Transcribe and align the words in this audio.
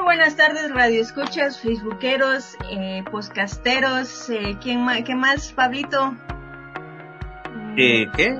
Muy 0.00 0.16
buenas 0.16 0.34
tardes, 0.34 0.72
radio 0.72 1.02
escuchas, 1.02 1.60
facebookeros, 1.60 2.56
eh, 2.70 3.04
podcasteros, 3.10 4.30
eh, 4.30 4.56
¿quién 4.58 4.82
más, 4.82 5.02
¿qué 5.02 5.14
más, 5.14 5.52
Pablito? 5.52 6.16
Eh, 7.76 8.06
¿Qué? 8.16 8.34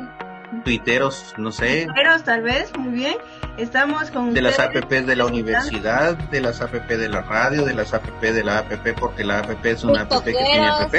Tuiteros, 0.65 1.35
no 1.37 1.53
sé. 1.53 1.85
Tuiteros, 1.85 2.25
tal 2.25 2.41
vez, 2.41 2.75
muy 2.79 2.95
bien. 2.95 3.15
Estamos 3.59 4.11
con 4.11 4.33
De 4.33 4.41
las 4.41 4.59
APP 4.59 4.91
de 4.91 5.15
la 5.15 5.27
universidad, 5.27 6.17
de 6.17 6.41
las 6.41 6.63
APP 6.63 6.89
de 6.89 7.11
la 7.11 7.21
radio, 7.21 7.67
de 7.67 7.75
las 7.75 7.93
APP 7.93 8.23
de 8.23 8.43
la 8.43 8.61
APP, 8.61 8.99
porque 8.99 9.23
la 9.23 9.41
APP 9.41 9.67
es 9.67 9.85
una 9.85 10.01
APP 10.01 10.25
que 10.25 10.33
tiene 10.33 10.67
APP. 10.67 10.95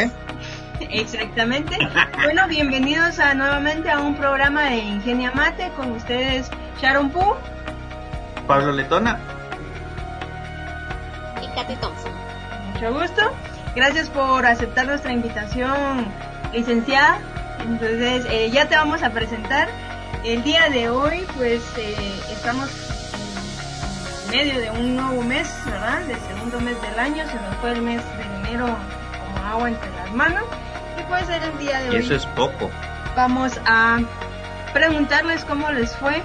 Exactamente. 0.80 1.76
bueno, 2.24 2.48
bienvenidos 2.48 3.18
a, 3.18 3.34
nuevamente 3.34 3.90
a 3.90 4.00
un 4.00 4.16
programa 4.16 4.66
de 4.66 4.78
Ingenia 4.78 5.32
Mate 5.32 5.72
con 5.76 5.92
ustedes 5.94 6.52
Sharon 6.80 7.10
Poo. 7.10 7.36
Pablo 8.46 8.72
Letona. 8.74 9.20
Mucho 12.82 13.00
gusto. 13.00 13.22
Gracias 13.76 14.10
por 14.10 14.44
aceptar 14.44 14.88
nuestra 14.88 15.14
invitación, 15.14 16.08
licenciada. 16.52 17.20
Entonces, 17.60 18.26
eh, 18.28 18.50
ya 18.52 18.68
te 18.70 18.76
vamos 18.76 19.04
a 19.04 19.12
presentar. 19.12 19.68
El 20.24 20.42
día 20.42 20.68
de 20.70 20.90
hoy, 20.90 21.24
pues, 21.38 21.62
eh, 21.78 21.96
estamos 22.32 22.70
en 24.26 24.32
medio 24.32 24.60
de 24.60 24.72
un 24.72 24.96
nuevo 24.96 25.22
mes, 25.22 25.48
¿verdad? 25.68 26.00
Del 26.08 26.20
segundo 26.22 26.60
mes 26.60 26.82
del 26.82 26.98
año. 26.98 27.24
Se 27.28 27.36
nos 27.36 27.56
fue 27.58 27.74
el 27.74 27.84
mes 27.84 28.02
de 28.18 28.50
enero 28.50 28.66
como 28.66 29.48
agua 29.48 29.70
entre 29.70 29.92
las 29.92 30.12
manos. 30.14 30.44
Y 31.00 31.04
puede 31.04 31.26
ser 31.28 31.44
el 31.44 31.58
día 31.60 31.82
de 31.82 31.90
hoy. 31.92 31.96
Y 31.98 32.00
eso 32.00 32.16
es 32.16 32.26
poco. 32.26 32.72
Vamos 33.16 33.62
a 33.68 34.00
preguntarles 34.74 35.46
cómo 35.46 35.70
les 35.70 35.96
fue 35.98 36.20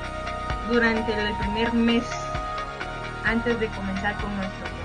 durante 0.71 1.13
el 1.13 1.37
primer 1.37 1.75
mes 1.75 2.05
antes 3.27 3.61
de 3.61 3.67
comenzar 3.69 4.15
con 4.17 4.35
nuestro. 4.39 4.76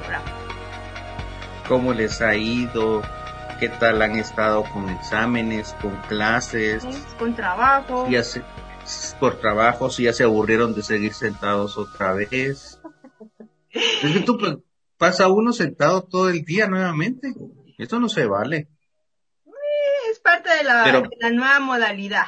¿Cómo 1.71 1.93
les 1.93 2.21
ha 2.21 2.35
ido? 2.35 3.01
¿Qué 3.57 3.69
tal 3.69 4.01
han 4.01 4.17
estado 4.17 4.65
con 4.73 4.89
exámenes, 4.89 5.73
con 5.81 5.95
clases? 6.09 6.83
Con 7.17 7.33
trabajo. 7.33 8.09
Ya 8.09 8.25
se, 8.25 8.43
por 9.21 9.39
trabajo, 9.39 9.89
si 9.89 10.03
ya 10.03 10.11
se 10.11 10.25
aburrieron 10.25 10.75
de 10.75 10.83
seguir 10.83 11.13
sentados 11.13 11.77
otra 11.77 12.11
vez. 12.11 12.77
es 13.71 14.11
que 14.13 14.19
tú 14.19 14.37
pues, 14.37 14.57
pasa 14.97 15.29
uno 15.29 15.53
sentado 15.53 16.03
todo 16.03 16.27
el 16.29 16.43
día 16.43 16.67
nuevamente. 16.67 17.33
Eso 17.77 18.01
no 18.01 18.09
se 18.09 18.25
vale. 18.25 18.67
Es 20.11 20.19
parte 20.19 20.49
de 20.49 20.65
la, 20.65 20.81
Pero- 20.83 21.01
de 21.03 21.09
la 21.21 21.29
nueva 21.29 21.59
modalidad. 21.61 22.25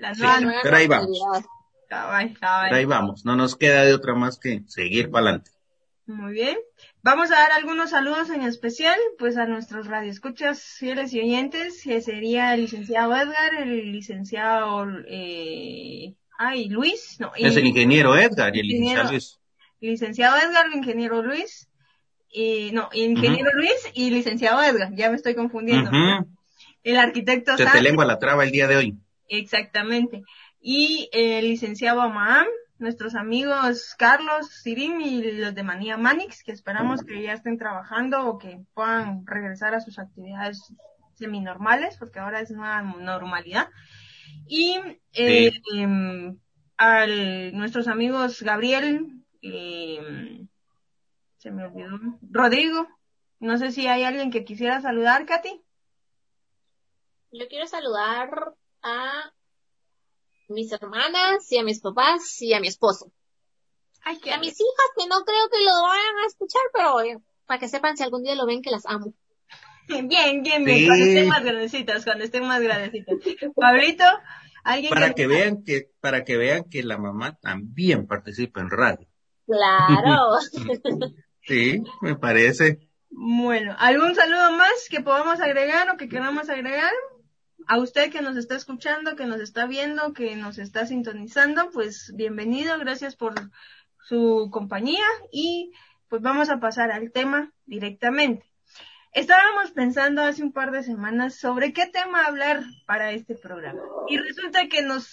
La 0.00 0.16
Sí, 0.16 0.22
nueva, 0.22 0.40
nueva- 0.40 0.60
pero 0.64 0.76
ahí 0.78 0.88
vamos. 0.88 1.20
Cabal, 1.88 2.36
cabal. 2.40 2.64
Pero 2.70 2.76
ahí 2.76 2.84
vamos. 2.86 3.24
No 3.24 3.36
nos 3.36 3.54
queda 3.54 3.82
de 3.82 3.94
otra 3.94 4.16
más 4.16 4.36
que 4.40 4.64
seguir 4.66 5.12
para 5.12 5.26
adelante. 5.26 5.52
Muy 6.06 6.32
bien. 6.32 6.56
Vamos 7.06 7.30
a 7.30 7.34
dar 7.36 7.52
algunos 7.52 7.90
saludos 7.90 8.30
en 8.30 8.42
especial, 8.42 8.98
pues 9.16 9.36
a 9.36 9.46
nuestros 9.46 9.86
radioescuchas 9.86 10.60
fieles 10.76 11.14
y 11.14 11.20
oyentes, 11.20 11.80
que 11.84 12.00
sería 12.00 12.52
el 12.52 12.62
licenciado 12.62 13.14
Edgar, 13.14 13.54
el 13.62 13.92
licenciado, 13.92 14.88
eh, 15.08 16.16
ay, 16.36 16.68
Luis, 16.68 17.18
no, 17.20 17.30
Es 17.36 17.56
el 17.56 17.64
ingeniero 17.68 18.16
Edgar 18.16 18.56
y 18.56 18.58
el 18.58 18.66
Ingeniero. 18.72 19.02
licenciado 19.04 19.10
Luis. 19.12 19.38
licenciado 19.78 20.36
Edgar, 20.36 20.66
el 20.66 20.78
ingeniero 20.78 21.22
Luis, 21.22 21.68
y, 22.28 22.72
no, 22.72 22.88
ingeniero 22.92 23.52
Luis 23.54 23.88
y 23.94 24.10
licenciado 24.10 24.60
Edgar, 24.60 24.92
ya 24.96 25.08
me 25.08 25.14
estoy 25.14 25.36
confundiendo. 25.36 25.88
El 26.82 26.96
arquitecto 26.96 27.56
Se 27.56 27.66
te 27.66 27.82
lengua 27.82 28.04
la 28.04 28.18
traba 28.18 28.42
el 28.42 28.50
día 28.50 28.66
de 28.66 28.76
hoy. 28.78 28.94
exactamente. 29.28 30.22
Y 30.60 31.08
el 31.12 31.46
licenciado 31.50 32.00
Amaham, 32.02 32.48
nuestros 32.78 33.14
amigos 33.14 33.94
Carlos, 33.98 34.48
Sirim 34.62 35.00
y 35.00 35.32
los 35.32 35.54
de 35.54 35.62
Manía 35.62 35.96
Manix, 35.96 36.42
que 36.42 36.52
esperamos 36.52 37.02
que 37.02 37.22
ya 37.22 37.32
estén 37.32 37.58
trabajando 37.58 38.26
o 38.26 38.38
que 38.38 38.60
puedan 38.74 39.26
regresar 39.26 39.74
a 39.74 39.80
sus 39.80 39.98
actividades 39.98 40.72
seminormales, 41.14 41.96
porque 41.96 42.18
ahora 42.18 42.40
es 42.40 42.50
una 42.50 42.82
normalidad. 42.82 43.68
Y 44.46 44.78
eh, 45.12 45.50
Sí. 45.50 45.62
em, 45.74 46.38
al 46.76 47.56
nuestros 47.56 47.88
amigos 47.88 48.42
Gabriel, 48.42 49.22
em, 49.40 50.48
se 51.38 51.50
me 51.50 51.64
olvidó, 51.64 51.98
Rodrigo. 52.30 52.88
No 53.38 53.58
sé 53.58 53.70
si 53.72 53.86
hay 53.86 54.04
alguien 54.04 54.30
que 54.30 54.44
quisiera 54.44 54.80
saludar, 54.80 55.26
Katy. 55.26 55.62
Yo 57.32 57.48
quiero 57.48 57.66
saludar 57.66 58.54
a 58.82 59.32
mis 60.48 60.70
hermanas 60.72 61.50
y 61.50 61.58
a 61.58 61.62
mis 61.64 61.80
papás 61.80 62.40
y 62.40 62.54
a 62.54 62.60
mi 62.60 62.68
esposo. 62.68 63.12
Ay, 64.04 64.18
Y 64.22 64.30
a 64.30 64.38
mis 64.38 64.52
hijas, 64.52 64.90
que 64.96 65.06
no 65.08 65.24
creo 65.24 65.48
que 65.50 65.64
lo 65.64 65.82
vayan 65.82 66.16
a 66.22 66.26
escuchar, 66.26 66.62
pero 66.72 67.00
eh, 67.00 67.18
para 67.46 67.58
que 67.58 67.68
sepan 67.68 67.96
si 67.96 68.04
algún 68.04 68.22
día 68.22 68.34
lo 68.36 68.46
ven 68.46 68.62
que 68.62 68.70
las 68.70 68.86
amo. 68.86 69.12
Bien, 69.88 70.42
bien, 70.42 70.64
bien, 70.64 70.78
Sí. 70.78 70.86
cuando 70.86 71.04
estén 71.04 71.28
más 71.28 71.44
grandecitas, 71.44 72.04
cuando 72.04 72.24
estén 72.24 72.44
más 72.46 72.60
grandecitas. 72.60 73.14
Pablito, 73.54 74.04
alguien 74.64 74.90
Para 74.92 75.12
que 75.14 75.26
vean 75.28 75.62
que, 75.62 75.90
para 76.00 76.24
que 76.24 76.36
vean 76.36 76.64
que 76.64 76.82
la 76.82 76.98
mamá 76.98 77.36
también 77.40 78.06
participa 78.08 78.60
en 78.60 78.70
radio. 78.70 79.06
Claro. 79.46 80.38
Sí, 81.48 81.80
me 82.00 82.16
parece. 82.16 82.80
Bueno, 83.08 83.76
¿algún 83.78 84.16
saludo 84.16 84.50
más 84.50 84.88
que 84.90 85.00
podamos 85.00 85.40
agregar 85.40 85.88
o 85.90 85.96
que 85.96 86.08
queramos 86.08 86.48
agregar? 86.48 86.90
A 87.68 87.78
usted 87.78 88.12
que 88.12 88.22
nos 88.22 88.36
está 88.36 88.54
escuchando, 88.54 89.16
que 89.16 89.26
nos 89.26 89.40
está 89.40 89.66
viendo, 89.66 90.12
que 90.12 90.36
nos 90.36 90.58
está 90.58 90.86
sintonizando, 90.86 91.70
pues 91.72 92.12
bienvenido, 92.14 92.78
gracias 92.78 93.16
por 93.16 93.34
su 94.04 94.50
compañía 94.52 95.04
y 95.32 95.72
pues 96.08 96.22
vamos 96.22 96.48
a 96.48 96.60
pasar 96.60 96.92
al 96.92 97.10
tema 97.10 97.52
directamente. 97.64 98.46
Estábamos 99.12 99.72
pensando 99.72 100.22
hace 100.22 100.44
un 100.44 100.52
par 100.52 100.70
de 100.70 100.84
semanas 100.84 101.34
sobre 101.34 101.72
qué 101.72 101.86
tema 101.86 102.26
hablar 102.26 102.62
para 102.86 103.10
este 103.10 103.34
programa 103.34 103.82
y 104.08 104.18
resulta 104.18 104.68
que 104.68 104.82
nos 104.82 105.04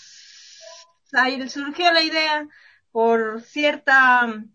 surgió 1.47 1.91
la 1.91 2.03
idea 2.03 2.47
por 2.91 3.41
cierta 3.41 4.45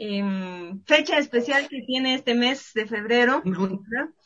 em, 0.00 0.80
fecha 0.84 1.18
especial 1.18 1.68
que 1.68 1.82
tiene 1.82 2.14
este 2.14 2.34
mes 2.34 2.70
de 2.74 2.86
febrero. 2.86 3.42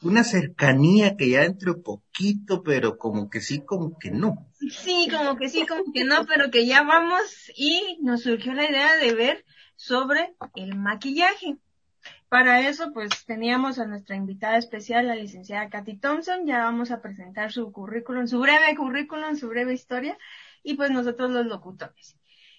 Una 0.03 0.22
cercanía 0.22 1.16
que 1.16 1.31
ya 1.31 1.44
entre 1.44 1.72
poquito, 1.75 2.62
pero 2.62 2.99
como 2.99 3.31
que 3.31 3.41
sí, 3.41 3.65
como 3.65 3.99
que 3.99 4.11
no. 4.11 4.47
Sí, 4.71 5.09
como 5.11 5.37
que 5.37 5.49
sí, 5.49 5.66
como 5.66 5.93
que 5.93 6.05
no, 6.05 6.27
pero 6.27 6.50
que 6.50 6.66
ya 6.66 6.82
vamos 6.82 7.50
y 7.56 7.99
nos 8.03 8.22
surgió 8.22 8.53
la 8.53 8.69
idea 8.69 8.97
de 8.97 9.15
ver 9.15 9.44
sobre 9.75 10.34
el 10.55 10.77
maquillaje. 10.77 11.56
Para 12.28 12.66
eso, 12.69 12.93
pues 12.93 13.25
teníamos 13.27 13.78
a 13.78 13.87
nuestra 13.87 14.16
invitada 14.16 14.56
especial, 14.56 15.06
la 15.06 15.16
licenciada 15.16 15.69
Katy 15.69 15.99
Thompson. 15.99 16.47
Ya 16.47 16.65
vamos 16.65 16.91
a 16.91 17.03
presentar 17.03 17.53
su 17.53 17.72
currículum, 17.72 18.27
su 18.27 18.41
breve 18.41 18.75
currículum, 18.77 19.37
su 19.37 19.49
breve 19.49 19.75
historia, 19.75 20.16
y 20.62 20.75
pues 20.75 20.91
nosotros 20.91 21.31
los 21.31 21.47
locutores. 21.47 22.16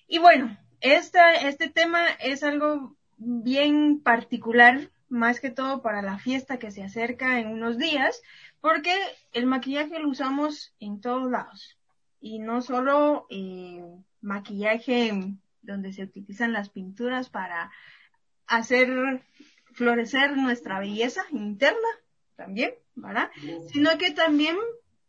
Y 0.07 0.19
bueno, 0.19 0.57
esta, 0.79 1.33
este 1.33 1.69
tema 1.69 2.07
es 2.19 2.43
algo 2.43 2.95
bien 3.25 3.99
particular, 4.01 4.89
más 5.09 5.39
que 5.39 5.51
todo 5.51 5.81
para 5.81 6.01
la 6.01 6.17
fiesta 6.17 6.59
que 6.59 6.71
se 6.71 6.83
acerca 6.83 7.39
en 7.39 7.47
unos 7.47 7.77
días, 7.77 8.21
porque 8.61 8.93
el 9.33 9.45
maquillaje 9.45 9.99
lo 9.99 10.09
usamos 10.09 10.73
en 10.79 11.01
todos 11.01 11.29
lados. 11.29 11.77
Y 12.19 12.39
no 12.39 12.61
solo 12.61 13.27
eh, 13.29 13.83
maquillaje 14.21 15.35
donde 15.61 15.93
se 15.93 16.03
utilizan 16.03 16.53
las 16.53 16.69
pinturas 16.69 17.29
para 17.29 17.71
hacer 18.47 19.21
florecer 19.73 20.37
nuestra 20.37 20.79
belleza 20.79 21.23
interna 21.31 21.87
también, 22.35 22.73
¿verdad? 22.95 23.29
Sino 23.71 23.97
que 23.97 24.11
también 24.11 24.57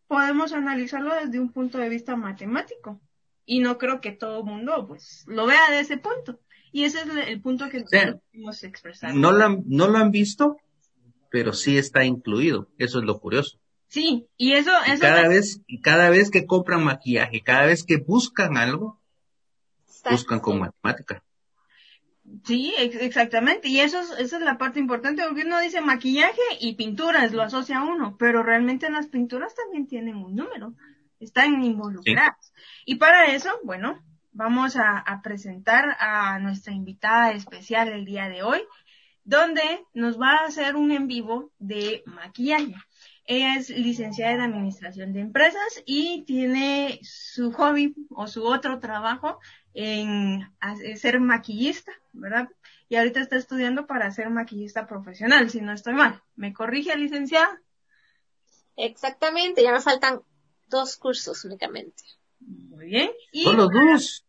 podemos 0.06 0.52
analizarlo 0.52 1.14
desde 1.14 1.40
un 1.40 1.50
punto 1.50 1.78
de 1.78 1.88
vista 1.88 2.16
matemático. 2.16 3.00
Y 3.46 3.60
no 3.60 3.76
creo 3.76 4.00
que 4.00 4.12
todo 4.12 4.38
el 4.38 4.44
mundo 4.44 4.86
pues 4.86 5.24
lo 5.26 5.46
vea 5.46 5.70
de 5.70 5.80
ese 5.80 5.98
punto. 5.98 6.40
Y 6.74 6.82
ese 6.82 6.98
es 7.02 7.28
el, 7.28 7.40
punto 7.40 7.68
que 7.68 7.82
nosotros 7.82 8.20
queremos 8.32 8.64
expresar. 8.64 9.14
No 9.14 9.30
lo 9.30 9.44
han, 9.44 9.62
no 9.66 9.86
lo 9.86 9.96
han 9.98 10.10
visto, 10.10 10.56
pero 11.30 11.52
sí 11.52 11.78
está 11.78 12.04
incluido. 12.04 12.68
Eso 12.78 12.98
es 12.98 13.04
lo 13.04 13.20
curioso. 13.20 13.60
Sí, 13.86 14.26
y 14.36 14.54
eso, 14.54 14.72
Y 14.84 14.90
eso 14.90 15.02
cada 15.02 15.28
vez, 15.28 15.60
y 15.68 15.80
cada 15.80 16.10
vez 16.10 16.32
que 16.32 16.46
compran 16.46 16.82
maquillaje, 16.82 17.42
cada 17.42 17.66
vez 17.66 17.84
que 17.84 17.98
buscan 17.98 18.56
algo, 18.56 19.00
Está- 19.88 20.10
buscan 20.10 20.40
con 20.40 20.58
matemática. 20.58 21.22
Sí, 22.44 22.74
ex- 22.76 22.96
exactamente. 23.00 23.68
Y 23.68 23.78
eso 23.78 24.00
es, 24.00 24.10
esa 24.18 24.38
es 24.38 24.42
la 24.42 24.58
parte 24.58 24.80
importante, 24.80 25.22
porque 25.22 25.44
uno 25.44 25.60
dice 25.60 25.80
maquillaje 25.80 26.42
y 26.58 26.74
pinturas, 26.74 27.32
lo 27.32 27.42
asocia 27.42 27.78
a 27.78 27.84
uno, 27.84 28.16
pero 28.18 28.42
realmente 28.42 28.90
las 28.90 29.06
pinturas 29.06 29.54
también 29.54 29.86
tienen 29.86 30.16
un 30.16 30.34
número, 30.34 30.74
están 31.20 31.62
involucradas. 31.62 32.52
Y 32.84 32.96
para 32.96 33.32
eso, 33.32 33.50
bueno, 33.62 34.02
vamos 34.34 34.76
a, 34.76 34.98
a 34.98 35.22
presentar 35.22 35.96
a 35.98 36.38
nuestra 36.38 36.74
invitada 36.74 37.32
especial 37.32 37.88
el 37.88 38.04
día 38.04 38.28
de 38.28 38.42
hoy, 38.42 38.60
donde 39.24 39.62
nos 39.94 40.20
va 40.20 40.36
a 40.36 40.46
hacer 40.46 40.76
un 40.76 40.92
en 40.92 41.06
vivo 41.06 41.50
de 41.58 42.02
maquillaje. 42.06 42.74
Ella 43.26 43.56
es 43.56 43.70
licenciada 43.70 44.34
en 44.34 44.40
Administración 44.42 45.14
de 45.14 45.20
Empresas 45.20 45.82
y 45.86 46.24
tiene 46.26 47.00
su 47.02 47.52
hobby 47.52 47.94
o 48.10 48.26
su 48.26 48.44
otro 48.44 48.80
trabajo 48.80 49.38
en 49.72 50.46
ser 50.96 51.20
maquillista, 51.20 51.92
¿verdad? 52.12 52.50
Y 52.90 52.96
ahorita 52.96 53.20
está 53.20 53.36
estudiando 53.36 53.86
para 53.86 54.10
ser 54.10 54.28
maquillista 54.28 54.86
profesional, 54.86 55.48
si 55.48 55.62
no 55.62 55.72
estoy 55.72 55.94
mal. 55.94 56.22
¿Me 56.36 56.52
corrige, 56.52 56.96
licenciada? 56.98 57.62
Exactamente, 58.76 59.62
ya 59.62 59.72
me 59.72 59.80
faltan 59.80 60.20
dos 60.68 60.96
cursos 60.96 61.44
únicamente. 61.46 62.02
Muy 62.40 62.86
bien. 62.86 63.10
Y 63.32 63.44
Solo 63.44 63.68
dos. 63.68 64.23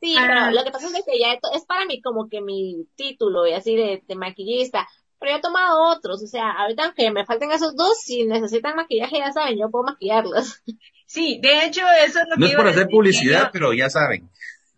Sí, 0.00 0.14
pero 0.18 0.50
lo 0.50 0.64
que 0.64 0.70
pasa 0.70 0.86
es 0.86 1.04
que 1.04 1.18
ya 1.18 1.38
es 1.54 1.64
para 1.64 1.86
mí 1.86 2.02
como 2.02 2.28
que 2.28 2.40
mi 2.40 2.86
título 2.96 3.46
y 3.46 3.52
así 3.52 3.74
de, 3.76 4.02
maquillista, 4.14 4.86
pero 5.18 5.32
yo 5.32 5.38
he 5.38 5.40
tomado 5.40 5.90
otros, 5.90 6.22
o 6.22 6.26
sea, 6.26 6.52
ahorita 6.52 6.84
aunque 6.84 7.10
me 7.10 7.24
falten 7.24 7.50
esos 7.50 7.74
dos, 7.74 7.98
si 8.00 8.24
necesitan 8.24 8.76
maquillaje 8.76 9.18
ya 9.18 9.32
saben, 9.32 9.58
yo 9.58 9.70
puedo 9.70 9.84
maquillarlos. 9.84 10.62
Sí, 11.08 11.38
de 11.40 11.64
hecho 11.64 11.82
eso 12.04 12.18
es 12.18 12.26
lo 12.28 12.34
que 12.34 12.40
No 12.40 12.46
es 12.46 12.56
por 12.56 12.66
hacer 12.66 12.88
publicidad, 12.88 13.50
pero 13.52 13.72
ya 13.72 13.88
saben. 13.88 14.28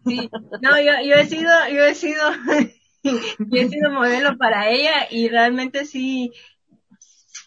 Sí, 0.05 0.29
no, 0.61 0.79
yo, 0.79 0.93
yo 1.03 1.15
he 1.15 1.25
sido, 1.25 1.51
yo 1.73 1.87
he 1.87 1.95
sido, 1.95 2.23
yo 3.03 3.61
he 3.63 3.69
sido 3.69 3.91
modelo 3.91 4.37
para 4.37 4.69
ella 4.69 5.09
y 5.11 5.31
realmente 5.31 5.87
sí, 5.87 6.31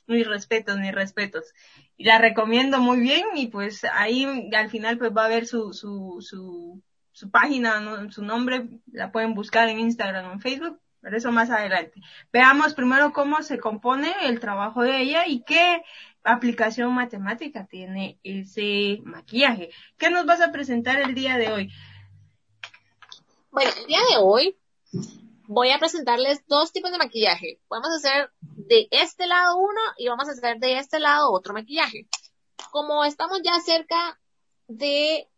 mis 0.07 0.27
respetos, 0.27 0.79
mis 0.79 0.93
respetos. 0.93 1.45
La 1.97 2.17
recomiendo 2.17 2.79
muy 2.79 2.99
bien 2.99 3.23
y 3.35 3.47
pues 3.47 3.83
ahí 3.83 4.49
al 4.53 4.69
final 4.71 4.97
pues 4.97 5.11
va 5.15 5.25
a 5.25 5.29
ver 5.29 5.45
su, 5.45 5.73
su, 5.73 6.17
su, 6.21 6.81
su 7.21 7.29
página, 7.29 8.09
su 8.09 8.23
nombre, 8.23 8.67
la 8.91 9.11
pueden 9.11 9.35
buscar 9.35 9.69
en 9.69 9.79
Instagram 9.79 10.25
o 10.25 10.33
en 10.33 10.41
Facebook, 10.41 10.81
pero 11.01 11.15
eso 11.15 11.31
más 11.31 11.51
adelante. 11.51 12.01
Veamos 12.33 12.73
primero 12.73 13.13
cómo 13.13 13.43
se 13.43 13.59
compone 13.59 14.11
el 14.23 14.39
trabajo 14.39 14.81
de 14.81 15.01
ella 15.01 15.27
y 15.27 15.43
qué 15.43 15.83
aplicación 16.23 16.91
matemática 16.95 17.67
tiene 17.67 18.19
ese 18.23 19.01
maquillaje. 19.03 19.69
¿Qué 19.99 20.09
nos 20.09 20.25
vas 20.25 20.41
a 20.41 20.51
presentar 20.51 20.99
el 20.99 21.13
día 21.13 21.37
de 21.37 21.51
hoy? 21.51 21.71
Bueno, 23.51 23.69
el 23.79 23.85
día 23.85 23.99
de 24.09 24.17
hoy 24.19 24.57
voy 25.47 25.69
a 25.69 25.77
presentarles 25.77 26.43
dos 26.47 26.71
tipos 26.71 26.91
de 26.91 26.97
maquillaje. 26.97 27.59
Vamos 27.69 27.89
a 27.89 27.97
hacer 27.97 28.31
de 28.39 28.87
este 28.89 29.27
lado 29.27 29.59
uno 29.59 29.81
y 29.95 30.07
vamos 30.07 30.27
a 30.27 30.31
hacer 30.31 30.57
de 30.57 30.79
este 30.79 30.99
lado 30.99 31.31
otro 31.31 31.53
maquillaje. 31.53 32.07
Como 32.71 33.05
estamos 33.05 33.41
ya 33.43 33.59
cerca 33.63 34.19
de 34.67 35.30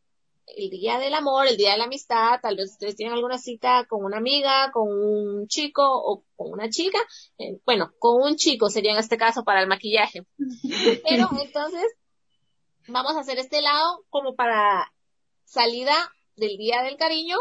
el 0.47 0.69
día 0.69 0.99
del 0.99 1.13
amor, 1.13 1.47
el 1.47 1.57
día 1.57 1.71
de 1.71 1.77
la 1.77 1.85
amistad, 1.85 2.39
tal 2.41 2.57
vez 2.57 2.71
ustedes 2.71 2.95
tienen 2.95 3.15
alguna 3.15 3.37
cita 3.37 3.85
con 3.87 4.03
una 4.03 4.17
amiga, 4.17 4.71
con 4.71 4.87
un 4.87 5.47
chico 5.47 5.83
o 5.83 6.23
con 6.35 6.51
una 6.51 6.69
chica, 6.69 6.99
eh, 7.37 7.59
bueno, 7.65 7.93
con 7.99 8.21
un 8.21 8.35
chico 8.35 8.69
sería 8.69 8.91
en 8.91 8.97
este 8.97 9.17
caso 9.17 9.43
para 9.43 9.61
el 9.61 9.67
maquillaje. 9.67 10.25
Pero 11.07 11.29
entonces 11.41 11.85
vamos 12.87 13.15
a 13.15 13.21
hacer 13.21 13.39
este 13.39 13.61
lado 13.61 14.03
como 14.09 14.35
para 14.35 14.91
salida 15.45 15.95
del 16.35 16.57
día 16.57 16.81
del 16.83 16.97
cariño 16.97 17.37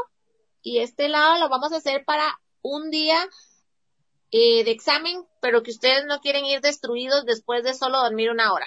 y 0.62 0.78
este 0.78 1.08
lado 1.08 1.38
lo 1.38 1.48
vamos 1.48 1.72
a 1.72 1.76
hacer 1.76 2.04
para 2.04 2.40
un 2.62 2.90
día 2.90 3.18
eh, 4.30 4.64
de 4.64 4.70
examen, 4.70 5.26
pero 5.40 5.62
que 5.62 5.72
ustedes 5.72 6.04
no 6.06 6.20
quieren 6.20 6.44
ir 6.44 6.60
destruidos 6.60 7.24
después 7.26 7.64
de 7.64 7.74
solo 7.74 7.98
dormir 7.98 8.30
una 8.30 8.52
hora. 8.52 8.66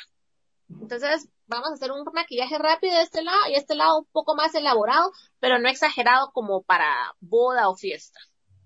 Entonces, 0.70 1.28
vamos 1.47 1.69
a 1.71 1.74
hacer 1.74 1.92
un 1.92 2.03
maquillaje 2.13 2.57
rápido 2.57 2.94
de 2.95 3.01
este 3.01 3.24
lado 3.24 3.39
y 3.50 3.56
este 3.56 3.75
lado 3.75 4.00
un 4.00 4.07
poco 4.12 4.36
más 4.36 4.53
elaborado, 4.56 5.12
pero 5.39 5.59
no 5.59 5.69
exagerado 5.69 6.31
como 6.31 6.63
para 6.63 7.15
boda 7.19 7.69
o 7.69 7.75
fiesta. 7.75 8.19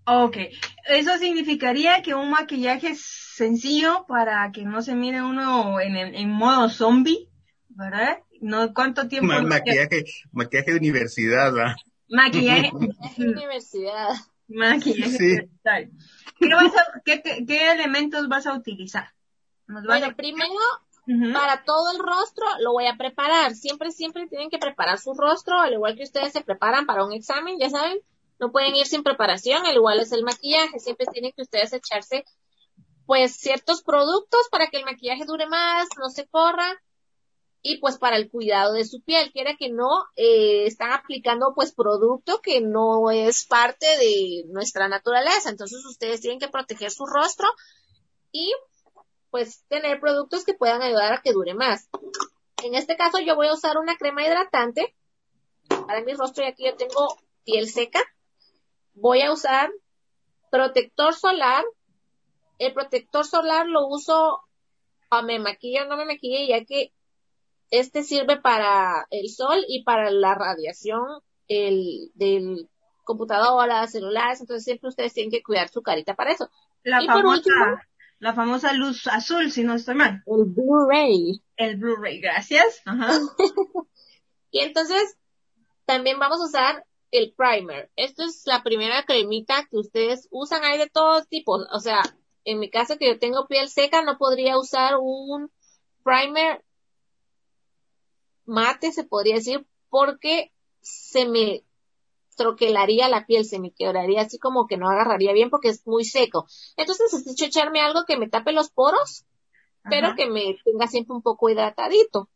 Ok, 0.06 0.38
eso 0.88 1.18
significaría 1.18 2.02
que 2.02 2.16
un 2.16 2.32
maquillaje 2.32 2.96
sencillo 2.96 4.06
para 4.08 4.52
que 4.52 4.64
no 4.64 4.82
se 4.82 4.96
mire 4.96 5.22
uno 5.22 5.80
en, 5.80 5.96
en 5.96 6.30
modo 6.30 6.68
zombie, 6.70 7.30
¿verdad? 7.70 8.20
No, 8.42 8.74
¿cuánto 8.74 9.08
tiempo? 9.08 9.34
maquillaje, 9.44 10.06
maquillaje 10.32 10.72
de 10.72 10.78
universidad, 10.78 11.54
¿verdad? 11.54 11.76
Maquillaje. 12.10 12.72
de 13.18 13.28
universidad. 13.28 14.10
Maquillaje 14.48 15.48
¿Qué, 17.06 17.72
elementos 17.72 18.28
vas 18.28 18.48
a 18.48 18.54
utilizar? 18.54 19.14
bueno, 19.68 20.16
primero, 20.16 20.60
para 21.34 21.64
todo 21.64 21.92
el 21.92 22.00
rostro 22.00 22.46
lo 22.60 22.74
voy 22.74 22.86
a 22.88 22.98
preparar. 22.98 23.56
Siempre, 23.56 23.92
siempre 23.92 24.28
tienen 24.28 24.50
que 24.50 24.58
preparar 24.58 25.00
su 25.00 25.14
rostro, 25.14 25.60
al 25.60 25.74
igual 25.74 25.96
que 25.96 26.04
ustedes 26.04 26.34
se 26.34 26.42
preparan 26.42 26.86
para 26.86 27.04
un 27.04 27.14
examen, 27.14 27.58
ya 27.60 27.70
saben, 27.70 28.00
no 28.40 28.52
pueden 28.52 28.76
ir 28.76 28.86
sin 28.86 29.04
preparación, 29.04 29.66
al 29.66 29.76
igual 29.76 30.00
es 30.00 30.12
el 30.12 30.24
maquillaje. 30.24 30.80
Siempre 30.80 31.08
tienen 31.12 31.32
que 31.36 31.42
ustedes 31.42 31.74
echarse, 31.74 32.26
pues, 33.06 33.36
ciertos 33.36 33.82
productos 33.82 34.48
para 34.52 34.68
que 34.68 34.78
el 34.78 34.86
maquillaje 34.86 35.26
dure 35.26 35.48
más, 35.48 35.88
no 35.98 36.10
se 36.10 36.28
corra 36.28 36.80
y 37.62 37.78
pues 37.80 37.98
para 37.98 38.16
el 38.16 38.30
cuidado 38.30 38.74
de 38.74 38.86
su 38.86 39.02
piel, 39.02 39.32
quiera 39.32 39.56
que 39.58 39.70
no, 39.70 40.06
eh, 40.16 40.66
están 40.66 40.92
aplicando 40.94 41.54
pues 41.54 41.74
producto 41.74 42.42
que 42.42 42.62
no 42.62 43.12
es 43.12 43.46
parte 43.46 43.86
de 43.98 44.46
nuestra 44.48 44.88
naturaleza, 44.88 45.50
entonces 45.50 45.84
ustedes 45.86 46.22
tienen 46.22 46.40
que 46.40 46.48
proteger 46.48 46.92
su 46.92 47.06
rostro 47.06 47.48
y 48.32 48.54
pues 49.32 49.64
tener 49.68 50.00
productos 50.00 50.44
que 50.44 50.54
puedan 50.54 50.82
ayudar 50.82 51.14
a 51.14 51.22
que 51.22 51.34
dure 51.34 51.54
más. 51.54 51.90
En 52.64 52.76
este 52.76 52.98
caso 52.98 53.20
yo 53.20 53.36
voy 53.36 53.48
a 53.48 53.54
usar 53.54 53.78
una 53.78 53.96
crema 53.96 54.26
hidratante 54.26 54.96
para 55.68 56.02
mi 56.02 56.14
rostro 56.14 56.44
y 56.44 56.48
aquí 56.48 56.66
yo 56.66 56.76
tengo 56.76 57.18
piel 57.46 57.68
seca. 57.68 58.02
Voy 58.94 59.22
a 59.22 59.32
usar 59.32 59.72
protector 60.52 61.14
solar. 61.14 61.64
El 62.58 62.74
protector 62.74 63.26
solar 63.26 63.68
lo 63.68 63.88
uso 63.88 64.42
a 65.10 65.22
me 65.22 65.40
maquillo, 65.40 65.86
no 65.86 65.98
me 65.98 66.06
maquille, 66.06 66.48
ya 66.48 66.66
que 66.66 66.92
este 67.72 68.04
sirve 68.04 68.38
para 68.38 69.08
el 69.12 69.30
sol 69.30 69.64
y 69.68 69.84
para 69.84 70.12
la 70.12 70.36
radiación 70.36 71.04
el, 71.48 72.12
del 72.16 72.68
computadoras, 73.04 73.92
celulares, 73.92 74.40
entonces 74.40 74.64
siempre 74.64 74.90
ustedes 74.90 75.14
tienen 75.14 75.32
que 75.32 75.42
cuidar 75.42 75.70
su 75.70 75.82
carita 75.82 76.16
para 76.16 76.32
eso. 76.32 76.50
La 76.84 77.02
famosa, 77.02 77.88
la 78.20 78.34
famosa 78.34 78.74
luz 78.74 79.08
azul, 79.08 79.52
si 79.52 79.64
no 79.64 79.74
estoy 79.76 79.96
mal. 79.96 80.24
El 80.26 80.46
Blu-ray. 80.46 81.42
El 81.56 81.78
Blu-ray, 81.78 82.20
gracias. 82.20 82.82
y 84.52 84.60
entonces, 84.60 85.18
también 85.86 86.20
vamos 86.20 86.42
a 86.42 86.46
usar 86.46 86.86
el 87.12 87.34
primer. 87.36 87.90
Esto 87.96 88.24
es 88.24 88.44
la 88.46 88.62
primera 88.62 89.04
cremita 89.06 89.66
que 89.70 89.78
ustedes 89.78 90.28
usan. 90.32 90.64
Hay 90.64 90.78
de 90.78 90.90
todos 90.90 91.28
tipos. 91.28 91.66
O 91.72 91.80
sea, 91.80 92.02
en 92.44 92.60
mi 92.60 92.70
caso 92.70 92.98
que 92.98 93.08
yo 93.08 93.20
tengo 93.20 93.48
piel 93.48 93.70
seca, 93.70 94.04
no 94.04 94.18
podría 94.18 94.58
usar 94.58 94.96
un 95.00 95.52
primer 96.04 96.64
mate, 98.46 98.92
se 98.92 99.04
podría 99.04 99.36
decir, 99.36 99.66
porque 99.90 100.52
se 100.82 101.28
me 101.28 101.64
troquelaría 102.40 103.10
la 103.10 103.26
piel, 103.26 103.44
se 103.44 103.60
me 103.60 103.72
quebraría 103.72 104.22
así 104.22 104.40
como 104.40 104.66
que 104.66 104.78
no 104.78 104.90
agarraría 104.90 105.34
bien 105.34 105.50
porque 105.50 105.68
es 105.68 105.86
muy 105.86 106.06
seco. 106.06 106.48
Entonces 106.78 107.12
necesito 107.12 107.44
echarme 107.46 107.82
algo 107.82 108.06
que 108.08 108.18
me 108.18 108.30
tape 108.30 108.54
los 108.54 108.70
poros, 108.70 109.26
pero 109.90 110.16
que 110.16 110.30
me 110.30 110.58
tenga 110.64 110.88
siempre 110.88 111.16
un 111.16 111.22
poco 111.22 111.50
hidratadito 111.50 112.30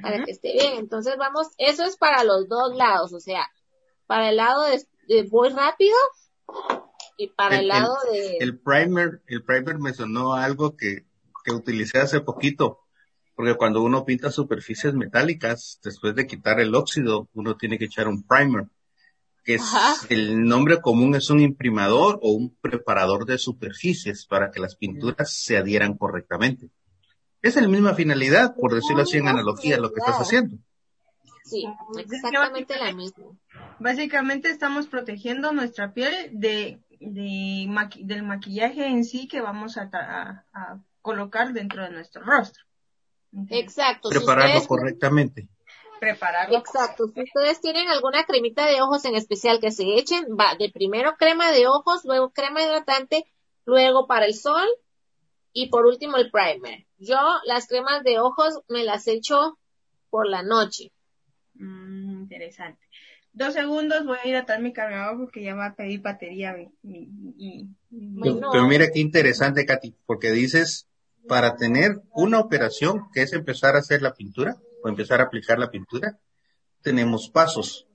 para 0.00 0.24
que 0.24 0.30
esté 0.30 0.54
bien. 0.54 0.78
Entonces 0.78 1.18
vamos, 1.18 1.48
eso 1.58 1.84
es 1.84 1.98
para 1.98 2.24
los 2.24 2.48
dos 2.48 2.74
lados, 2.74 3.12
o 3.12 3.20
sea, 3.20 3.46
para 4.06 4.30
el 4.30 4.36
lado 4.36 4.62
de, 4.62 5.28
voy 5.28 5.50
rápido 5.50 5.96
y 7.18 7.28
para 7.28 7.58
el, 7.58 7.68
lado 7.68 7.94
de... 8.10 8.38
El 8.38 8.58
primer, 8.58 9.20
el 9.26 9.44
primer 9.44 9.78
me 9.78 9.92
sonó 9.92 10.32
algo 10.32 10.78
que, 10.78 11.04
que 11.44 11.52
utilicé 11.52 11.98
hace 11.98 12.20
poquito 12.22 12.78
porque 13.34 13.54
cuando 13.54 13.82
uno 13.82 14.04
pinta 14.04 14.30
superficies 14.30 14.94
metálicas, 14.94 15.80
después 15.82 16.14
de 16.14 16.26
quitar 16.26 16.60
el 16.60 16.74
óxido, 16.74 17.28
uno 17.34 17.56
tiene 17.56 17.78
que 17.78 17.86
echar 17.86 18.06
un 18.06 18.22
primer, 18.26 18.66
que 19.44 19.54
es 19.54 19.62
el 20.08 20.44
nombre 20.44 20.80
común 20.80 21.14
es 21.14 21.30
un 21.30 21.40
imprimador 21.40 22.18
o 22.22 22.32
un 22.32 22.54
preparador 22.60 23.26
de 23.26 23.38
superficies 23.38 24.26
para 24.26 24.50
que 24.50 24.60
las 24.60 24.76
pinturas 24.76 25.32
se 25.32 25.56
adhieran 25.56 25.96
correctamente. 25.96 26.70
Es 27.42 27.56
la 27.56 27.66
misma 27.66 27.94
finalidad, 27.94 28.54
por 28.54 28.74
decirlo 28.74 29.02
así 29.02 29.18
en 29.18 29.28
analogía, 29.28 29.78
lo 29.78 29.92
que 29.92 29.98
estás 29.98 30.20
haciendo. 30.20 30.56
Sí, 31.44 31.66
exactamente 31.98 32.78
la 32.78 32.92
misma. 32.92 33.24
Básicamente 33.80 34.48
estamos 34.48 34.86
protegiendo 34.86 35.52
nuestra 35.52 35.92
piel 35.92 36.14
de, 36.32 36.80
del 37.00 38.22
maquillaje 38.22 38.86
en 38.86 39.04
sí 39.04 39.26
que 39.26 39.40
vamos 39.40 39.76
a 39.76 40.44
colocar 41.00 41.52
dentro 41.52 41.82
de 41.82 41.90
nuestro 41.90 42.22
rostro. 42.22 42.62
Exacto. 43.50 44.08
Prepararlo 44.10 44.64
correctamente. 44.66 45.48
Prepararlo. 46.02 46.58
Exacto. 46.58 47.06
Si 47.14 47.22
ustedes 47.22 47.60
tienen 47.60 47.86
alguna 47.86 48.24
cremita 48.24 48.66
de 48.66 48.82
ojos 48.82 49.04
en 49.04 49.14
especial 49.14 49.60
que 49.60 49.70
se 49.70 49.84
echen, 49.84 50.24
va 50.36 50.56
de 50.58 50.68
primero 50.68 51.14
crema 51.16 51.52
de 51.52 51.68
ojos, 51.68 52.00
luego 52.04 52.32
crema 52.32 52.60
hidratante, 52.60 53.24
luego 53.66 54.08
para 54.08 54.26
el 54.26 54.34
sol 54.34 54.66
y 55.52 55.68
por 55.68 55.86
último 55.86 56.16
el 56.16 56.32
primer. 56.32 56.86
Yo 56.98 57.20
las 57.44 57.68
cremas 57.68 58.02
de 58.02 58.18
ojos 58.18 58.62
me 58.68 58.82
las 58.82 59.06
echo 59.06 59.60
por 60.10 60.26
la 60.26 60.42
noche. 60.42 60.90
Mm, 61.54 62.22
interesante. 62.22 62.84
Dos 63.32 63.54
segundos, 63.54 64.04
voy 64.04 64.18
a 64.24 64.26
ir 64.26 64.34
a 64.34 64.40
atar 64.40 64.60
mi 64.60 64.72
cargador 64.72 65.18
porque 65.18 65.44
ya 65.44 65.54
va 65.54 65.66
a 65.66 65.74
pedir 65.76 66.00
batería. 66.00 66.52
pero, 66.82 68.40
pero 68.50 68.66
mira 68.66 68.90
qué 68.92 68.98
interesante, 68.98 69.64
Katy, 69.64 69.94
porque 70.04 70.32
dices 70.32 70.88
para 71.28 71.54
tener 71.54 72.00
una 72.12 72.40
operación 72.40 73.08
que 73.14 73.22
es 73.22 73.32
empezar 73.32 73.76
a 73.76 73.78
hacer 73.78 74.02
la 74.02 74.14
pintura 74.14 74.56
o 74.82 74.88
empezar 74.88 75.20
a 75.20 75.24
aplicar 75.24 75.58
la 75.58 75.70
pintura, 75.70 76.18
tenemos 76.82 77.28
pasos, 77.28 77.86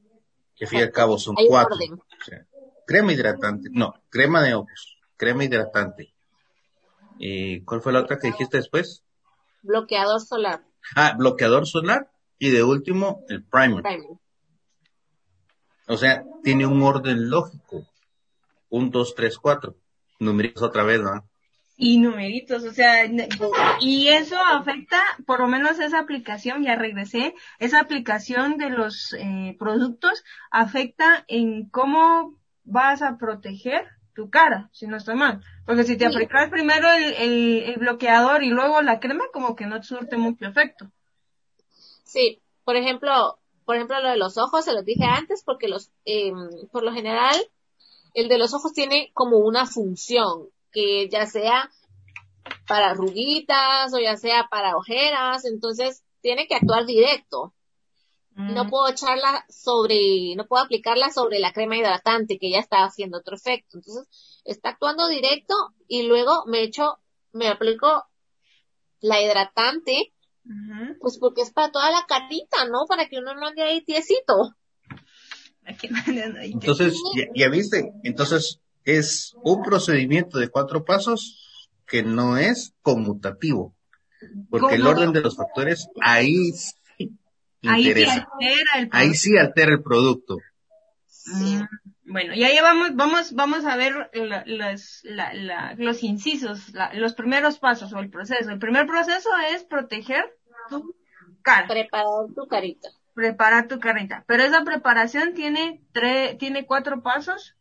que 0.55 0.65
al 0.65 0.69
fin 0.69 0.79
y 0.79 0.83
al 0.83 0.91
cabo 0.91 1.17
son 1.17 1.35
cuatro. 1.47 1.77
crema 2.85 3.13
hidratante, 3.13 3.69
no, 3.71 3.93
crema 4.09 4.41
de 4.41 4.55
ojos, 4.55 4.97
crema 5.17 5.43
hidratante. 5.43 6.13
Eh, 7.19 7.63
¿Cuál 7.65 7.81
fue 7.81 7.93
la 7.93 8.01
otra 8.01 8.17
que 8.19 8.27
dijiste 8.27 8.57
después? 8.57 9.03
Bloqueador 9.61 10.21
solar. 10.21 10.63
Ah, 10.95 11.15
bloqueador 11.17 11.65
solar 11.67 12.11
y 12.37 12.51
de 12.51 12.63
último 12.63 13.25
el 13.27 13.43
primer. 13.43 13.83
O 15.87 15.97
sea, 15.97 16.23
tiene 16.43 16.65
un 16.65 16.81
orden 16.83 17.29
lógico. 17.29 17.85
Un, 18.69 18.91
dos, 18.91 19.15
tres, 19.15 19.37
cuatro. 19.37 19.75
Numeritos 20.19 20.63
otra 20.63 20.83
vez, 20.83 21.01
¿no? 21.01 21.27
Y 21.79 21.99
numeritos, 21.99 22.63
o 22.63 22.73
sea, 22.73 23.05
y 23.79 24.07
eso 24.07 24.35
afecta, 24.35 24.99
por 25.27 25.39
lo 25.39 25.47
menos 25.47 25.79
esa 25.79 25.99
aplicación, 25.99 26.63
ya 26.63 26.75
regresé, 26.75 27.35
esa 27.59 27.79
aplicación 27.79 28.57
de 28.57 28.71
los 28.71 29.13
eh, 29.13 29.55
productos 29.59 30.23
afecta 30.49 31.23
en 31.27 31.69
cómo 31.69 32.35
vas 32.63 33.03
a 33.03 33.17
proteger 33.17 33.85
tu 34.15 34.31
cara, 34.31 34.71
si 34.73 34.87
no 34.87 34.97
estoy 34.97 35.13
mal. 35.13 35.43
Porque 35.67 35.83
si 35.83 35.95
te 35.95 36.07
aplicas 36.07 36.49
primero 36.49 36.91
el, 36.91 37.63
el, 37.63 37.75
bloqueador 37.77 38.43
y 38.43 38.49
luego 38.49 38.81
la 38.81 38.99
crema, 38.99 39.25
como 39.31 39.55
que 39.55 39.67
no 39.67 39.79
te 39.79 39.85
surte 39.85 40.17
mucho 40.17 40.45
efecto. 40.45 40.91
Sí, 42.03 42.41
por 42.63 42.75
ejemplo, 42.75 43.37
por 43.65 43.75
ejemplo 43.75 44.01
lo 44.01 44.09
de 44.09 44.17
los 44.17 44.39
ojos, 44.39 44.65
se 44.65 44.73
los 44.73 44.83
dije 44.83 45.05
antes, 45.05 45.43
porque 45.43 45.67
los, 45.67 45.91
eh, 46.05 46.31
por 46.71 46.81
lo 46.83 46.91
general, 46.91 47.35
el 48.15 48.27
de 48.27 48.39
los 48.39 48.55
ojos 48.55 48.73
tiene 48.73 49.11
como 49.13 49.37
una 49.37 49.67
función, 49.67 50.49
que 50.77 51.09
ya 51.09 51.25
sea 51.25 51.71
para 52.67 52.93
ruguitas 52.93 53.91
o 53.95 53.99
ya 53.99 54.15
sea 54.15 54.47
para 54.47 54.77
ojeras, 54.77 55.43
entonces 55.45 56.03
tiene 56.21 56.47
que 56.47 56.53
actuar 56.53 56.85
directo. 56.85 57.55
No 58.35 58.65
mm. 58.65 58.69
puedo 58.69 58.87
echarla 58.87 59.43
sobre, 59.49 60.35
no 60.35 60.45
puedo 60.45 60.63
aplicarla 60.63 61.09
sobre 61.09 61.39
la 61.39 61.51
crema 61.51 61.77
hidratante 61.77 62.37
que 62.37 62.51
ya 62.51 62.59
está 62.59 62.83
haciendo 62.83 63.17
otro 63.17 63.35
efecto. 63.35 63.77
Entonces, 63.77 64.07
está 64.45 64.69
actuando 64.69 65.07
directo 65.07 65.55
y 65.87 66.03
luego 66.03 66.45
me 66.45 66.61
echo, 66.61 66.99
me 67.31 67.47
aplico 67.47 68.05
la 68.99 69.19
hidratante, 69.19 70.13
pues 71.01 71.17
porque 71.17 71.41
es 71.41 71.51
para 71.51 71.71
toda 71.71 71.89
la 71.89 72.05
carita, 72.07 72.67
¿no? 72.69 72.85
Para 72.87 73.09
que 73.09 73.17
uno 73.17 73.33
no 73.33 73.47
ande 73.47 73.63
ahí 73.63 73.83
tiesito. 73.83 74.55
Entonces, 75.65 76.95
ya, 77.33 77.49
viste, 77.49 77.91
entonces 78.03 78.61
es 78.87 79.35
un 79.43 79.63
procedimiento 79.63 80.39
de 80.39 80.49
cuatro 80.49 80.85
pasos 80.85 81.69
que 81.85 82.03
no 82.03 82.37
es 82.37 82.73
conmutativo, 82.81 83.75
porque 84.49 84.75
el 84.75 84.87
orden 84.87 85.11
de 85.11 85.21
los 85.21 85.35
factores 85.35 85.87
ahí 86.01 86.53
Ahí 87.63 87.83
sí 87.83 88.03
altera 88.03 88.77
el 88.77 88.89
producto. 88.89 88.97
Ahí 88.97 89.13
sí 89.15 89.37
altera 89.37 89.71
el 89.71 89.83
producto. 89.83 90.37
Mm, 91.25 91.61
bueno, 92.05 92.33
y 92.35 92.43
ahí 92.43 92.57
vamos, 92.61 92.95
vamos, 92.95 93.33
vamos 93.33 93.65
a 93.65 93.75
ver 93.75 94.09
los, 94.45 95.03
los 95.77 96.03
incisos, 96.03 96.71
los 96.93 97.13
primeros 97.15 97.59
pasos 97.59 97.91
o 97.93 97.99
el 97.99 98.09
proceso. 98.09 98.49
El 98.51 98.59
primer 98.59 98.85
proceso 98.85 99.29
es 99.53 99.63
proteger 99.63 100.25
tu 100.69 100.95
cara. 101.41 101.67
Preparar 101.67 102.33
tu 102.35 102.47
carita. 102.47 102.89
Preparar 103.13 103.67
tu 103.67 103.79
carita. 103.79 104.23
Pero 104.27 104.43
esa 104.43 104.63
preparación 104.63 105.33
tiene 105.33 105.81
tres, 105.91 106.37
tiene 106.37 106.65
cuatro 106.65 107.01
pasos 107.01 107.56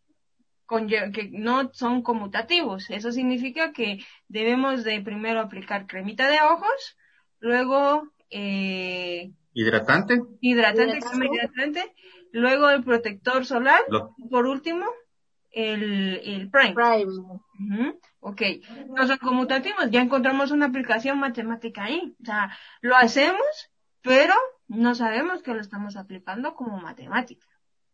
que 0.68 1.30
no 1.32 1.72
son 1.72 2.02
conmutativos. 2.02 2.90
Eso 2.90 3.12
significa 3.12 3.72
que 3.72 4.04
debemos 4.28 4.84
de 4.84 5.00
primero 5.00 5.40
aplicar 5.40 5.86
cremita 5.86 6.28
de 6.28 6.40
ojos, 6.40 6.96
luego 7.40 8.10
eh, 8.30 9.32
Hidratante. 9.58 10.20
Hidratante, 10.42 10.98
crema 10.98 11.24
hidratante. 11.24 11.94
Luego 12.30 12.68
el 12.68 12.84
protector 12.84 13.46
solar. 13.46 13.80
Por 14.30 14.46
último, 14.46 14.84
el, 15.50 16.20
el 16.22 16.50
Prime. 16.50 16.74
Prime. 16.74 17.94
Ok. 18.20 18.42
No 18.94 19.06
son 19.06 19.16
conmutativos. 19.16 19.90
Ya 19.90 20.02
encontramos 20.02 20.50
una 20.50 20.66
aplicación 20.66 21.18
matemática 21.18 21.84
ahí. 21.84 22.14
O 22.20 22.24
sea, 22.26 22.54
lo 22.82 22.96
hacemos, 22.96 23.70
pero 24.02 24.34
no 24.68 24.94
sabemos 24.94 25.42
que 25.42 25.54
lo 25.54 25.62
estamos 25.62 25.96
aplicando 25.96 26.54
como 26.54 26.76
matemática. 26.76 27.46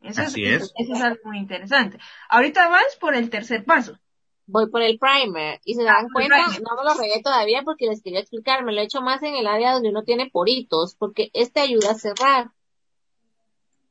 Eso 0.03 0.23
Así 0.23 0.45
es, 0.45 0.63
es. 0.63 0.73
Eso 0.77 0.95
es 0.95 1.01
algo 1.01 1.21
muy 1.25 1.39
interesante. 1.39 1.99
Ahorita 2.29 2.69
vas 2.69 2.97
por 3.01 3.15
el 3.15 3.31
tercer 3.31 3.65
paso 3.65 3.99
voy 4.47 4.69
por 4.69 4.83
el 4.83 4.99
primer. 4.99 5.61
Y 5.65 5.75
se 5.75 5.83
dan 5.83 6.09
cuenta, 6.13 6.47
no 6.47 6.77
me 6.77 6.85
lo 6.85 6.95
regué 6.95 7.23
todavía 7.23 7.63
porque 7.65 7.87
les 7.87 8.03
quería 8.03 8.21
explicar, 8.21 8.65
me 8.65 8.73
lo 8.73 8.81
he 8.81 8.85
hecho 8.85 9.01
más 9.01 9.23
en 9.23 9.35
el 9.35 9.47
área 9.47 9.73
donde 9.73 9.91
uno 9.91 10.05
tiene 10.05 10.31
poritos, 10.31 10.95
porque 10.95 11.31
este 11.33 11.61
ayuda 11.61 11.93
a 11.93 11.95
cerrar. 11.95 12.51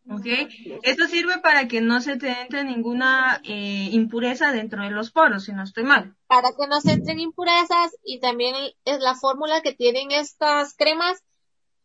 Ok, 0.10 0.26
esto 0.82 1.08
sirve 1.08 1.38
para 1.38 1.68
que 1.68 1.80
no 1.80 2.02
se 2.02 2.18
te 2.18 2.30
entre 2.30 2.64
ninguna 2.64 3.40
eh, 3.44 3.90
impureza 3.92 4.52
dentro 4.52 4.84
de 4.84 4.90
los 4.90 5.12
poros, 5.12 5.46
si 5.46 5.54
no 5.54 5.64
estoy 5.64 5.84
mal. 5.84 6.16
Para 6.28 6.50
que 6.50 6.68
no 6.68 6.82
se 6.82 6.94
entren 6.94 7.20
impurezas 7.20 7.96
y 8.04 8.20
también 8.20 8.56
es 8.84 9.00
la 9.00 9.16
fórmula 9.16 9.62
que 9.62 9.74
tienen 9.74 10.12
estas 10.12 10.76
cremas 10.76 11.24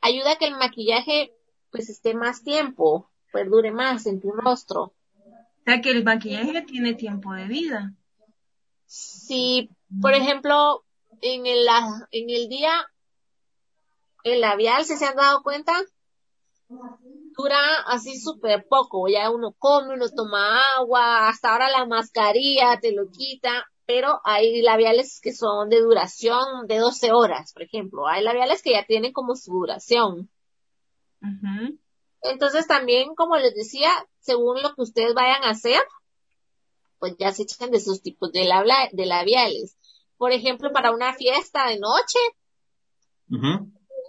ayuda 0.00 0.32
a 0.32 0.36
que 0.36 0.46
el 0.46 0.56
maquillaje 0.56 1.32
pues 1.70 1.90
esté 1.90 2.14
más 2.14 2.42
tiempo, 2.42 3.10
perdure 3.36 3.70
más 3.70 4.06
en 4.06 4.18
tu 4.18 4.30
rostro. 4.32 4.82
O 4.82 5.64
sea 5.66 5.82
que 5.82 5.90
el 5.90 6.04
maquillaje 6.04 6.62
tiene 6.62 6.94
tiempo 6.94 7.34
de 7.34 7.46
vida. 7.46 7.92
Si, 8.86 9.68
por 10.00 10.14
ejemplo, 10.14 10.84
en 11.20 11.44
el, 11.44 11.66
en 12.12 12.30
el 12.30 12.48
día, 12.48 12.72
el 14.24 14.40
labial, 14.40 14.86
si 14.86 14.96
se 14.96 15.04
han 15.04 15.16
dado 15.16 15.42
cuenta, 15.42 15.74
dura 17.36 17.58
así 17.86 18.18
súper 18.18 18.66
poco. 18.66 19.06
Ya 19.08 19.30
uno 19.30 19.54
come, 19.58 19.94
uno 19.94 20.06
toma 20.08 20.62
agua, 20.78 21.28
hasta 21.28 21.52
ahora 21.52 21.68
la 21.68 21.84
mascarilla 21.84 22.80
te 22.80 22.92
lo 22.92 23.10
quita, 23.10 23.66
pero 23.84 24.20
hay 24.24 24.62
labiales 24.62 25.20
que 25.22 25.34
son 25.34 25.68
de 25.68 25.80
duración 25.80 26.66
de 26.68 26.78
12 26.78 27.12
horas, 27.12 27.52
por 27.52 27.64
ejemplo. 27.64 28.08
Hay 28.08 28.24
labiales 28.24 28.62
que 28.62 28.72
ya 28.72 28.86
tienen 28.86 29.12
como 29.12 29.36
su 29.36 29.52
duración. 29.52 30.30
Entonces 32.22 32.66
también, 32.66 33.14
como 33.14 33.36
les 33.36 33.54
decía, 33.54 33.90
según 34.20 34.62
lo 34.62 34.74
que 34.74 34.82
ustedes 34.82 35.14
vayan 35.14 35.44
a 35.44 35.50
hacer, 35.50 35.80
pues 36.98 37.14
ya 37.18 37.32
se 37.32 37.42
echan 37.42 37.70
de 37.70 37.78
esos 37.78 38.02
tipos 38.02 38.32
de, 38.32 38.48
de 38.92 39.06
labiales. 39.06 39.76
Por 40.16 40.32
ejemplo, 40.32 40.72
para 40.72 40.92
una 40.92 41.14
fiesta 41.14 41.68
de 41.68 41.78
noche, 41.78 42.18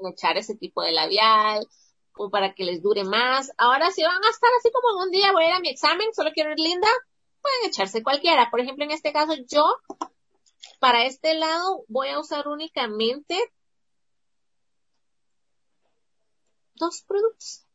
echar 0.10 0.38
ese 0.38 0.56
tipo 0.56 0.82
de 0.82 0.92
labial, 0.92 1.68
o 2.16 2.30
para 2.30 2.54
que 2.54 2.64
les 2.64 2.82
dure 2.82 3.04
más. 3.04 3.52
Ahora, 3.58 3.92
si 3.92 4.04
van 4.04 4.24
a 4.24 4.30
estar 4.30 4.50
así 4.60 4.72
como 4.72 5.04
un 5.04 5.12
día 5.12 5.32
voy 5.32 5.44
a 5.44 5.50
ir 5.50 5.54
a 5.54 5.60
mi 5.60 5.70
examen, 5.70 6.14
solo 6.14 6.32
quiero 6.34 6.52
ir 6.52 6.60
linda, 6.60 6.88
pueden 7.42 7.70
echarse 7.70 8.04
cualquiera. 8.04 8.50
Por 8.50 8.62
ejemplo, 8.62 8.84
en 8.86 8.92
este 8.92 9.14
caso, 9.14 9.34
yo, 9.48 9.66
para 10.80 11.06
este 11.06 11.36
lado, 11.36 11.84
voy 11.88 12.10
a 12.10 12.20
usar 12.20 12.48
únicamente 12.48 13.38
dos 16.76 17.04
productos. 17.08 17.67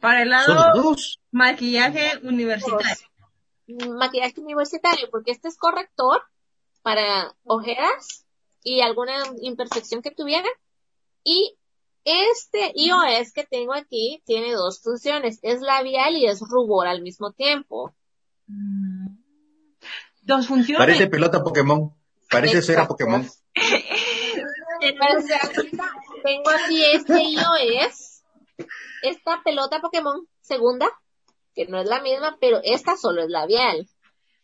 Para 0.00 0.22
el 0.22 0.30
lado 0.30 0.94
maquillaje 1.30 2.18
universitario 2.22 3.06
maquillaje 3.66 4.40
universitario, 4.40 5.08
porque 5.10 5.32
este 5.32 5.48
es 5.48 5.56
corrector 5.56 6.22
para 6.82 7.34
ojeras 7.44 8.26
y 8.62 8.80
alguna 8.80 9.14
imperfección 9.40 10.02
que 10.02 10.10
tuviera. 10.10 10.48
Y 11.24 11.56
este 12.04 12.72
iOS 12.74 13.32
que 13.32 13.44
tengo 13.44 13.74
aquí 13.74 14.22
tiene 14.24 14.52
dos 14.52 14.80
funciones, 14.80 15.40
es 15.42 15.60
labial 15.60 16.16
y 16.16 16.26
es 16.26 16.40
rubor 16.40 16.86
al 16.86 17.02
mismo 17.02 17.32
tiempo. 17.32 17.92
Mm. 18.46 19.16
Dos 20.22 20.46
funciones. 20.46 20.78
Parece 20.78 21.08
pelota 21.08 21.42
Pokémon, 21.42 21.92
parece 22.30 22.62
ser 22.62 22.78
a 22.78 22.86
Pokémon. 22.86 23.28
tengo 26.24 26.50
aquí 26.50 26.84
este 26.92 27.22
iOS, 27.22 28.15
esta 29.08 29.42
pelota 29.44 29.80
Pokémon 29.80 30.26
segunda, 30.40 30.88
que 31.54 31.66
no 31.66 31.80
es 31.80 31.88
la 31.88 32.00
misma, 32.00 32.36
pero 32.40 32.60
esta 32.62 32.96
solo 32.96 33.22
es 33.22 33.28
labial. 33.28 33.88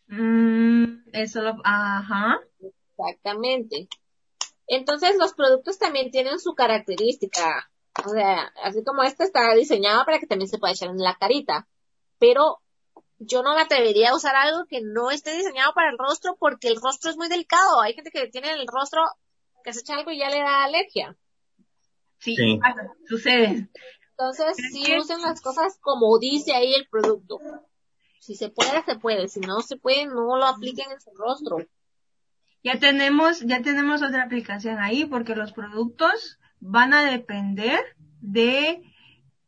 Mm, 0.08 1.08
eso 1.12 1.42
lo, 1.42 1.54
ajá. 1.64 2.40
Exactamente. 2.96 3.88
Entonces 4.66 5.16
los 5.18 5.34
productos 5.34 5.78
también 5.78 6.10
tienen 6.10 6.38
su 6.38 6.54
característica. 6.54 7.70
O 8.06 8.08
sea, 8.08 8.52
así 8.62 8.82
como 8.84 9.02
esta 9.02 9.24
está 9.24 9.54
diseñada 9.54 10.04
para 10.04 10.18
que 10.18 10.26
también 10.26 10.48
se 10.48 10.58
pueda 10.58 10.72
echar 10.72 10.88
en 10.88 10.98
la 10.98 11.16
carita. 11.16 11.68
Pero 12.18 12.60
yo 13.18 13.42
no 13.42 13.54
me 13.54 13.60
atrevería 13.60 14.10
a 14.10 14.16
usar 14.16 14.34
algo 14.34 14.66
que 14.66 14.80
no 14.82 15.10
esté 15.10 15.36
diseñado 15.36 15.72
para 15.74 15.90
el 15.90 15.98
rostro 15.98 16.36
porque 16.38 16.68
el 16.68 16.80
rostro 16.80 17.10
es 17.10 17.16
muy 17.16 17.28
delicado. 17.28 17.80
Hay 17.80 17.94
gente 17.94 18.10
que 18.10 18.28
tiene 18.28 18.52
el 18.52 18.66
rostro 18.66 19.02
que 19.62 19.72
se 19.72 19.80
echa 19.80 19.96
algo 19.96 20.10
y 20.10 20.18
ya 20.18 20.30
le 20.30 20.38
da 20.38 20.64
alergia. 20.64 21.16
Sí, 22.18 22.36
sí. 22.36 22.60
sucede. 23.08 23.68
Entonces, 24.22 24.56
si 24.70 24.96
usen 24.96 25.20
las 25.20 25.40
cosas 25.40 25.78
como 25.80 26.16
dice 26.20 26.54
ahí 26.54 26.72
el 26.74 26.86
producto. 26.88 27.40
Si 28.20 28.36
se 28.36 28.50
puede, 28.50 28.84
se 28.84 28.96
puede. 28.96 29.26
Si 29.26 29.40
no 29.40 29.62
se 29.62 29.76
puede, 29.76 30.06
no 30.06 30.36
lo 30.36 30.46
apliquen 30.46 30.92
en 30.92 31.00
su 31.00 31.10
rostro. 31.16 31.56
Ya 32.62 32.78
tenemos, 32.78 33.40
ya 33.40 33.62
tenemos 33.62 34.00
otra 34.00 34.22
aplicación 34.22 34.78
ahí 34.78 35.06
porque 35.06 35.34
los 35.34 35.52
productos 35.52 36.38
van 36.60 36.94
a 36.94 37.02
depender 37.02 37.80
de, 38.20 38.82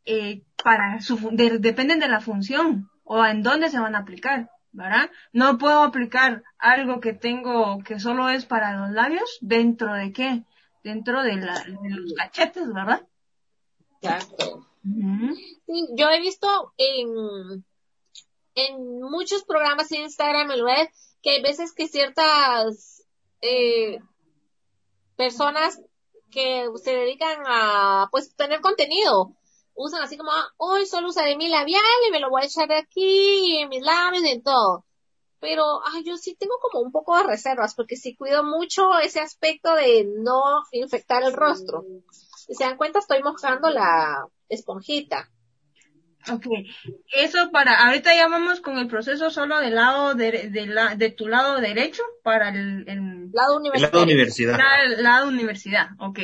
eh, 0.03 0.43
para 0.61 0.99
su, 0.99 1.29
dependen 1.31 1.99
de 1.99 2.09
la 2.09 2.19
función 2.19 2.89
o 3.05 3.25
en 3.25 3.43
dónde 3.43 3.69
se 3.69 3.79
van 3.79 3.95
a 3.95 3.99
aplicar, 3.99 4.49
¿verdad? 4.73 5.09
No 5.31 5.57
puedo 5.57 5.83
aplicar 5.83 6.43
algo 6.57 6.99
que 6.99 7.13
tengo 7.13 7.81
que 7.81 8.01
solo 8.01 8.27
es 8.27 8.45
para 8.45 8.75
los 8.75 8.91
labios 8.91 9.37
dentro 9.39 9.93
de 9.93 10.11
qué? 10.11 10.43
Dentro 10.83 11.23
de, 11.23 11.37
la, 11.37 11.63
de 11.63 11.89
los 11.91 12.13
cachetes, 12.13 12.73
¿verdad? 12.73 13.07
Exacto. 14.05 14.65
yo 14.83 16.09
he 16.09 16.19
visto 16.19 16.73
en, 16.77 17.65
en 18.55 19.01
muchos 19.01 19.43
programas 19.43 19.91
en 19.91 20.01
Instagram 20.01 20.51
y 20.51 20.61
web 20.61 20.89
que 21.21 21.31
hay 21.31 21.41
veces 21.41 21.73
que 21.73 21.87
ciertas 21.87 23.03
eh, 23.41 23.99
personas 25.15 25.81
que 26.31 26.67
se 26.83 26.95
dedican 26.95 27.39
a 27.47 28.09
pues 28.11 28.35
tener 28.35 28.61
contenido 28.61 29.35
usan 29.73 30.03
así 30.03 30.17
como 30.17 30.31
hoy 30.57 30.85
solo 30.85 31.09
usaré 31.09 31.35
mi 31.35 31.49
labial 31.49 31.81
y 32.07 32.11
me 32.11 32.19
lo 32.19 32.29
voy 32.29 32.43
a 32.43 32.45
echar 32.45 32.67
de 32.67 32.75
aquí 32.75 33.57
en 33.57 33.69
mis 33.69 33.81
labios 33.81 34.23
y 34.23 34.29
en 34.29 34.43
todo 34.43 34.85
pero 35.39 35.81
ay, 35.85 36.03
yo 36.03 36.17
sí 36.17 36.35
tengo 36.39 36.55
como 36.61 36.83
un 36.83 36.91
poco 36.91 37.15
de 37.17 37.23
reservas 37.23 37.75
porque 37.75 37.97
sí 37.97 38.15
cuido 38.15 38.43
mucho 38.43 38.97
ese 38.99 39.19
aspecto 39.19 39.75
de 39.75 40.05
no 40.05 40.41
infectar 40.71 41.23
el 41.23 41.33
rostro 41.33 41.85
si 42.45 42.53
se 42.53 42.63
dan 42.63 42.77
cuenta 42.77 42.99
estoy 42.99 43.23
mojando 43.23 43.69
la 43.69 44.25
esponjita 44.49 45.29
Ok, 46.31 46.47
eso 47.13 47.51
para, 47.51 47.85
ahorita 47.85 48.15
ya 48.15 48.27
vamos 48.27 48.59
con 48.59 48.77
el 48.79 48.87
proceso 48.87 49.29
solo 49.29 49.59
del 49.59 49.75
lado 49.75 50.15
de, 50.15 50.49
de, 50.49 50.65
la, 50.65 50.95
de 50.95 51.11
tu 51.11 51.27
lado 51.27 51.61
derecho 51.61 52.01
para 52.23 52.49
el, 52.49 52.85
el 52.87 53.31
lado 53.31 53.57
universidad. 53.57 53.93
lado 53.93 54.03
universidad. 54.03 54.59
El 54.85 55.03
lado 55.03 55.27
universidad, 55.27 55.89
ok. 55.99 56.19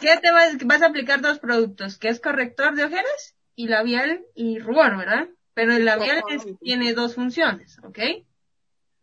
¿Qué 0.00 0.16
te 0.22 0.30
vas, 0.30 0.58
vas 0.64 0.82
a 0.82 0.86
aplicar 0.86 1.20
dos 1.22 1.38
productos? 1.38 1.96
Que 1.98 2.08
es 2.08 2.20
corrector 2.20 2.74
de 2.74 2.84
ojeras 2.84 3.36
y 3.54 3.68
labial 3.68 4.24
y 4.34 4.58
rubor, 4.58 4.98
¿verdad? 4.98 5.28
Pero 5.54 5.72
el 5.72 5.84
labial 5.84 6.22
tiene 6.60 6.92
dos 6.92 7.14
funciones, 7.14 7.78
¿ok? 7.82 7.98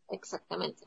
Exactamente. 0.10 0.84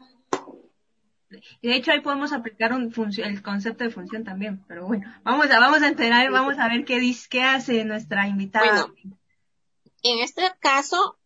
De 1.30 1.76
hecho 1.76 1.92
ahí 1.92 2.00
podemos 2.00 2.32
aplicar 2.32 2.72
un 2.72 2.92
el 3.18 3.42
concepto 3.42 3.84
de 3.84 3.90
función 3.90 4.24
también, 4.24 4.64
pero 4.66 4.86
bueno, 4.86 5.12
vamos 5.22 5.50
a, 5.50 5.60
vamos 5.60 5.82
a 5.82 5.88
enterar, 5.88 6.30
vamos 6.30 6.58
a 6.58 6.68
ver 6.68 6.84
qué 6.84 6.98
dice, 6.98 7.28
qué 7.30 7.42
hace 7.42 7.84
nuestra 7.84 8.28
invitada. 8.28 8.86
Bueno, 8.86 9.14
en 10.02 10.20
este 10.20 10.42
caso, 10.60 11.18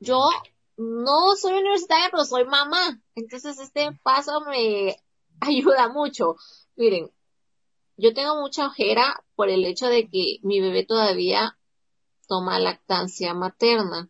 yo 0.00 0.28
no 0.76 1.36
soy 1.36 1.58
universitaria, 1.58 2.08
pero 2.10 2.24
soy 2.24 2.44
mamá. 2.44 3.00
Entonces 3.14 3.58
este 3.58 3.90
paso 4.02 4.40
me 4.42 4.96
ayuda 5.40 5.88
mucho. 5.88 6.36
Miren, 6.76 7.10
yo 7.96 8.14
tengo 8.14 8.40
mucha 8.40 8.66
ojera 8.66 9.24
por 9.34 9.48
el 9.48 9.64
hecho 9.64 9.86
de 9.86 10.08
que 10.08 10.38
mi 10.42 10.60
bebé 10.60 10.84
todavía 10.84 11.58
toma 12.26 12.58
lactancia 12.58 13.34
materna. 13.34 14.08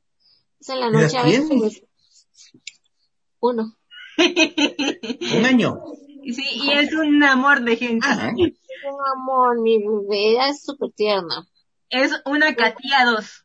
Es 0.61 0.69
en 0.69 0.81
la 0.81 0.91
noche 0.91 1.17
a 1.17 1.23
veces. 1.23 1.83
Uno. 3.41 3.78
un 5.39 5.45
año. 5.45 5.83
Sí, 6.25 6.45
y 6.53 6.73
es 6.73 6.93
un 6.93 7.23
amor 7.23 7.63
de 7.63 7.77
gente. 7.77 8.07
Es 8.07 8.85
un 8.85 9.01
amor, 9.17 9.61
mi 9.61 9.79
bebé 9.79 10.49
es 10.49 10.63
súper 10.63 10.91
tierna. 10.93 11.49
Es 11.91 12.13
una 12.27 12.55
catía 12.55 13.05
dos. 13.07 13.45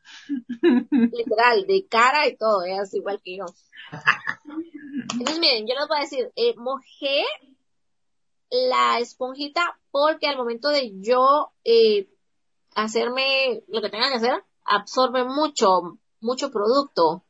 Literal, 0.91 1.65
de 1.65 1.85
cara 1.89 2.27
y 2.27 2.35
todo, 2.35 2.63
es 2.63 2.93
igual 2.93 3.21
que 3.23 3.37
yo. 3.37 3.45
Entonces 5.13 5.39
miren, 5.39 5.65
yo 5.67 5.75
les 5.75 5.87
voy 5.87 5.97
a 5.97 6.01
decir, 6.01 6.31
eh, 6.35 6.53
mojé 6.57 7.23
la 8.49 8.99
esponjita 8.99 9.79
porque 9.91 10.27
al 10.27 10.37
momento 10.37 10.69
de 10.69 10.91
yo 10.99 11.51
eh, 11.63 12.09
hacerme 12.75 13.63
lo 13.67 13.81
que 13.81 13.89
tenga 13.89 14.09
que 14.09 14.15
hacer, 14.15 14.43
absorbe 14.65 15.23
mucho, 15.23 15.99
mucho 16.19 16.51
producto. 16.51 17.23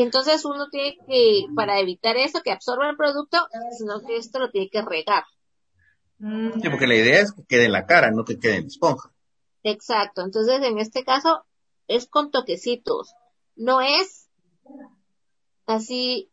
Y 0.00 0.02
entonces 0.02 0.46
uno 0.46 0.70
tiene 0.70 0.96
que, 1.06 1.44
para 1.54 1.78
evitar 1.78 2.16
eso, 2.16 2.40
que 2.42 2.52
absorba 2.52 2.88
el 2.88 2.96
producto, 2.96 3.36
sino 3.76 4.00
que 4.00 4.16
esto 4.16 4.38
lo 4.38 4.50
tiene 4.50 4.70
que 4.70 4.80
regar. 4.80 5.24
Sí, 6.18 6.70
porque 6.70 6.86
la 6.86 6.94
idea 6.94 7.20
es 7.20 7.32
que 7.34 7.44
quede 7.44 7.66
en 7.66 7.72
la 7.72 7.84
cara, 7.84 8.10
no 8.10 8.24
que 8.24 8.38
quede 8.38 8.56
en 8.56 8.62
la 8.62 8.68
esponja. 8.68 9.12
Exacto. 9.62 10.22
Entonces, 10.22 10.62
en 10.62 10.78
este 10.78 11.04
caso, 11.04 11.44
es 11.86 12.06
con 12.06 12.30
toquecitos. 12.30 13.12
No 13.56 13.82
es 13.82 14.30
así 15.66 16.30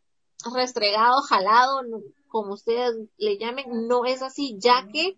restregado, 0.56 1.22
jalado, 1.24 1.82
como 2.30 2.54
ustedes 2.54 2.96
le 3.18 3.38
llamen, 3.38 3.66
no 3.90 4.06
es 4.06 4.22
así, 4.22 4.56
ya 4.60 4.88
que 4.88 5.18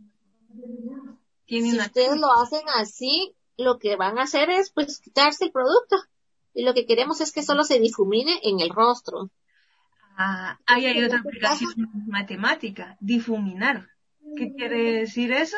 si 1.46 1.78
ustedes 1.78 2.18
lo 2.18 2.32
hacen 2.32 2.64
así, 2.78 3.36
lo 3.58 3.78
que 3.78 3.96
van 3.96 4.18
a 4.18 4.24
hacer 4.24 4.50
es 4.50 4.72
pues 4.72 5.00
quitarse 5.00 5.46
el 5.46 5.52
producto 5.52 5.98
y 6.60 6.64
lo 6.64 6.74
que 6.74 6.86
queremos 6.86 7.22
es 7.22 7.32
que 7.32 7.42
solo 7.42 7.64
se 7.64 7.80
difumine 7.80 8.42
en 8.44 8.60
el 8.60 8.70
rostro. 8.70 9.30
Ah, 10.18 10.60
ahí 10.66 10.86
hay 10.86 11.02
otra 11.02 11.20
aplicación 11.20 11.74
matemática, 12.08 12.98
difuminar. 13.00 13.88
¿Qué 14.36 14.54
quiere 14.54 15.00
decir 15.00 15.32
eso? 15.32 15.56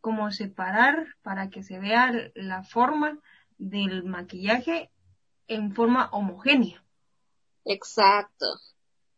Como 0.00 0.30
separar 0.30 1.08
para 1.22 1.50
que 1.50 1.64
se 1.64 1.80
vea 1.80 2.30
la 2.36 2.62
forma 2.62 3.18
del 3.58 4.04
maquillaje 4.04 4.92
en 5.48 5.74
forma 5.74 6.08
homogénea. 6.12 6.84
Exacto. 7.64 8.46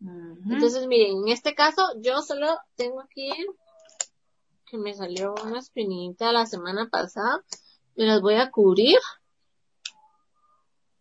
Entonces, 0.01 0.87
miren, 0.87 1.19
en 1.19 1.29
este 1.29 1.55
caso 1.55 1.83
yo 2.01 2.23
solo 2.23 2.57
tengo 2.77 3.03
aquí 3.03 3.31
que 4.65 4.79
me 4.79 4.95
salió 4.95 5.35
una 5.45 5.59
espinita 5.59 6.33
la 6.33 6.47
semana 6.47 6.89
pasada. 6.89 7.45
Me 7.95 8.07
las 8.07 8.23
voy 8.23 8.37
a 8.37 8.51
cubrir. 8.51 8.97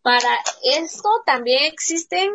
Para 0.06 0.38
esto 0.62 1.10
también 1.26 1.64
existen 1.64 2.32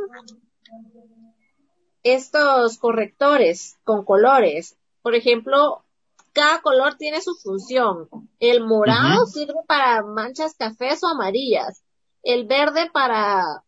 estos 2.02 2.78
correctores 2.78 3.78
con 3.84 4.04
colores. 4.04 4.76
Por 5.02 5.14
ejemplo, 5.14 5.84
cada 6.32 6.62
color 6.62 6.96
tiene 6.96 7.20
su 7.20 7.36
función. 7.36 8.08
El 8.40 8.64
morado 8.64 9.24
sirve 9.26 9.54
para 9.68 10.02
manchas 10.02 10.56
cafés 10.56 11.04
o 11.04 11.06
amarillas. 11.06 11.84
El 12.24 12.44
verde 12.48 12.90
para 12.92 13.62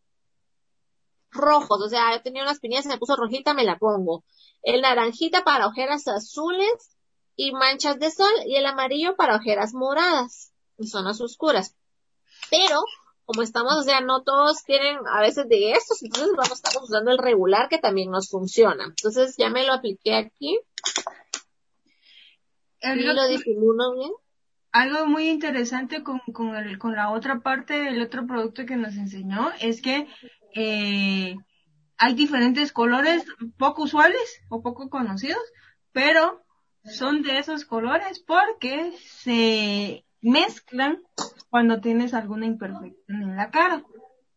rojos. 1.31 1.81
O 1.81 1.89
sea, 1.89 2.13
yo 2.17 2.23
tenía 2.23 2.43
unas 2.43 2.55
espinilla, 2.55 2.83
se 2.83 2.89
me 2.89 2.99
puso 2.99 3.15
rojita, 3.15 3.55
me 3.55 3.63
la 3.63 3.79
pongo. 3.79 4.25
El 4.65 4.81
naranjita 4.81 5.45
para 5.45 5.69
ojeras 5.69 6.09
azules 6.09 6.97
y 7.37 7.53
manchas 7.53 8.01
de 8.01 8.11
sol. 8.11 8.35
Y 8.47 8.57
el 8.57 8.67
amarillo 8.67 9.15
para 9.15 9.37
ojeras 9.37 9.75
moradas 9.75 10.53
y 10.77 10.89
zonas 10.89 11.21
oscuras. 11.21 11.77
Pero 12.51 12.81
como 13.33 13.43
estamos, 13.43 13.77
o 13.77 13.83
sea, 13.83 14.01
no 14.01 14.23
todos 14.23 14.63
tienen 14.65 14.99
a 15.11 15.21
veces 15.23 15.49
de 15.49 15.73
estos, 15.73 16.03
entonces 16.03 16.33
vamos, 16.37 16.53
estamos 16.53 16.91
usando 16.91 17.11
el 17.13 17.19
regular 17.19 17.69
que 17.69 17.79
también 17.79 18.11
nos 18.11 18.29
funciona. 18.29 18.85
Entonces 18.85 19.37
ya 19.39 19.49
me 19.49 19.65
lo 19.65 19.73
apliqué 19.73 20.15
aquí. 20.15 20.59
y 22.83 23.03
lo 23.03 23.29
disimulo 23.29 23.95
bien. 23.95 24.11
Algo 24.71 25.07
muy 25.07 25.29
interesante 25.29 26.03
con, 26.03 26.21
con, 26.33 26.55
el, 26.57 26.79
con 26.79 26.95
la 26.95 27.11
otra 27.11 27.41
parte 27.41 27.75
del 27.75 28.03
otro 28.03 28.27
producto 28.27 28.67
que 28.67 28.77
nos 28.77 28.97
enseñó 28.97 29.51
es 29.61 29.81
que 29.81 30.09
eh, 30.55 31.37
hay 31.97 32.15
diferentes 32.15 32.73
colores 32.73 33.25
poco 33.59 33.85
usuales 33.85 34.43
o 34.49 34.63
poco 34.63 34.91
conocidos, 34.91 35.43
pero 35.93 36.43
son 36.85 37.23
de 37.23 37.39
esos 37.39 37.65
colores 37.65 38.19
porque 38.21 38.93
se 38.99 40.05
mezclan 40.23 41.03
cuando 41.51 41.81
tienes 41.81 42.15
alguna 42.15 42.47
imperfección 42.47 43.23
en 43.23 43.37
la 43.37 43.51
cara. 43.51 43.85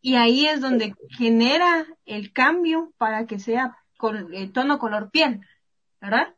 Y 0.01 0.15
ahí 0.15 0.45
es 0.45 0.61
donde 0.61 0.93
genera 1.09 1.85
el 2.05 2.33
cambio 2.33 2.91
para 2.97 3.25
que 3.25 3.39
sea 3.39 3.77
con 3.97 4.33
el 4.33 4.51
tono 4.51 4.77
color 4.77 5.09
piel, 5.09 5.41
¿verdad? 6.01 6.35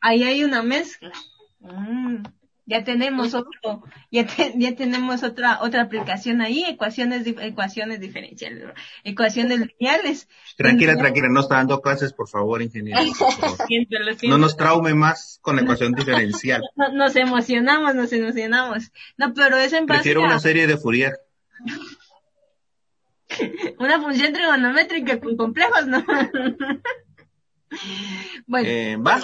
ahí, 0.00 0.22
hay, 0.24 0.44
una 0.44 0.62
mezcla. 0.62 1.12
Mm 1.60 2.22
ya 2.68 2.84
tenemos 2.84 3.34
otro, 3.34 3.82
ya, 4.10 4.26
ya 4.54 4.76
tenemos 4.76 5.22
otra 5.22 5.58
otra 5.62 5.82
aplicación 5.82 6.42
ahí, 6.42 6.64
ecuaciones 6.68 7.26
ecuaciones 7.26 7.98
diferenciales, 7.98 8.74
ecuaciones 9.04 9.60
lineales. 9.60 10.28
Tranquila, 10.56 10.96
tranquila, 10.96 11.28
no 11.30 11.40
está 11.40 11.56
dando 11.56 11.80
clases, 11.80 12.12
por 12.12 12.28
favor, 12.28 12.62
ingeniero. 12.62 13.00
No 14.28 14.38
nos 14.38 14.56
traume 14.56 14.94
más 14.94 15.38
con 15.40 15.56
la 15.56 15.62
ecuación 15.62 15.94
diferencial. 15.94 16.62
nos 16.92 17.16
emocionamos, 17.16 17.94
nos 17.94 18.12
emocionamos. 18.12 18.92
No, 19.16 19.32
pero 19.32 19.56
es 19.56 19.72
en 19.72 19.86
base 19.86 20.00
Prefiero 20.00 20.22
una 20.22 20.38
serie 20.38 20.66
de 20.66 20.76
Fourier. 20.76 21.14
una 23.78 24.00
función 24.00 24.32
trigonométrica 24.32 25.20
con 25.20 25.36
complejos, 25.36 25.86
¿no? 25.86 26.04
bueno. 28.46 28.68
Eh, 28.68 28.96
¿Va? 28.96 29.20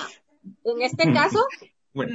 En 0.64 0.83
este 0.83 1.12
caso, 1.12 1.40
bueno 1.92 2.12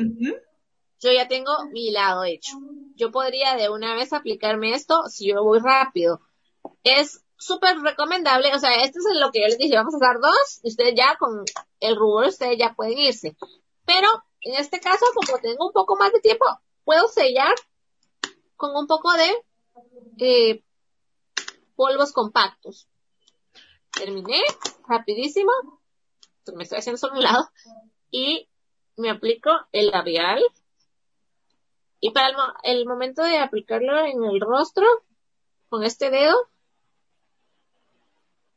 yo 0.99 1.11
ya 1.11 1.27
tengo 1.27 1.51
mi 1.71 1.91
lado 1.91 2.23
hecho. 2.23 2.57
Yo 2.95 3.11
podría 3.11 3.55
de 3.55 3.69
una 3.69 3.95
vez 3.95 4.13
aplicarme 4.13 4.73
esto 4.73 5.03
si 5.07 5.29
yo 5.29 5.43
voy 5.43 5.59
rápido. 5.59 6.21
Es 6.83 7.23
súper 7.37 7.79
recomendable, 7.79 8.53
o 8.53 8.59
sea, 8.59 8.83
esto 8.83 8.99
es 8.99 9.17
lo 9.17 9.31
que 9.31 9.41
yo 9.41 9.47
les 9.47 9.57
dije, 9.57 9.75
vamos 9.75 9.93
a 9.93 9.97
usar 9.97 10.19
dos, 10.19 10.59
y 10.61 10.69
ustedes 10.69 10.93
ya 10.95 11.15
con 11.17 11.45
el 11.79 11.95
rubor, 11.95 12.27
ustedes 12.27 12.57
ya 12.57 12.73
pueden 12.73 12.97
irse. 12.97 13.37
Pero, 13.85 14.07
en 14.41 14.55
este 14.55 14.79
caso, 14.79 15.05
como 15.15 15.39
tengo 15.39 15.67
un 15.67 15.73
poco 15.73 15.95
más 15.95 16.11
de 16.11 16.19
tiempo, 16.19 16.45
puedo 16.83 17.07
sellar 17.07 17.55
con 18.57 18.75
un 18.75 18.87
poco 18.87 19.13
de 19.13 19.33
eh, 20.17 20.63
polvos 21.75 22.11
compactos. 22.11 22.87
Terminé, 23.91 24.41
rapidísimo, 24.87 25.51
me 26.53 26.63
estoy 26.63 26.79
haciendo 26.79 26.97
solo 26.97 27.13
un 27.13 27.23
lado, 27.23 27.49
y 28.11 28.49
me 28.97 29.09
aplico 29.09 29.49
el 29.71 29.91
labial, 29.91 30.43
y 31.99 32.11
para 32.11 32.29
el, 32.63 32.85
momento 32.85 33.23
de 33.23 33.37
aplicarlo 33.39 34.05
en 34.05 34.23
el 34.23 34.39
rostro, 34.39 34.85
con 35.67 35.83
este 35.83 36.09
dedo. 36.09 36.35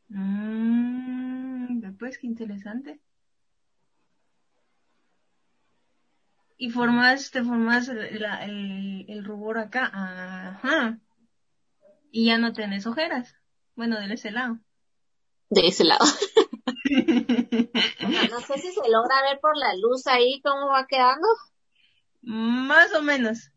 Mmm, 0.08 1.96
pues 1.98 2.18
qué 2.18 2.26
interesante. 2.26 3.00
Y 6.56 6.70
formas, 6.70 7.32
te 7.32 7.42
formas 7.42 7.88
el, 7.88 8.24
el, 9.08 9.24
rubor 9.24 9.58
acá. 9.58 9.90
Ajá. 9.92 10.98
Y 12.12 12.26
ya 12.26 12.38
no 12.38 12.52
tenés 12.52 12.86
ojeras. 12.86 13.34
Bueno, 13.74 13.98
de 13.98 14.14
ese 14.14 14.30
lado. 14.30 14.60
De 15.50 15.66
ese 15.66 15.82
lado. 15.82 16.04
no 18.30 18.40
sé 18.40 18.58
si 18.58 18.72
se 18.72 18.88
logra 18.88 19.22
ver 19.22 19.40
por 19.40 19.56
la 19.56 19.74
luz 19.74 20.06
ahí 20.06 20.40
cómo 20.42 20.68
va 20.68 20.86
quedando. 20.86 21.26
Más 22.22 22.94
o 22.94 23.02
menos. 23.02 23.50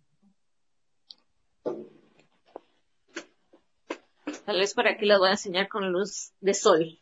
Tal 4.45 4.59
vez 4.59 4.73
por 4.73 4.87
aquí 4.87 5.05
les 5.05 5.17
voy 5.17 5.29
a 5.29 5.31
enseñar 5.31 5.67
con 5.67 5.91
luz 5.91 6.33
de 6.39 6.53
sol. 6.53 6.99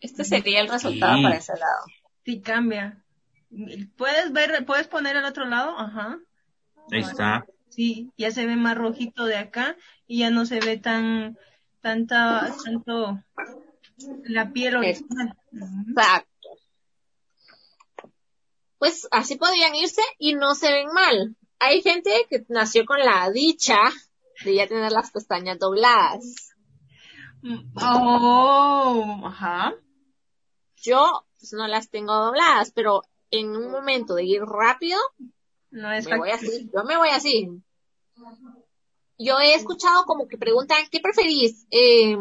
Este 0.00 0.24
sería 0.24 0.60
el 0.60 0.68
resultado 0.68 1.22
para 1.22 1.36
ese 1.36 1.52
lado. 1.52 1.84
Sí, 2.24 2.40
cambia. 2.40 3.04
¿Puedes 3.96 4.32
ver, 4.32 4.64
puedes 4.64 4.88
poner 4.88 5.16
el 5.16 5.24
otro 5.24 5.44
lado? 5.44 5.78
Ajá. 5.78 6.18
Ahí 6.90 7.00
está. 7.00 7.44
Sí, 7.68 8.10
ya 8.16 8.30
se 8.30 8.46
ve 8.46 8.56
más 8.56 8.76
rojito 8.76 9.24
de 9.24 9.36
acá 9.36 9.76
y 10.06 10.20
ya 10.20 10.30
no 10.30 10.46
se 10.46 10.60
ve 10.60 10.76
tan, 10.76 11.38
tanta, 11.80 12.54
tanto 12.64 13.22
la 14.24 14.52
piel 14.52 14.76
original. 14.76 15.36
Exacto 15.52 16.29
pues 18.80 19.06
así 19.10 19.36
podrían 19.36 19.74
irse 19.74 20.00
y 20.18 20.34
no 20.34 20.54
se 20.54 20.72
ven 20.72 20.88
mal. 20.88 21.36
Hay 21.58 21.82
gente 21.82 22.10
que 22.30 22.46
nació 22.48 22.86
con 22.86 22.98
la 22.98 23.30
dicha 23.30 23.76
de 24.42 24.54
ya 24.54 24.66
tener 24.66 24.90
las 24.90 25.10
pestañas 25.10 25.58
dobladas. 25.58 26.54
Oh, 27.76 29.20
ajá. 29.26 29.74
Yo 30.76 31.26
pues, 31.38 31.52
no 31.52 31.68
las 31.68 31.90
tengo 31.90 32.14
dobladas, 32.14 32.72
pero 32.74 33.02
en 33.30 33.54
un 33.54 33.70
momento 33.70 34.14
de 34.14 34.24
ir 34.24 34.40
rápido, 34.40 34.98
no 35.70 35.92
es 35.92 36.06
me 36.06 36.16
voy 36.16 36.30
así. 36.30 36.70
Yo 36.74 36.82
me 36.84 36.96
voy 36.96 37.10
así. 37.10 37.50
Yo 39.18 39.38
he 39.40 39.54
escuchado 39.54 40.06
como 40.06 40.26
que 40.26 40.38
preguntan, 40.38 40.86
¿qué 40.90 41.00
preferís? 41.00 41.66
Eh, 41.70 42.16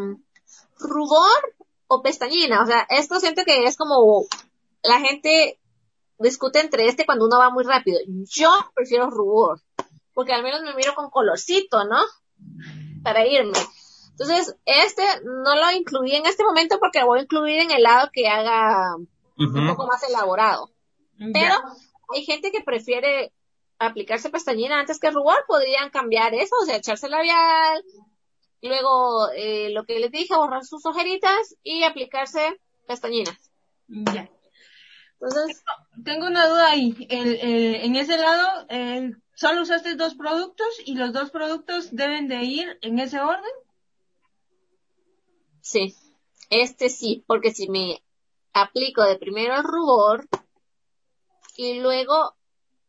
¿Rubor 0.77 1.55
o 1.87 2.01
pestañina? 2.01 2.61
O 2.61 2.65
sea, 2.65 2.85
esto 2.89 3.21
siento 3.21 3.45
que 3.45 3.63
es 3.63 3.77
como 3.77 4.25
la 4.83 4.99
gente 4.99 5.57
discute 6.19 6.59
entre 6.59 6.87
este 6.87 7.05
cuando 7.05 7.25
uno 7.25 7.39
va 7.39 7.49
muy 7.49 7.63
rápido. 7.63 7.99
Yo 8.29 8.49
prefiero 8.75 9.09
rubor, 9.09 9.61
porque 10.13 10.33
al 10.33 10.43
menos 10.43 10.61
me 10.61 10.75
miro 10.75 10.93
con 10.95 11.09
colorcito, 11.09 11.85
¿no? 11.85 11.99
Para 13.03 13.25
irme. 13.25 13.57
Entonces, 14.11 14.55
este 14.65 15.03
no 15.23 15.55
lo 15.55 15.71
incluí 15.71 16.13
en 16.13 16.25
este 16.25 16.43
momento 16.43 16.77
porque 16.79 16.99
lo 16.99 17.07
voy 17.07 17.19
a 17.19 17.23
incluir 17.23 17.61
en 17.61 17.71
el 17.71 17.83
lado 17.83 18.09
que 18.11 18.27
haga 18.27 18.95
un 19.37 19.67
poco 19.67 19.87
más 19.87 20.03
elaborado. 20.03 20.71
Pero 21.33 21.55
hay 22.13 22.25
gente 22.25 22.51
que 22.51 22.61
prefiere 22.61 23.31
aplicarse 23.77 24.29
pestañina 24.29 24.79
antes 24.79 24.99
que 24.99 25.11
rubor, 25.11 25.45
podrían 25.47 25.89
cambiar 25.89 26.33
eso, 26.33 26.55
o 26.61 26.65
sea, 26.65 26.75
echarse 26.75 27.07
labial, 27.07 27.83
luego 28.61 29.29
eh, 29.35 29.69
lo 29.69 29.85
que 29.85 29.99
les 29.99 30.11
dije, 30.11 30.35
borrar 30.35 30.65
sus 30.65 30.85
ojeritas 30.85 31.55
y 31.63 31.83
aplicarse 31.83 32.59
pestañinas. 32.87 33.51
Ya. 33.87 34.29
Entonces, 35.21 35.63
tengo 36.03 36.27
una 36.27 36.47
duda 36.47 36.69
ahí. 36.69 36.95
El, 37.09 37.35
en 37.83 37.95
ese 37.95 38.17
lado, 38.17 38.67
solo 39.33 39.61
usaste 39.61 39.95
dos 39.95 40.15
productos 40.15 40.67
y 40.85 40.95
los 40.95 41.11
dos 41.11 41.29
productos 41.29 41.95
deben 41.95 42.27
de 42.27 42.43
ir 42.43 42.77
en 42.81 42.99
ese 42.99 43.19
orden. 43.19 43.51
Sí, 45.61 45.95
este 46.49 46.89
sí, 46.89 47.23
porque 47.27 47.51
si 47.51 47.69
me 47.69 48.01
aplico 48.53 49.03
de 49.03 49.17
primero 49.17 49.55
el 49.55 49.63
rubor 49.63 50.27
y 51.55 51.79
luego 51.79 52.35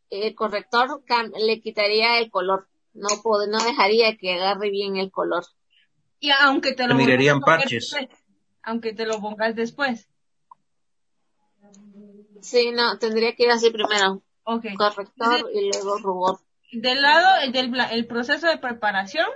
el 0.09 0.33
corrector 0.35 1.03
le 1.37 1.61
quitaría 1.61 2.19
el 2.19 2.31
color. 2.31 2.67
No, 2.93 3.07
no 3.23 3.63
dejaría 3.63 4.17
que 4.17 4.33
agarre 4.33 4.69
bien 4.69 4.97
el 4.97 5.11
color. 5.11 5.45
Y 6.19 6.29
aunque 6.31 6.73
te 6.73 6.87
lo 6.87 6.95
mirarían 6.95 7.39
parches. 7.39 7.95
aunque 8.63 8.93
te 8.93 9.05
lo 9.05 9.19
pongas 9.19 9.55
después. 9.55 10.10
Sí, 12.41 12.71
no, 12.71 12.97
tendría 12.97 13.35
que 13.35 13.43
ir 13.43 13.51
así 13.51 13.69
primero. 13.71 14.21
Okay. 14.43 14.73
Corrector 14.75 15.49
y 15.53 15.69
luego 15.71 15.97
rubor. 15.99 16.39
Del 16.71 17.01
lado 17.01 17.51
del 17.51 17.73
el 17.91 18.07
proceso 18.07 18.47
de 18.47 18.57
preparación 18.57 19.27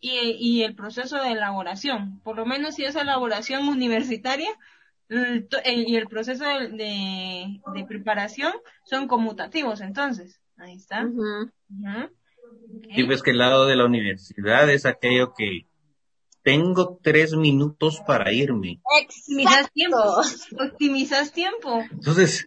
y, 0.00 0.36
y 0.38 0.62
el 0.62 0.74
proceso 0.74 1.16
de 1.22 1.32
elaboración. 1.32 2.20
Por 2.20 2.36
lo 2.36 2.46
menos 2.46 2.76
si 2.76 2.84
es 2.84 2.94
elaboración 2.96 3.68
universitaria 3.68 4.50
y 5.08 5.96
el 5.96 6.06
proceso 6.06 6.44
de, 6.44 7.60
de, 7.74 7.84
preparación 7.86 8.52
son 8.84 9.06
conmutativos 9.06 9.80
entonces. 9.80 10.40
Ahí 10.56 10.76
está. 10.76 11.06
Y 12.88 13.02
ves 13.06 13.22
que 13.22 13.32
el 13.32 13.38
lado 13.38 13.66
de 13.66 13.76
la 13.76 13.84
universidad 13.84 14.70
es 14.70 14.86
aquello 14.86 15.34
que 15.36 15.66
tengo 16.42 16.98
tres 17.02 17.34
minutos 17.34 18.00
para 18.06 18.32
irme. 18.32 18.80
Optimizas 19.02 19.72
tiempo. 19.72 19.98
Optimizas 20.58 21.32
tiempo. 21.32 21.82
Entonces, 21.90 22.46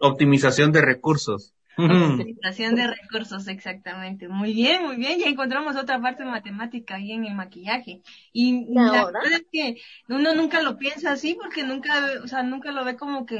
Optimización 0.00 0.72
de 0.72 0.82
recursos. 0.82 1.54
Optimización 1.76 2.74
de 2.74 2.86
recursos, 2.86 3.48
exactamente. 3.48 4.28
Muy 4.28 4.54
bien, 4.54 4.84
muy 4.84 4.96
bien. 4.96 5.18
Ya 5.18 5.26
encontramos 5.26 5.76
otra 5.76 6.00
parte 6.00 6.24
matemática 6.24 6.96
ahí 6.96 7.12
en 7.12 7.26
el 7.26 7.34
maquillaje. 7.34 8.02
Y 8.32 8.72
la 8.72 9.04
verdad 9.04 9.32
es 9.32 9.44
que 9.52 9.76
uno 10.08 10.34
nunca 10.34 10.62
lo 10.62 10.78
piensa 10.78 11.12
así 11.12 11.34
porque 11.34 11.64
nunca, 11.64 11.92
o 12.24 12.26
sea, 12.26 12.42
nunca 12.42 12.72
lo 12.72 12.84
ve 12.84 12.96
como 12.96 13.26
que 13.26 13.38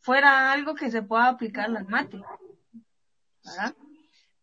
fuera 0.00 0.52
algo 0.52 0.74
que 0.74 0.90
se 0.90 1.02
pueda 1.02 1.28
aplicar 1.28 1.66
al 1.66 1.86
mate. 1.86 2.20
¿Verdad? 3.44 3.74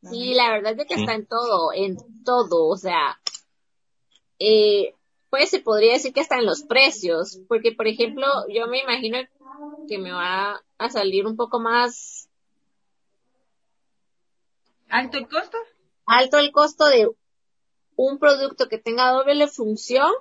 Sí, 0.09 0.33
la 0.33 0.51
verdad 0.51 0.79
es 0.79 0.85
que 0.85 0.95
está 0.95 1.13
en 1.13 1.25
todo, 1.25 1.73
en 1.73 1.97
todo, 2.23 2.67
o 2.67 2.77
sea, 2.77 3.19
eh, 4.39 4.93
pues 5.33 5.49
se 5.49 5.61
podría 5.61 5.93
decir 5.93 6.13
que 6.13 6.19
está 6.19 6.37
en 6.37 6.45
los 6.45 6.61
precios, 6.61 7.39
porque 7.47 7.71
por 7.71 7.87
ejemplo, 7.87 8.27
yo 8.49 8.67
me 8.67 8.81
imagino 8.81 9.17
que 9.87 9.97
me 9.97 10.11
va 10.11 10.61
a 10.77 10.89
salir 10.91 11.25
un 11.25 11.35
poco 11.35 11.59
más 11.59 12.29
alto 14.89 15.17
el 15.17 15.27
costo. 15.27 15.57
Alto 16.05 16.37
el 16.37 16.51
costo 16.51 16.85
de 16.85 17.09
un 17.95 18.19
producto 18.19 18.69
que 18.69 18.77
tenga 18.77 19.09
doble 19.09 19.47
función 19.47 20.11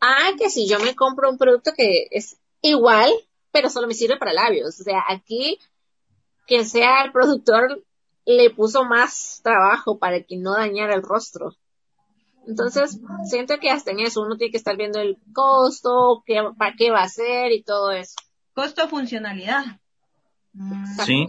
a 0.00 0.34
que 0.36 0.50
si 0.50 0.66
yo 0.66 0.80
me 0.80 0.96
compro 0.96 1.30
un 1.30 1.38
producto 1.38 1.70
que 1.76 2.08
es 2.10 2.36
igual, 2.62 3.12
pero 3.52 3.70
solo 3.70 3.86
me 3.86 3.94
sirve 3.94 4.18
para 4.18 4.32
labios. 4.32 4.80
O 4.80 4.82
sea, 4.82 5.04
aquí 5.06 5.60
que 6.48 6.64
sea 6.64 7.04
el 7.04 7.12
productor 7.12 7.80
le 8.24 8.50
puso 8.50 8.82
más 8.82 9.38
trabajo 9.44 10.00
para 10.00 10.20
que 10.24 10.36
no 10.36 10.54
dañara 10.54 10.96
el 10.96 11.04
rostro. 11.04 11.54
Entonces, 12.46 13.00
siento 13.24 13.58
que 13.58 13.70
hasta 13.70 13.92
en 13.92 14.00
eso 14.00 14.22
uno 14.22 14.36
tiene 14.36 14.50
que 14.50 14.56
estar 14.56 14.76
viendo 14.76 15.00
el 15.00 15.16
costo, 15.32 16.22
qué, 16.26 16.42
para 16.58 16.74
qué 16.76 16.90
va 16.90 17.02
a 17.02 17.08
ser 17.08 17.52
y 17.52 17.62
todo 17.62 17.92
eso. 17.92 18.14
Costo-funcionalidad. 18.54 19.64
Sí. 21.04 21.26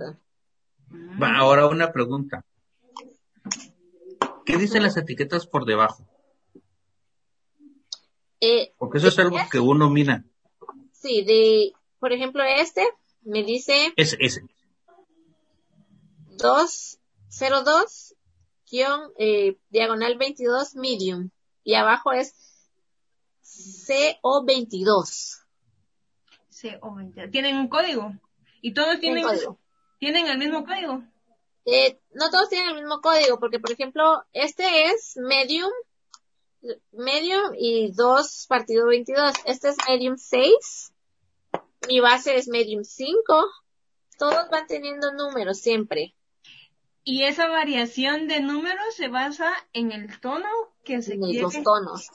Va, 1.21 1.37
ahora 1.37 1.67
una 1.67 1.91
pregunta. 1.91 2.43
¿Qué 4.45 4.57
dicen 4.57 4.83
las 4.83 4.97
etiquetas 4.97 5.47
por 5.47 5.65
debajo? 5.65 6.05
Eh, 8.41 8.73
Porque 8.77 8.97
eso 8.97 9.07
es 9.07 9.17
algo 9.19 9.37
que 9.49 9.59
uno 9.59 9.89
mira. 9.89 10.25
Sí, 10.91 11.23
de, 11.23 11.71
por 11.99 12.11
ejemplo, 12.11 12.43
este 12.43 12.85
me 13.21 13.43
dice. 13.43 13.93
Ese, 13.95 14.17
ese. 14.19 14.41
202 16.37 18.15
eh, 19.17 19.57
diagonal 19.69 20.17
22 20.17 20.75
medium. 20.75 21.29
Y 21.63 21.75
abajo 21.75 22.11
es 22.11 22.33
CO22. 23.43 25.41
CO22. 26.51 27.31
¿Tienen 27.31 27.57
un 27.57 27.67
código? 27.67 28.13
¿Y 28.61 28.73
todos 28.73 28.99
tienen, 28.99 29.25
tienen 29.99 30.27
el 30.27 30.37
mismo 30.37 30.65
código? 30.65 31.03
Eh, 31.65 31.99
no 32.13 32.29
todos 32.29 32.49
tienen 32.49 32.69
el 32.69 32.75
mismo 32.75 33.01
código, 33.01 33.39
porque 33.39 33.59
por 33.59 33.71
ejemplo, 33.71 34.23
este 34.33 34.85
es 34.85 35.15
medium, 35.17 35.71
medium 36.91 37.53
y 37.57 37.91
2 37.91 38.45
partido 38.47 38.87
22. 38.87 39.33
Este 39.45 39.69
es 39.69 39.77
medium 39.87 40.17
6. 40.17 40.93
Mi 41.87 41.99
base 41.99 42.35
es 42.37 42.47
medium 42.47 42.83
5. 42.83 43.45
Todos 44.17 44.49
van 44.49 44.67
teniendo 44.67 45.11
números 45.13 45.59
siempre. 45.59 46.15
Y 47.05 47.23
esa 47.23 47.49
variación 47.49 48.27
de 48.27 48.39
números 48.41 48.95
se 48.95 49.09
basa 49.09 49.51
en 49.73 49.91
el 49.91 50.19
tono 50.19 50.47
que 50.83 51.01
se 51.01 51.15
en 51.15 51.41
los 51.41 51.61
tonos. 51.63 52.09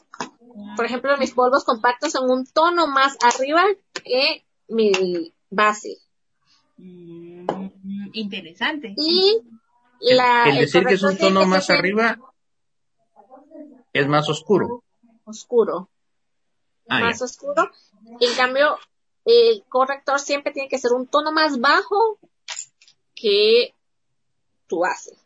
Por 0.77 0.85
ejemplo, 0.85 1.17
mis 1.19 1.33
polvos 1.33 1.65
compactos 1.65 2.13
son 2.13 2.31
un 2.31 2.47
tono 2.47 2.87
más 2.87 3.17
arriba 3.21 3.65
que 3.93 4.45
mi 4.69 5.33
base. 5.51 5.99
Mm, 6.79 7.47
interesante. 8.13 8.95
Y 8.97 9.43
la, 10.01 10.49
el 10.49 10.59
decir 10.59 10.85
que 10.87 10.95
es 10.95 11.03
un 11.03 11.19
tono 11.19 11.45
más 11.45 11.69
arriba 11.71 12.19
es 13.93 14.07
más 14.07 14.29
oscuro. 14.29 14.85
Oscuro. 15.25 15.91
Ah, 16.89 17.01
más 17.01 17.21
oscuro. 17.21 17.71
En 18.21 18.35
cambio, 18.37 18.79
el 19.25 19.63
corrector 19.69 20.19
siempre 20.19 20.53
tiene 20.53 20.69
que 20.69 20.79
ser 20.79 20.93
un 20.93 21.07
tono 21.07 21.33
más 21.33 21.61
bajo 21.61 22.19
que 23.15 23.75
tu 24.69 24.81
base. 24.81 25.17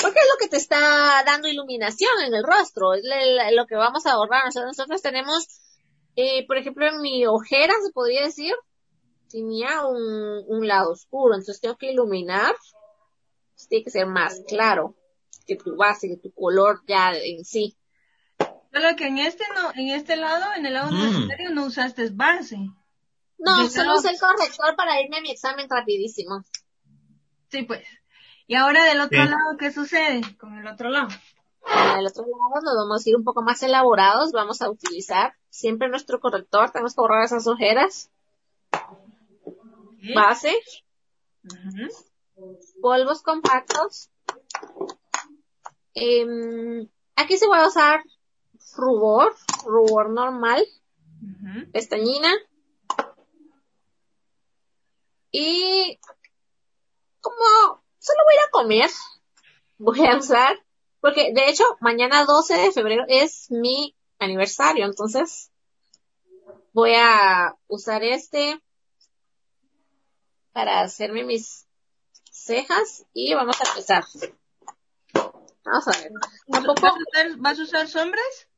Porque 0.00 0.20
es 0.20 0.28
lo 0.32 0.38
que 0.38 0.48
te 0.48 0.56
está 0.56 1.22
dando 1.24 1.48
iluminación 1.48 2.10
en 2.24 2.34
el 2.34 2.44
rostro, 2.44 2.94
es 2.94 3.02
lo 3.52 3.66
que 3.66 3.74
vamos 3.74 4.06
a 4.06 4.12
ahorrar. 4.12 4.44
Nosotros, 4.54 5.02
tenemos, 5.02 5.46
eh, 6.14 6.46
por 6.46 6.58
ejemplo, 6.58 6.86
en 6.86 7.00
mi 7.00 7.26
ojera, 7.26 7.74
se 7.84 7.92
podría 7.92 8.22
decir, 8.22 8.54
tenía 9.28 9.86
un, 9.86 10.44
un 10.46 10.68
lado 10.68 10.92
oscuro, 10.92 11.34
entonces 11.34 11.60
tengo 11.60 11.76
que 11.76 11.90
iluminar, 11.92 12.54
tiene 13.68 13.84
que 13.84 13.90
ser 13.90 14.06
más 14.06 14.42
claro 14.46 14.94
que 15.46 15.56
tu 15.56 15.76
base, 15.76 16.08
que 16.08 16.16
tu 16.16 16.32
color 16.32 16.82
ya 16.86 17.12
en 17.14 17.44
sí. 17.44 17.76
Solo 18.72 18.94
que 18.96 19.06
en 19.06 19.18
este 19.18 19.44
no, 19.54 19.72
en 19.74 19.88
este 19.88 20.16
lado, 20.16 20.44
en 20.54 20.66
el 20.66 20.74
lado 20.74 20.90
mm. 20.92 21.54
no 21.54 21.64
usaste 21.64 22.10
base. 22.10 22.58
No, 23.38 23.68
solo 23.68 23.96
usé 23.96 24.10
el 24.10 24.20
corrector 24.20 24.76
para 24.76 25.00
irme 25.00 25.18
a 25.18 25.20
mi 25.22 25.30
examen 25.30 25.68
rapidísimo. 25.68 26.44
Sí, 27.50 27.62
pues. 27.62 27.84
Y 28.46 28.54
ahora 28.54 28.84
del 28.84 29.00
otro 29.00 29.24
lado, 29.24 29.56
¿qué 29.58 29.70
sucede 29.70 30.22
con 30.38 30.56
el 30.58 30.66
otro 30.66 30.88
lado? 30.88 31.08
Del 31.96 32.06
otro 32.06 32.24
lado 32.24 32.62
nos 32.64 32.76
vamos 32.76 33.06
a 33.06 33.10
ir 33.10 33.16
un 33.16 33.24
poco 33.24 33.42
más 33.42 33.62
elaborados, 33.62 34.32
vamos 34.32 34.62
a 34.62 34.70
utilizar 34.70 35.34
siempre 35.50 35.88
nuestro 35.88 36.20
corrector, 36.20 36.70
tenemos 36.70 36.94
que 36.94 37.00
borrar 37.00 37.24
esas 37.24 37.46
ojeras. 37.46 38.10
Base. 40.14 40.54
Polvos 42.80 43.22
compactos. 43.22 44.10
Em, 45.94 46.88
aquí 47.16 47.36
se 47.36 47.48
va 47.48 47.64
a 47.64 47.68
usar 47.68 48.00
rubor, 48.76 49.34
rubor 49.64 50.10
normal, 50.10 50.64
pestañina. 51.72 52.30
Y 55.30 55.98
como 57.28 57.82
solo 57.98 58.18
voy 58.24 58.34
a 58.34 58.36
ir 58.36 58.40
a 58.40 58.50
comer, 58.50 58.90
voy 59.78 60.06
a 60.06 60.16
usar, 60.16 60.58
porque 61.00 61.32
de 61.32 61.48
hecho 61.48 61.64
mañana 61.80 62.24
12 62.24 62.54
de 62.56 62.72
febrero 62.72 63.04
es 63.08 63.50
mi 63.50 63.96
aniversario, 64.18 64.86
entonces 64.86 65.50
voy 66.72 66.94
a 66.94 67.56
usar 67.66 68.02
este 68.04 68.60
para 70.52 70.80
hacerme 70.80 71.24
mis 71.24 71.66
cejas 72.30 73.04
y 73.12 73.34
vamos 73.34 73.60
a 73.60 73.68
empezar. 73.68 74.04
Vamos 75.64 75.88
a 75.88 75.90
ver. 75.90 76.12
¿Vas 77.38 77.58
a 77.58 77.62
usar 77.62 77.88
sombras? 77.88 78.48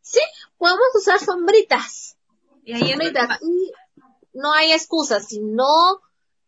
Sí, 0.00 0.20
podemos 0.56 0.86
usar 0.94 1.18
sombritas. 1.18 2.16
Y 2.64 2.74
ahí 2.74 2.90
sombritas. 2.90 3.40
Y 3.42 3.72
no 4.32 4.52
hay 4.52 4.72
excusas. 4.72 5.26
Si 5.28 5.40
no 5.40 6.00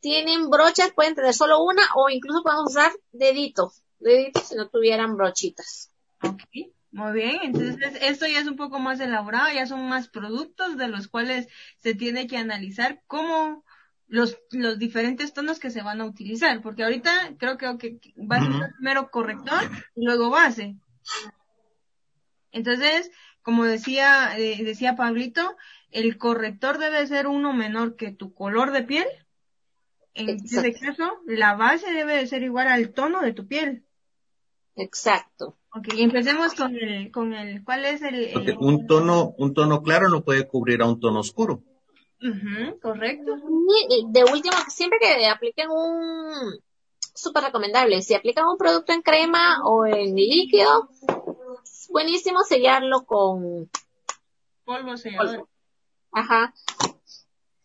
tienen 0.07 0.51
brochas, 0.51 0.93
pueden 0.93 1.17
tener 1.17 1.35
solo 1.35 1.65
una 1.65 1.83
o 1.97 2.09
incluso 2.09 2.45
podemos 2.45 2.71
usar 2.71 2.93
deditos. 3.11 3.83
Deditos 3.99 4.47
si 4.47 4.55
no 4.55 4.69
tuvieran 4.69 5.17
brochitas. 5.17 5.91
Ok, 6.23 6.43
muy 6.93 7.13
bien. 7.13 7.41
Entonces, 7.43 7.99
esto 8.01 8.25
ya 8.29 8.39
es 8.39 8.47
un 8.47 8.55
poco 8.55 8.79
más 8.79 9.01
elaborado, 9.01 9.53
ya 9.53 9.67
son 9.67 9.89
más 9.89 10.07
productos 10.07 10.77
de 10.77 10.87
los 10.87 11.09
cuales 11.09 11.49
se 11.79 11.97
tiene 11.97 12.29
que 12.29 12.37
analizar 12.37 13.03
cómo 13.09 13.65
los, 14.07 14.39
los 14.53 14.79
diferentes 14.79 15.33
tonos 15.33 15.59
que 15.59 15.71
se 15.71 15.83
van 15.83 16.01
a 16.01 16.05
utilizar, 16.05 16.63
porque 16.63 16.85
ahorita 16.85 17.35
creo 17.37 17.59
que, 17.59 17.77
que 17.77 18.15
va 18.17 18.37
a 18.37 18.43
ser 18.43 18.75
primero 18.77 19.11
corrector 19.11 19.59
y 19.97 20.05
luego 20.05 20.31
base. 20.31 20.77
Entonces, 22.53 23.11
como 23.43 23.65
decía, 23.65 24.39
eh, 24.39 24.63
decía 24.63 24.95
Pablito, 24.95 25.57
el 25.91 26.17
corrector 26.17 26.79
debe 26.79 27.05
ser 27.09 27.27
uno 27.27 27.53
menor 27.53 27.97
que 27.97 28.13
tu 28.13 28.33
color 28.35 28.71
de 28.71 28.85
piel 28.85 29.07
en 30.17 30.31
este 30.31 30.75
caso, 30.75 31.05
la 31.27 31.55
base 31.55 31.93
debe 31.93 32.17
de 32.17 32.27
ser 32.27 32.43
igual 32.43 32.69
al 32.69 32.93
tono 32.93 33.21
de 33.21 33.33
tu 33.33 33.47
piel. 33.47 33.85
Exacto. 34.77 35.57
Ok, 35.75 35.89
empecemos 35.97 36.55
con 36.55 36.75
el, 36.75 37.11
con 37.11 37.33
el, 37.35 37.65
¿cuál 37.65 37.85
es 37.85 38.03
el, 38.03 38.57
un 38.59 38.87
tono, 38.87 39.35
un 39.39 39.53
tono 39.55 39.83
claro 39.83 40.09
no 40.09 40.23
puede 40.25 40.47
cubrir 40.47 40.83
a 40.83 40.87
un 40.87 41.01
tono 41.01 41.21
oscuro. 41.21 41.63
correcto. 42.81 43.37
de 44.09 44.25
último, 44.25 44.55
siempre 44.69 44.99
que 44.99 45.27
apliquen 45.27 45.69
un, 45.71 46.61
súper 47.15 47.45
recomendable, 47.45 48.01
si 48.03 48.15
aplican 48.15 48.47
un 48.47 48.57
producto 48.57 48.93
en 48.93 49.03
crema 49.03 49.63
o 49.65 49.87
en 49.87 50.15
líquido, 50.15 50.89
es 51.63 51.89
buenísimo 51.91 52.43
sellarlo 52.43 53.05
con 53.05 53.71
polvo 54.65 54.97
sellador. 54.97 55.47
Ajá. 56.13 56.55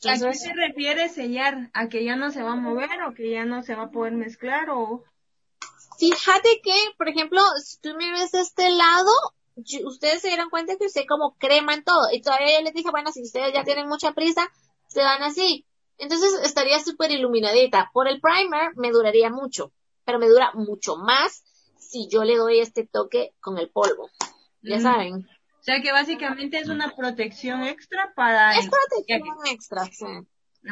¿A 0.04 0.14
qué 0.14 0.34
se 0.34 0.54
refiere 0.54 1.10
sellar? 1.10 1.70
¿A 1.74 1.88
que 1.88 2.04
ya 2.04 2.16
no 2.16 2.32
se 2.32 2.42
va 2.42 2.54
a 2.54 2.56
mover 2.56 3.04
o 3.08 3.14
que 3.14 3.30
ya 3.30 3.46
no 3.46 3.62
se 3.62 3.76
va 3.76 3.84
a 3.84 3.92
poder 3.92 4.14
mezclar 4.14 4.70
o...? 4.70 5.04
Fíjate 6.00 6.62
que, 6.64 6.74
por 6.98 7.10
ejemplo, 7.10 7.42
si 7.64 7.80
tú 7.80 7.96
me 7.96 8.12
ves 8.12 8.32
de 8.32 8.42
este 8.42 8.72
lado, 8.72 9.12
ustedes 9.86 10.22
se 10.22 10.30
dieron 10.30 10.50
cuenta 10.50 10.76
que 10.78 10.88
usé 10.88 11.06
como 11.06 11.36
crema 11.38 11.76
en 11.76 11.84
todo. 11.84 12.08
Y 12.12 12.22
todavía 12.22 12.58
yo 12.58 12.64
les 12.64 12.74
dije, 12.74 12.90
bueno, 12.90 13.12
si 13.12 13.22
ustedes 13.22 13.54
ya 13.54 13.64
tienen 13.64 13.88
mucha 13.88 14.14
prisa, 14.14 14.50
se 14.88 15.02
dan 15.02 15.22
así. 15.22 15.66
Entonces 15.98 16.34
estaría 16.44 16.80
súper 16.80 17.12
iluminadita. 17.12 17.92
Por 17.94 18.08
el 18.08 18.20
primer 18.20 18.76
me 18.78 18.90
duraría 18.90 19.30
mucho, 19.30 19.72
pero 20.04 20.18
me 20.18 20.28
dura 20.28 20.52
mucho 20.54 20.96
más 20.96 21.44
si 21.78 22.08
yo 22.08 22.24
le 22.24 22.38
doy 22.38 22.60
este 22.60 22.88
toque 22.88 23.34
con 23.40 23.60
el 23.60 23.70
polvo. 23.70 24.10
Ya 24.64 24.80
saben. 24.80 25.28
O 25.62 25.64
sea 25.64 25.80
que 25.80 25.92
básicamente 25.92 26.58
es 26.58 26.70
una 26.70 26.90
protección 26.90 27.62
extra 27.62 28.12
para... 28.16 28.58
Es 28.58 28.68
protección 28.68 29.38
extra, 29.46 29.86
sí. 29.86 30.06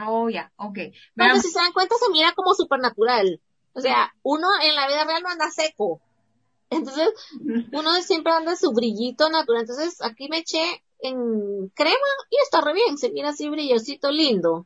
Oh, 0.03 0.29
ya, 0.29 0.51
ok. 0.55 0.79
Pero 1.13 1.35
si 1.35 1.49
se 1.49 1.59
dan 1.59 1.73
cuenta 1.73 1.93
se 2.03 2.11
mira 2.11 2.31
como 2.33 2.55
supernatural. 2.55 3.39
O 3.73 3.81
sea, 3.81 4.11
uno 4.23 4.47
en 4.63 4.73
la 4.73 4.87
vida 4.87 5.05
real 5.05 5.21
no 5.21 5.29
anda 5.29 5.51
seco. 5.51 6.01
Entonces, 6.71 7.07
uno 7.71 8.01
siempre 8.01 8.33
anda 8.33 8.55
su 8.55 8.71
brillito 8.71 9.29
natural. 9.29 9.61
Entonces, 9.61 10.01
aquí 10.01 10.27
me 10.27 10.39
eché 10.39 10.83
en 11.01 11.69
crema 11.75 11.95
y 12.31 12.37
está 12.41 12.61
re 12.61 12.73
bien. 12.73 12.97
Se 12.97 13.11
mira 13.11 13.29
así 13.29 13.47
brillosito 13.47 14.09
lindo. 14.09 14.65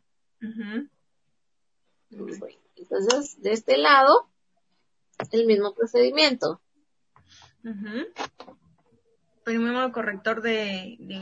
entonces, 2.79 3.41
de 3.41 3.51
este 3.51 3.77
lado, 3.77 4.29
el 5.31 5.45
mismo 5.45 5.73
procedimiento 5.73 6.62
primero 9.43 9.91
corrector 9.91 10.41
de, 10.41 10.97
de, 10.99 11.17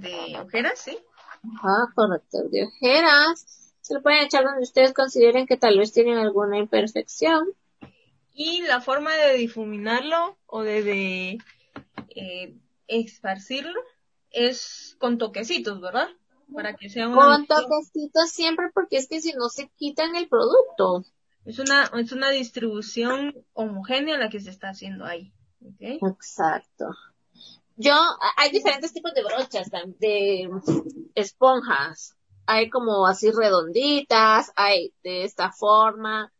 de 0.00 0.40
ojeras, 0.40 0.78
¿sí? 0.78 0.98
Ajá, 1.42 1.92
corrector 1.94 2.50
de 2.50 2.64
ojeras. 2.64 3.74
Se 3.80 3.94
lo 3.94 4.02
pueden 4.02 4.24
echar 4.24 4.44
donde 4.44 4.62
ustedes 4.62 4.92
consideren 4.92 5.46
que 5.46 5.56
tal 5.56 5.78
vez 5.78 5.92
tienen 5.92 6.18
alguna 6.18 6.58
imperfección. 6.58 7.48
Y 8.32 8.62
la 8.62 8.80
forma 8.80 9.14
de 9.14 9.34
difuminarlo 9.34 10.38
o 10.46 10.62
de, 10.62 10.82
de 10.82 11.38
eh, 12.10 12.56
esparcirlo 12.86 13.80
es 14.30 14.96
con 14.98 15.18
toquecitos, 15.18 15.80
¿verdad? 15.80 16.08
Para 16.54 16.74
que 16.74 16.88
sea 16.88 17.08
una... 17.08 17.16
Con 17.16 17.46
toquecitos 17.46 18.30
siempre 18.30 18.70
porque 18.72 18.96
es 18.96 19.08
que 19.08 19.20
si 19.20 19.32
no 19.32 19.48
se 19.48 19.68
quitan 19.76 20.16
el 20.16 20.28
producto. 20.28 21.04
Es 21.44 21.58
una, 21.58 21.90
es 21.98 22.12
una 22.12 22.30
distribución 22.30 23.34
homogénea 23.54 24.18
la 24.18 24.28
que 24.28 24.40
se 24.40 24.50
está 24.50 24.70
haciendo 24.70 25.04
ahí. 25.04 25.32
¿okay? 25.64 25.98
Exacto. 26.02 26.90
Yo, 27.82 27.94
hay 28.36 28.50
diferentes 28.50 28.92
tipos 28.92 29.14
de 29.14 29.24
brochas, 29.24 29.70
de 29.98 30.50
esponjas. 31.14 32.14
Hay 32.44 32.68
como 32.68 33.06
así 33.06 33.30
redonditas, 33.30 34.52
hay 34.54 34.92
de 35.02 35.24
esta 35.24 35.50
forma. 35.50 36.30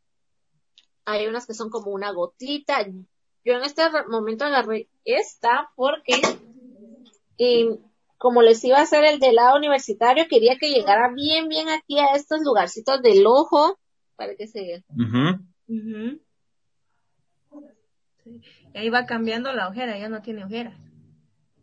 Hay 1.07 1.27
unas 1.29 1.47
que 1.47 1.55
son 1.55 1.71
como 1.71 1.93
una 1.93 2.13
gotita. 2.13 2.87
Yo 3.43 3.55
en 3.55 3.63
este 3.63 3.85
momento 4.09 4.45
agarré 4.45 4.91
esta 5.07 5.71
porque, 5.77 6.21
y 7.39 7.71
como 8.19 8.43
les 8.43 8.63
iba 8.63 8.77
a 8.77 8.83
hacer 8.83 9.05
el 9.05 9.19
de 9.19 9.33
lado 9.33 9.57
universitario, 9.57 10.27
quería 10.29 10.59
que 10.61 10.69
llegara 10.69 11.11
bien, 11.15 11.49
bien 11.49 11.71
aquí 11.71 11.99
a 12.01 12.17
estos 12.17 12.43
lugarcitos 12.43 13.01
del 13.01 13.25
ojo 13.27 13.79
para 14.15 14.35
que 14.35 14.47
se... 14.47 14.85
ahí 18.75 18.91
va 18.91 19.07
cambiando 19.07 19.55
la 19.55 19.69
ojera, 19.69 19.99
ya 19.99 20.11
no 20.11 20.21
tiene 20.21 20.45
ojeras. 20.45 20.90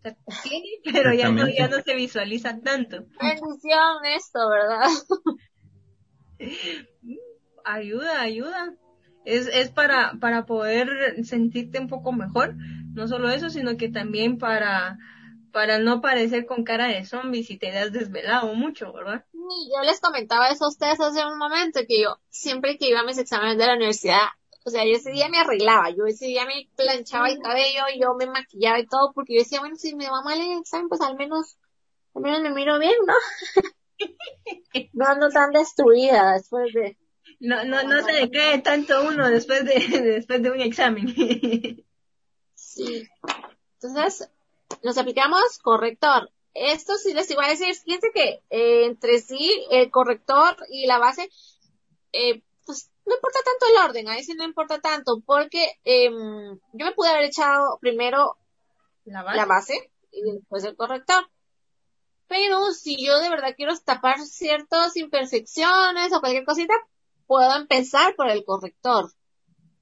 pero 0.92 1.14
ya 1.14 1.30
no, 1.30 1.48
ya 1.48 1.68
no 1.68 1.82
se 1.82 1.96
visualiza 1.96 2.60
tanto. 2.60 3.06
Bendición 3.20 4.06
esto, 4.16 4.40
¿verdad? 4.50 4.88
ayuda, 7.64 8.22
ayuda. 8.22 8.74
Es, 9.26 9.48
es 9.48 9.70
para, 9.70 10.14
para 10.22 10.46
poder 10.46 11.26
sentirte 11.26 11.80
un 11.80 11.88
poco 11.88 12.12
mejor. 12.14 12.56
No 12.94 13.08
solo 13.08 13.30
eso, 13.30 13.50
sino 13.50 13.78
que 13.78 13.90
también 13.90 14.38
para, 14.38 14.98
para 15.52 15.80
no 15.80 16.02
parecer 16.02 16.46
con 16.46 16.64
cara 16.64 16.88
de 16.88 17.06
zombie 17.06 17.44
si 17.44 17.58
te 17.58 17.78
has 17.78 17.92
desvelado 17.92 18.54
mucho, 18.54 18.94
¿verdad? 18.94 19.26
Yo 19.34 19.84
les 19.84 20.00
comentaba 20.00 20.50
eso 20.50 20.66
a 20.66 20.70
ustedes 20.70 21.00
hace 21.00 21.26
un 21.26 21.38
momento, 21.38 21.82
que 21.88 22.02
yo 22.04 22.18
siempre 22.30 22.78
que 22.78 22.90
iba 22.90 23.02
a 23.02 23.06
mis 23.06 23.18
exámenes 23.18 23.58
de 23.58 23.66
la 23.66 23.76
universidad, 23.76 24.28
o 24.68 24.70
sea, 24.70 24.84
yo 24.84 24.98
ese 24.98 25.12
día 25.12 25.30
me 25.30 25.40
arreglaba, 25.40 25.92
yo 25.92 26.06
ese 26.08 26.26
día 26.26 26.46
me 26.46 26.68
planchaba 26.76 27.30
el 27.30 27.40
cabello, 27.40 27.84
yo 27.98 28.16
me 28.16 28.26
maquillaba 28.26 28.78
y 28.82 28.86
todo, 28.86 29.14
porque 29.14 29.36
yo 29.36 29.40
decía, 29.40 29.62
bueno, 29.62 29.78
si 29.78 29.96
me 29.96 30.10
va 30.10 30.22
mal 30.22 30.42
el 30.42 30.60
examen, 30.60 30.90
pues 30.90 31.00
al 31.00 31.16
menos, 31.16 31.58
al 32.14 32.22
menos 32.22 32.42
me 32.42 32.50
miro 32.50 32.78
bien, 32.78 32.98
¿no? 33.06 33.14
no 34.92 35.06
ando 35.08 35.30
tan 35.30 35.52
destruida 35.54 36.34
después 36.34 36.74
de... 36.74 36.98
No, 37.40 37.64
no, 37.64 37.82
no 37.84 38.04
se 38.04 38.12
decae 38.12 38.60
tanto 38.60 39.08
uno 39.08 39.30
después 39.30 39.64
de, 39.64 39.80
después 40.02 40.44
de 40.44 40.52
un 40.52 40.60
examen. 40.60 41.16
sí. 42.54 43.08
Entonces, 43.82 44.30
nos 44.84 44.98
aplicamos 44.98 45.60
corrector. 45.60 46.30
Esto 46.54 46.98
sí 46.98 47.14
les 47.14 47.32
iba 47.32 47.46
a 47.46 47.50
decir, 47.50 47.74
fíjense 47.74 48.12
que 48.14 48.42
eh, 48.50 48.84
entre 48.84 49.20
sí 49.20 49.66
el 49.72 49.90
corrector 49.92 50.58
y 50.70 50.88
la 50.88 50.98
base, 50.98 51.30
eh, 52.12 52.42
no 53.08 53.16
importa 53.16 53.40
tanto 53.44 53.66
el 53.72 53.90
orden, 53.90 54.10
ahí 54.10 54.24
sí 54.24 54.34
no 54.34 54.44
importa 54.44 54.80
tanto, 54.80 55.22
porque 55.26 55.80
eh, 55.86 56.10
yo 56.74 56.86
me 56.86 56.92
pude 56.94 57.10
haber 57.10 57.26
echado 57.26 57.78
primero 57.80 58.38
la 59.06 59.24
base. 59.24 59.38
la 59.38 59.46
base 59.46 59.92
y 60.12 60.22
después 60.24 60.64
el 60.66 60.76
corrector. 60.76 61.30
Pero 62.28 62.72
si 62.74 63.06
yo 63.06 63.20
de 63.20 63.30
verdad 63.30 63.54
quiero 63.56 63.74
tapar 63.80 64.20
ciertas 64.20 64.98
imperfecciones 64.98 66.12
o 66.12 66.20
cualquier 66.20 66.44
cosita, 66.44 66.74
puedo 67.26 67.56
empezar 67.56 68.16
por 68.16 68.30
el 68.30 68.44
corrector. 68.44 69.12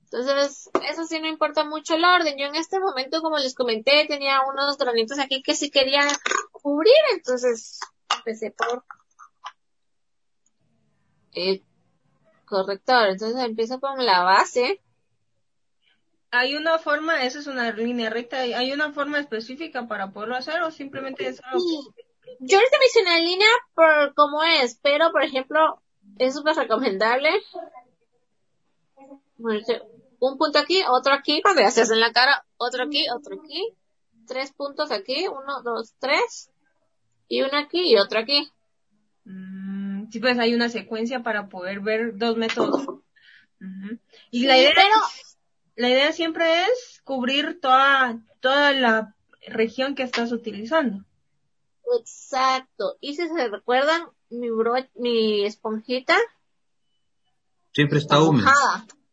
Entonces, 0.03 0.69
eso 0.88 1.05
sí 1.05 1.19
no 1.19 1.27
importa 1.27 1.65
mucho 1.65 1.95
el 1.95 2.05
orden. 2.05 2.38
Yo 2.38 2.45
en 2.45 2.55
este 2.55 2.79
momento, 2.79 3.21
como 3.21 3.39
les 3.39 3.55
comenté, 3.55 4.05
tenía 4.07 4.41
unos 4.47 4.77
granitos 4.77 5.17
aquí 5.17 5.41
que 5.41 5.55
sí 5.55 5.71
quería 5.71 6.07
cubrir, 6.51 6.93
entonces 7.13 7.79
empecé 8.15 8.51
por 8.51 8.85
el 11.33 11.63
corrector. 12.45 13.10
Entonces 13.10 13.43
empiezo 13.43 13.79
con 13.79 14.03
la 14.05 14.23
base. 14.23 14.81
¿Hay 16.31 16.55
una 16.55 16.79
forma, 16.79 17.23
esa 17.23 17.39
es 17.39 17.47
una 17.47 17.71
línea 17.71 18.10
recta, 18.10 18.39
hay 18.39 18.71
una 18.73 18.91
forma 18.91 19.19
específica 19.19 19.88
para 19.88 20.12
poderlo 20.12 20.36
hacer 20.36 20.62
o 20.63 20.71
simplemente 20.71 21.27
es 21.27 21.41
algo 21.43 21.63
Yo 22.39 22.58
ahorita 22.58 22.77
mencioné 22.79 23.17
en 23.19 23.25
línea 23.25 23.47
por 23.73 24.13
cómo 24.15 24.43
es, 24.43 24.77
pero 24.81 25.12
por 25.12 25.23
ejemplo, 25.23 25.81
es 26.17 26.34
súper 26.34 26.55
recomendable 26.55 27.29
un 30.19 30.38
punto 30.38 30.60
aquí, 30.60 30.81
otro 30.89 31.13
aquí, 31.13 31.41
para 31.41 31.55
que 31.55 31.63
haces 31.65 31.91
en 31.91 31.99
la 31.99 32.12
cara, 32.12 32.45
otro 32.58 32.84
aquí, 32.84 33.05
otro 33.10 33.38
aquí, 33.39 33.73
tres 34.27 34.51
puntos 34.53 34.91
aquí, 34.91 35.27
uno, 35.27 35.62
dos, 35.63 35.93
tres, 35.99 36.49
y 37.27 37.41
uno 37.41 37.58
aquí 37.58 37.91
y 37.91 37.97
otro 37.97 38.19
aquí. 38.19 38.49
Mm, 39.25 39.64
sí, 40.11 40.19
pues 40.19 40.39
hay 40.39 40.53
una 40.53 40.69
secuencia 40.69 41.23
para 41.23 41.47
poder 41.47 41.79
ver 41.79 42.17
dos 42.17 42.37
métodos. 42.37 42.85
Y 44.31 44.45
la 44.45 44.57
idea, 44.57 44.73
la 45.75 45.89
idea 45.89 46.11
siempre 46.11 46.63
es 46.63 47.01
cubrir 47.03 47.59
toda, 47.59 48.21
toda 48.39 48.73
la 48.73 49.15
región 49.47 49.95
que 49.95 50.03
estás 50.03 50.31
utilizando. 50.31 51.05
Exacto. 51.99 52.97
Y 52.99 53.15
si 53.15 53.27
se 53.27 53.47
recuerdan, 53.47 54.03
mi 54.29 54.49
bro, 54.49 54.73
mi 54.95 55.45
esponjita. 55.45 56.15
Siempre 57.73 57.99
está 57.99 58.21
húmeda. 58.21 58.53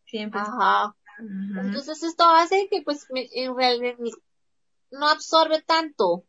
Siempre. 0.06 0.40
Ajá. 0.40 0.94
Entonces 1.18 2.02
esto 2.02 2.24
hace 2.24 2.68
que 2.70 2.82
pues 2.82 3.06
en 3.10 3.56
realidad 3.56 3.96
no 4.90 5.08
absorbe 5.08 5.62
tanto. 5.62 6.24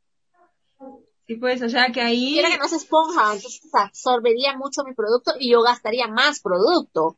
Sí, 1.28 1.36
pues, 1.36 1.62
o 1.62 1.70
sea 1.70 1.92
que 1.92 2.02
ahí... 2.02 2.34
Quiero 2.34 2.50
que 2.50 2.58
no 2.58 2.68
se 2.68 2.76
esponja, 2.76 3.34
entonces 3.34 3.62
absorbería 3.74 4.58
mucho 4.58 4.84
mi 4.84 4.94
producto 4.94 5.34
y 5.40 5.52
yo 5.52 5.62
gastaría 5.62 6.08
más 6.08 6.42
producto. 6.42 7.18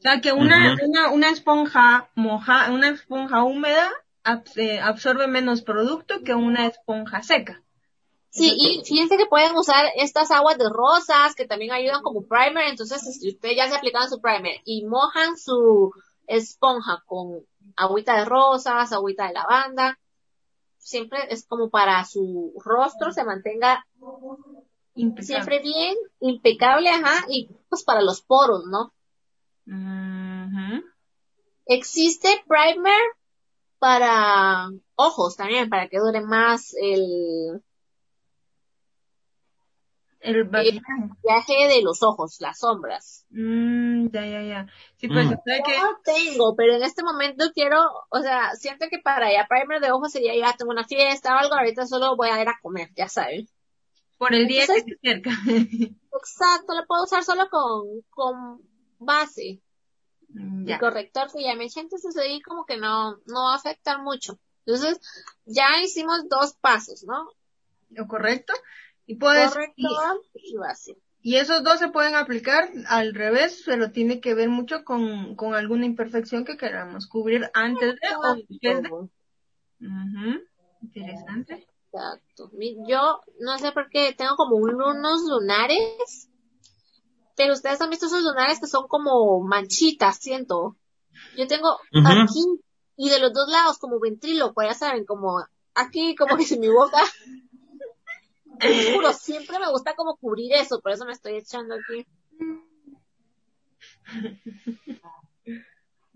O 0.00 0.02
sea 0.02 0.20
que 0.20 0.32
una, 0.32 0.76
una, 0.82 1.10
una 1.10 1.30
esponja 1.30 2.08
moja, 2.14 2.70
una 2.72 2.88
esponja 2.88 3.44
húmeda 3.44 3.90
eh, 4.56 4.80
absorbe 4.80 5.26
menos 5.28 5.62
producto 5.62 6.22
que 6.24 6.34
una 6.34 6.66
esponja 6.66 7.22
seca. 7.22 7.62
Sí, 8.30 8.54
y 8.56 8.84
fíjense 8.84 9.16
que 9.16 9.26
pueden 9.26 9.56
usar 9.56 9.86
estas 9.96 10.30
aguas 10.30 10.56
de 10.56 10.68
rosas 10.68 11.34
que 11.34 11.46
también 11.46 11.72
ayudan 11.72 12.02
como 12.02 12.26
primer. 12.26 12.68
Entonces, 12.68 13.02
si 13.02 13.28
ustedes 13.28 13.56
ya 13.56 13.68
se 13.68 13.74
aplican 13.76 14.08
su 14.08 14.20
primer 14.20 14.60
y 14.64 14.86
mojan 14.86 15.36
su 15.36 15.92
esponja 16.26 17.02
con 17.06 17.44
agüita 17.76 18.16
de 18.18 18.24
rosas, 18.24 18.92
agüita 18.92 19.26
de 19.26 19.34
lavanda, 19.34 19.98
siempre 20.80 21.18
es 21.28 21.46
como 21.46 21.70
para 21.70 22.04
su 22.04 22.52
rostro 22.64 23.12
se 23.12 23.24
mantenga 23.24 23.86
siempre 25.20 25.60
bien, 25.60 25.96
impecable, 26.20 26.90
ajá, 26.90 27.26
y 27.28 27.48
pues 27.68 27.84
para 27.84 28.02
los 28.02 28.22
poros, 28.22 28.64
¿no? 28.66 28.92
Existe 31.66 32.42
primer 32.48 33.00
para 33.78 34.68
ojos 34.96 35.36
también, 35.36 35.70
para 35.70 35.88
que 35.88 35.98
dure 35.98 36.20
más 36.22 36.74
el 36.80 37.62
el 40.20 40.44
viaje 40.44 41.68
de 41.68 41.82
los 41.82 42.02
ojos, 42.02 42.36
las 42.40 42.58
sombras. 42.58 43.24
Mm, 43.30 44.08
ya, 44.12 44.26
ya, 44.26 44.42
ya. 44.42 44.66
Sí, 44.96 45.08
pues, 45.08 45.26
mm. 45.26 45.34
que... 45.44 45.78
No 45.78 45.98
tengo, 46.04 46.54
pero 46.56 46.74
en 46.74 46.82
este 46.82 47.02
momento 47.02 47.46
quiero, 47.54 47.80
o 48.10 48.20
sea, 48.20 48.54
siento 48.54 48.86
que 48.90 48.98
para 48.98 49.32
ya 49.32 49.46
primer 49.48 49.80
de 49.80 49.92
ojos 49.92 50.12
sería 50.12 50.36
ya 50.36 50.56
tengo 50.56 50.72
una 50.72 50.84
fiesta 50.84 51.34
o 51.34 51.38
algo, 51.38 51.54
ahorita 51.54 51.86
solo 51.86 52.16
voy 52.16 52.28
a 52.28 52.40
ir 52.40 52.48
a 52.48 52.58
comer, 52.62 52.90
ya 52.94 53.08
saben. 53.08 53.48
Por 54.18 54.34
el 54.34 54.46
día 54.46 54.66
que 54.66 54.80
se 54.80 54.98
acerca. 55.02 55.30
exacto, 56.12 56.74
lo 56.74 56.86
puedo 56.86 57.04
usar 57.04 57.24
solo 57.24 57.48
con, 57.48 58.02
con 58.10 58.60
base. 58.98 59.62
Mm, 60.28 60.66
ya. 60.66 60.78
corrector 60.78 61.32
que 61.32 61.42
ya 61.42 61.56
me 61.56 61.64
eché, 61.64 61.80
entonces 61.80 62.16
ahí 62.16 62.40
como 62.42 62.64
que 62.64 62.76
no, 62.76 63.16
no 63.26 63.44
va 63.44 63.54
a 63.54 63.56
afectar 63.56 64.00
mucho. 64.02 64.38
Entonces, 64.66 65.00
ya 65.46 65.80
hicimos 65.82 66.28
dos 66.28 66.54
pasos, 66.60 67.04
¿no? 67.04 67.30
Lo 67.88 68.06
correcto. 68.06 68.52
Y 69.10 69.16
puedes, 69.16 69.52
y, 71.20 71.34
esos 71.34 71.64
dos 71.64 71.80
se 71.80 71.88
pueden 71.88 72.14
aplicar 72.14 72.70
al 72.86 73.12
revés, 73.12 73.60
pero 73.66 73.90
tiene 73.90 74.20
que 74.20 74.34
ver 74.34 74.48
mucho 74.48 74.84
con, 74.84 75.34
con 75.34 75.54
alguna 75.54 75.84
imperfección 75.84 76.44
que 76.44 76.56
queramos 76.56 77.08
cubrir 77.08 77.50
antes 77.52 77.96
de 77.96 78.08
o 78.16 78.34
después 78.36 78.82
de. 78.84 80.40
Interesante. 80.80 81.66
Exacto. 81.92 82.52
Yo 82.86 83.20
no 83.40 83.58
sé 83.58 83.72
por 83.72 83.88
qué 83.88 84.14
tengo 84.16 84.36
como 84.36 84.54
unos 84.54 85.22
lunares, 85.28 86.30
pero 87.34 87.54
ustedes 87.54 87.80
han 87.80 87.90
visto 87.90 88.06
esos 88.06 88.22
lunares 88.22 88.60
que 88.60 88.68
son 88.68 88.86
como 88.86 89.40
manchitas, 89.40 90.18
siento. 90.18 90.76
Yo 91.36 91.48
tengo 91.48 91.80
aquí 91.92 92.62
y 92.96 93.10
de 93.10 93.18
los 93.18 93.32
dos 93.32 93.48
lados 93.48 93.76
como 93.78 93.98
ventríloco, 93.98 94.62
ya 94.62 94.74
saben, 94.74 95.04
como 95.04 95.44
aquí, 95.74 96.14
como 96.14 96.36
que 96.36 96.54
en 96.54 96.60
mi 96.60 96.68
boca 96.68 97.02
juro, 98.94 99.12
siempre 99.12 99.58
me 99.58 99.70
gusta 99.70 99.94
como 99.94 100.16
cubrir 100.16 100.52
eso, 100.54 100.80
por 100.80 100.92
eso 100.92 101.04
me 101.04 101.12
estoy 101.12 101.36
echando 101.36 101.74
aquí. 101.74 102.06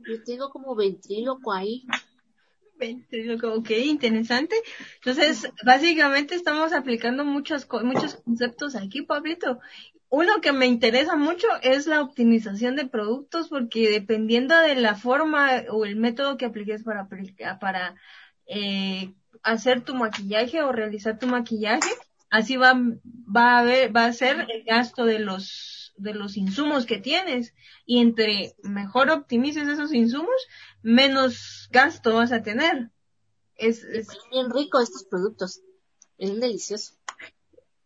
Yo 0.07 0.23
tengo 0.25 0.51
como 0.51 0.75
ventríloco 0.75 1.53
ahí. 1.53 1.87
Ventríloco, 2.77 3.55
ok, 3.55 3.71
interesante. 3.71 4.57
Entonces, 4.97 5.51
básicamente 5.65 6.35
estamos 6.35 6.73
aplicando 6.73 7.25
muchos, 7.25 7.67
muchos 7.83 8.17
conceptos 8.17 8.77
aquí, 8.77 9.03
Pablito. 9.03 9.61
Uno 10.11 10.41
que 10.41 10.53
me 10.53 10.67
interesa 10.67 11.17
mucho 11.17 11.47
es 11.63 11.87
la 11.87 12.03
optimización 12.03 12.77
de 12.77 12.87
productos, 12.87 13.49
porque 13.49 13.91
dependiendo 13.91 14.57
de 14.59 14.75
la 14.77 14.95
forma 14.95 15.63
o 15.71 15.85
el 15.85 15.97
método 15.97 16.37
que 16.37 16.45
apliques 16.45 16.85
para, 16.85 17.09
para 17.59 17.97
eh, 18.47 19.15
hacer 19.43 19.83
tu 19.83 19.95
maquillaje 19.95 20.63
o 20.63 20.73
realizar 20.73 21.19
tu 21.19 21.27
maquillaje, 21.27 21.91
así 22.35 22.57
va, 22.57 22.75
va 22.75 23.61
a 23.61 23.63
ver, 23.63 23.95
va 23.95 24.07
a 24.07 24.13
ser 24.13 24.47
el 24.51 24.65
gasto 24.65 25.05
de 25.05 25.21
los, 25.21 25.95
de 25.97 26.15
los 26.15 26.37
insumos 26.37 26.85
que 26.85 26.99
tienes. 26.99 27.55
Y 27.87 28.01
entre 28.01 28.57
mejor 28.65 29.11
optimices 29.11 29.69
esos 29.69 29.93
insumos, 29.93 30.35
menos 30.83 31.69
gasto 31.71 32.15
vas 32.15 32.33
a 32.33 32.43
tener. 32.43 32.91
Es, 33.55 33.85
es 33.85 34.09
bien 34.33 34.51
rico 34.51 34.81
estos 34.81 35.05
productos. 35.05 35.63
Es 36.19 36.41
delicioso. 36.41 36.95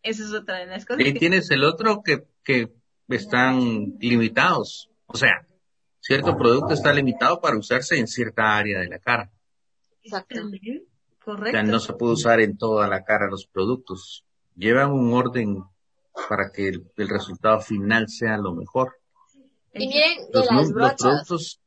Esa 0.03 0.25
es 0.25 0.33
otra 0.33 0.61
de 0.61 0.67
las 0.67 0.87
cosas. 0.87 1.05
Y 1.05 1.13
tienes 1.13 1.51
el 1.51 1.65
otro 1.65 2.03
que, 2.03 2.27
que 2.43 2.73
están 3.09 3.99
limitados. 4.01 4.91
O 5.05 5.19
sea, 5.19 5.47
cierto 6.01 6.39
producto 6.39 6.73
está 6.73 6.95
limitado 6.95 7.43
para 7.43 7.59
usarse 7.59 7.99
en 7.99 8.07
cierta 8.07 8.57
área 8.57 8.81
de 8.81 8.89
la 8.89 8.99
cara. 8.99 9.31
Exactamente. 10.03 10.87
Correcto. 11.23 11.51
O 11.51 11.53
sea, 11.53 11.63
no 11.65 11.81
se 11.81 11.93
puede 11.93 12.15
usar 12.15 12.41
en 12.41 12.57
toda 12.57 12.89
la 12.89 13.05
cara 13.05 13.29
los 13.29 13.47
productos. 13.47 14.25
Llevan 14.59 14.91
un 14.91 15.13
orden 15.13 15.65
para 16.29 16.51
que 16.51 16.69
el, 16.69 17.09
resultado 17.09 17.61
final 17.61 18.09
sea 18.09 18.37
lo 18.39 18.55
mejor. 18.55 18.97
Y 19.73 19.87
miren, 19.87 20.31
de 20.33 20.45
las 20.45 20.73
brochas. 20.73 21.01
Los 21.01 21.03
productos, 21.03 21.61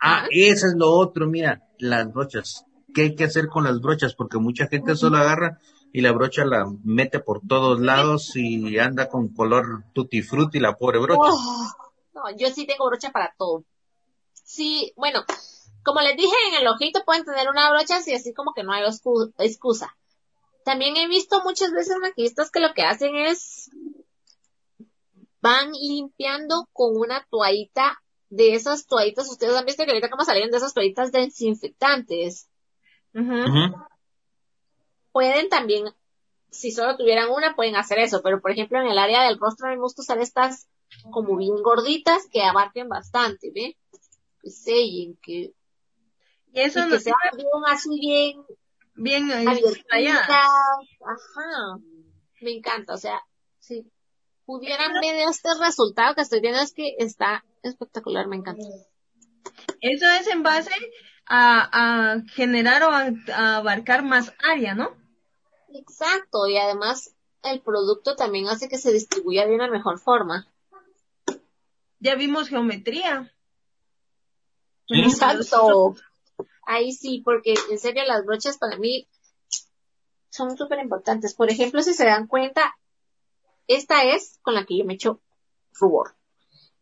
ah, 0.00 0.26
eso 0.30 0.66
es 0.66 0.74
lo 0.74 0.90
otro, 0.92 1.26
mira, 1.26 1.68
las 1.78 2.10
brochas. 2.10 2.64
¿Qué 2.94 3.02
hay 3.02 3.14
que 3.14 3.24
hacer 3.24 3.48
con 3.48 3.64
las 3.64 3.80
brochas? 3.80 4.14
Porque 4.14 4.38
mucha 4.38 4.66
gente 4.66 4.96
solo 4.96 5.18
agarra 5.18 5.58
y 5.92 6.00
la 6.00 6.12
brocha 6.12 6.46
la 6.46 6.64
mete 6.84 7.20
por 7.20 7.42
todos 7.46 7.80
lados 7.80 8.34
y 8.34 8.78
anda 8.78 9.10
con 9.10 9.28
color 9.28 9.84
tutti 9.92 10.22
frutti 10.22 10.58
la 10.58 10.78
pobre 10.78 11.00
brocha. 11.00 11.20
Oh, 11.20 11.72
no, 12.14 12.36
yo 12.38 12.48
sí 12.48 12.66
tengo 12.66 12.86
brocha 12.86 13.10
para 13.10 13.34
todo. 13.36 13.64
Sí, 14.32 14.94
bueno, 14.96 15.22
como 15.82 16.00
les 16.00 16.16
dije, 16.16 16.34
en 16.48 16.62
el 16.62 16.68
ojito 16.68 17.04
pueden 17.04 17.24
tener 17.24 17.50
una 17.50 17.70
brocha 17.70 17.96
así, 17.96 18.14
así 18.14 18.32
como 18.32 18.54
que 18.54 18.62
no 18.62 18.72
hay 18.72 18.84
excusa. 19.38 19.94
También 20.64 20.96
he 20.96 21.08
visto 21.08 21.42
muchas 21.42 21.72
veces 21.72 21.96
maquillistas 22.00 22.50
que 22.50 22.60
lo 22.60 22.72
que 22.74 22.82
hacen 22.82 23.16
es 23.16 23.70
van 25.40 25.72
limpiando 25.72 26.68
con 26.72 26.96
una 26.96 27.26
toallita 27.30 28.00
de 28.30 28.54
esas 28.54 28.86
toallitas. 28.86 29.28
Ustedes 29.28 29.56
han 29.56 29.66
visto 29.66 29.84
que 29.84 29.90
ahorita 29.90 30.08
como 30.08 30.24
salieron 30.24 30.50
de 30.50 30.58
esas 30.58 30.72
toallitas 30.72 31.10
desinfectantes. 31.10 32.48
Pueden 35.10 35.48
también, 35.48 35.92
si 36.50 36.70
solo 36.70 36.96
tuvieran 36.96 37.30
una, 37.30 37.56
pueden 37.56 37.76
hacer 37.76 37.98
eso. 37.98 38.22
Pero 38.22 38.40
por 38.40 38.52
ejemplo, 38.52 38.80
en 38.80 38.86
el 38.86 38.98
área 38.98 39.24
del 39.24 39.38
rostro 39.38 39.68
me 39.68 39.76
gusta 39.76 40.02
usar 40.02 40.18
estas 40.20 40.68
como 41.10 41.36
bien 41.36 41.62
gorditas 41.62 42.28
que 42.30 42.42
abarquen 42.42 42.88
bastante, 42.88 43.50
¿ve? 43.52 43.76
Que 44.40 44.50
sellen, 44.50 45.18
que, 45.22 45.52
y 46.52 46.60
eso 46.60 46.86
que 46.88 47.00
sea 47.00 47.14
bien 47.34 47.48
así 47.66 47.98
bien 47.98 48.44
bien 48.94 49.30
Ajá. 49.30 50.48
Me 52.40 52.50
encanta, 52.50 52.94
o 52.94 52.96
sea, 52.96 53.22
si 53.58 53.86
pudieran 54.44 55.00
ver 55.00 55.28
este 55.28 55.48
resultado 55.60 56.14
que 56.14 56.22
estoy 56.22 56.40
viendo 56.40 56.60
es 56.60 56.72
que 56.72 56.96
está 56.98 57.44
espectacular, 57.62 58.26
me 58.26 58.36
encanta. 58.36 58.62
Eso 59.80 60.06
es 60.20 60.26
en 60.26 60.42
base 60.42 60.72
a, 61.26 62.14
a 62.14 62.22
generar 62.34 62.82
o 62.82 62.90
a, 62.90 63.56
abarcar 63.56 64.02
más 64.02 64.32
área, 64.38 64.74
¿no? 64.74 64.96
Exacto, 65.74 66.46
y 66.48 66.58
además 66.58 67.14
el 67.42 67.60
producto 67.60 68.16
también 68.16 68.48
hace 68.48 68.68
que 68.68 68.78
se 68.78 68.92
distribuya 68.92 69.46
de 69.46 69.54
una 69.54 69.68
mejor 69.68 69.98
forma. 69.98 70.46
Ya 71.98 72.16
vimos 72.16 72.48
geometría. 72.48 73.32
Exacto. 74.88 75.94
Ahí 76.64 76.92
sí, 76.92 77.22
porque 77.24 77.54
en 77.70 77.78
serio 77.78 78.04
las 78.06 78.24
brochas 78.24 78.58
para 78.58 78.76
mí 78.76 79.08
son 80.30 80.56
súper 80.56 80.78
importantes. 80.78 81.34
Por 81.34 81.50
ejemplo, 81.50 81.82
si 81.82 81.92
se 81.92 82.04
dan 82.04 82.26
cuenta, 82.26 82.76
esta 83.66 84.04
es 84.04 84.38
con 84.42 84.54
la 84.54 84.64
que 84.64 84.78
yo 84.78 84.84
me 84.84 84.94
echo 84.94 85.20
rubor. 85.74 86.16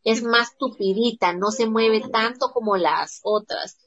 Es 0.04 0.22
más 0.22 0.56
tupidita, 0.56 1.32
no 1.32 1.50
se 1.50 1.66
mueve 1.66 2.00
tanto 2.10 2.52
como 2.52 2.76
las 2.76 3.20
otras. 3.22 3.78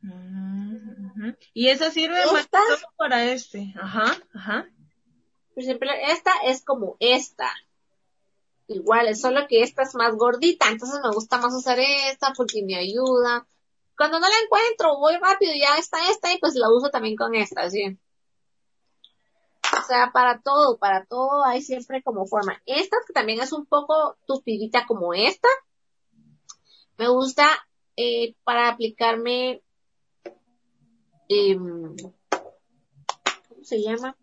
Mm, 0.00 1.30
y 1.54 1.68
esa 1.68 1.90
sirve 1.90 2.20
más 2.32 2.48
para 2.96 3.24
este. 3.24 3.74
Ajá, 3.80 4.16
ajá. 4.34 4.68
Por 5.54 5.62
ejemplo, 5.62 5.90
esta 6.08 6.32
es 6.44 6.62
como 6.64 6.96
esta. 7.00 7.50
Igual, 8.66 9.08
es 9.08 9.20
solo 9.20 9.46
que 9.48 9.62
esta 9.62 9.82
es 9.82 9.94
más 9.94 10.14
gordita, 10.14 10.68
entonces 10.68 11.00
me 11.02 11.10
gusta 11.10 11.38
más 11.38 11.54
usar 11.54 11.78
esta 11.80 12.34
porque 12.36 12.62
me 12.62 12.76
ayuda 12.76 13.46
cuando 13.98 14.20
no 14.20 14.28
la 14.28 14.34
encuentro, 14.44 14.96
voy 14.98 15.16
rápido, 15.16 15.52
ya 15.54 15.76
está 15.76 16.08
esta 16.08 16.32
y 16.32 16.38
pues 16.38 16.54
la 16.54 16.68
uso 16.70 16.88
también 16.88 17.16
con 17.16 17.34
esta, 17.34 17.68
¿sí? 17.68 17.98
O 19.76 19.82
sea, 19.82 20.12
para 20.12 20.40
todo, 20.40 20.78
para 20.78 21.04
todo 21.04 21.44
hay 21.44 21.60
siempre 21.62 22.00
como 22.04 22.24
forma. 22.24 22.62
Esta, 22.64 22.96
que 23.04 23.12
también 23.12 23.40
es 23.40 23.52
un 23.52 23.66
poco 23.66 24.16
tupidita 24.24 24.86
como 24.86 25.14
esta, 25.14 25.48
me 26.96 27.08
gusta 27.08 27.44
eh, 27.96 28.36
para 28.44 28.68
aplicarme, 28.68 29.62
em, 31.28 31.96
¿cómo 33.48 33.64
se 33.64 33.82
llama? 33.82 34.16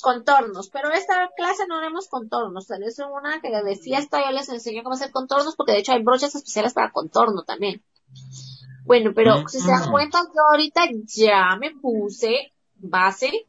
Contornos, 0.00 0.68
pero 0.70 0.90
esta 0.90 1.30
clase 1.36 1.66
no 1.66 1.76
haremos 1.76 2.08
contornos, 2.08 2.70
es 2.70 2.98
una 2.98 3.40
que 3.40 3.50
de 3.50 3.76
fiesta 3.76 4.20
yo 4.24 4.30
les 4.32 4.48
enseño 4.48 4.82
cómo 4.82 4.94
hacer 4.94 5.10
contornos 5.10 5.56
porque 5.56 5.72
de 5.72 5.78
hecho 5.78 5.92
hay 5.92 6.02
brochas 6.02 6.34
especiales 6.34 6.74
para 6.74 6.92
contorno 6.92 7.42
también. 7.44 7.82
Bueno, 8.84 9.12
pero 9.14 9.48
si 9.48 9.60
se 9.60 9.70
dan 9.70 9.90
cuenta 9.90 10.22
yo 10.34 10.42
ahorita 10.50 10.82
ya 11.06 11.56
me 11.58 11.70
puse 11.70 12.52
base 12.76 13.46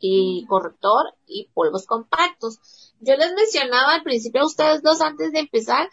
y 0.00 0.44
corrector 0.46 1.14
y 1.26 1.48
polvos 1.54 1.86
compactos. 1.86 2.58
Yo 3.00 3.16
les 3.16 3.32
mencionaba 3.34 3.94
al 3.94 4.02
principio 4.02 4.42
a 4.42 4.46
ustedes 4.46 4.82
dos 4.82 5.00
antes 5.00 5.32
de 5.32 5.40
empezar 5.40 5.88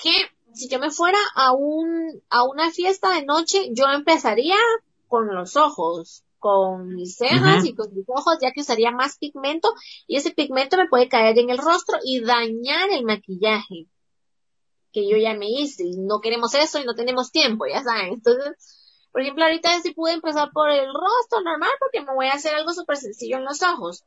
que 0.00 0.12
si 0.54 0.68
yo 0.68 0.78
me 0.78 0.90
fuera 0.90 1.18
a 1.34 1.52
un, 1.52 2.22
a 2.30 2.44
una 2.44 2.70
fiesta 2.70 3.10
de 3.14 3.24
noche, 3.24 3.70
yo 3.72 3.86
empezaría 3.92 4.56
con 5.08 5.34
los 5.34 5.56
ojos, 5.56 6.24
con 6.42 6.88
mis 6.96 7.14
cejas 7.14 7.64
y 7.64 7.72
con 7.72 7.94
mis 7.94 8.04
ojos, 8.08 8.36
ya 8.42 8.50
que 8.50 8.62
usaría 8.62 8.90
más 8.90 9.16
pigmento 9.16 9.72
y 10.08 10.16
ese 10.16 10.32
pigmento 10.32 10.76
me 10.76 10.88
puede 10.88 11.08
caer 11.08 11.38
en 11.38 11.50
el 11.50 11.58
rostro 11.58 11.98
y 12.04 12.20
dañar 12.20 12.90
el 12.90 13.04
maquillaje 13.04 13.86
que 14.92 15.08
yo 15.08 15.16
ya 15.16 15.34
me 15.34 15.48
hice 15.48 15.84
y 15.84 15.96
no 15.98 16.18
queremos 16.20 16.52
eso 16.54 16.80
y 16.80 16.84
no 16.84 16.96
tenemos 16.96 17.30
tiempo, 17.30 17.64
ya 17.66 17.84
saben. 17.84 18.14
Entonces, 18.14 19.06
por 19.12 19.22
ejemplo, 19.22 19.44
ahorita 19.44 19.80
sí 19.82 19.94
pude 19.94 20.14
empezar 20.14 20.50
por 20.52 20.68
el 20.68 20.86
rostro 20.86 21.42
normal 21.44 21.70
porque 21.78 22.00
me 22.00 22.12
voy 22.12 22.26
a 22.26 22.32
hacer 22.32 22.56
algo 22.56 22.72
súper 22.72 22.96
sencillo 22.96 23.36
en 23.36 23.44
los 23.44 23.62
ojos. 23.62 24.02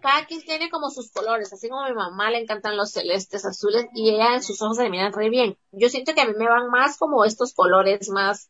Cada 0.00 0.24
quien 0.26 0.40
tiene 0.42 0.70
como 0.70 0.90
sus 0.90 1.10
colores, 1.10 1.52
así 1.52 1.68
como 1.68 1.82
a 1.82 1.88
mi 1.88 1.96
mamá 1.96 2.30
le 2.30 2.38
encantan 2.38 2.76
los 2.76 2.92
celestes 2.92 3.44
azules 3.44 3.86
y 3.92 4.10
ella 4.10 4.34
en 4.34 4.42
sus 4.44 4.62
ojos 4.62 4.76
se 4.76 4.84
le 4.84 4.90
miran 4.90 5.12
re 5.12 5.30
bien. 5.30 5.58
Yo 5.72 5.88
siento 5.88 6.14
que 6.14 6.20
a 6.20 6.26
mí 6.26 6.34
me 6.38 6.48
van 6.48 6.70
más 6.70 6.96
como 6.96 7.24
estos 7.24 7.52
colores 7.54 8.08
más 8.08 8.48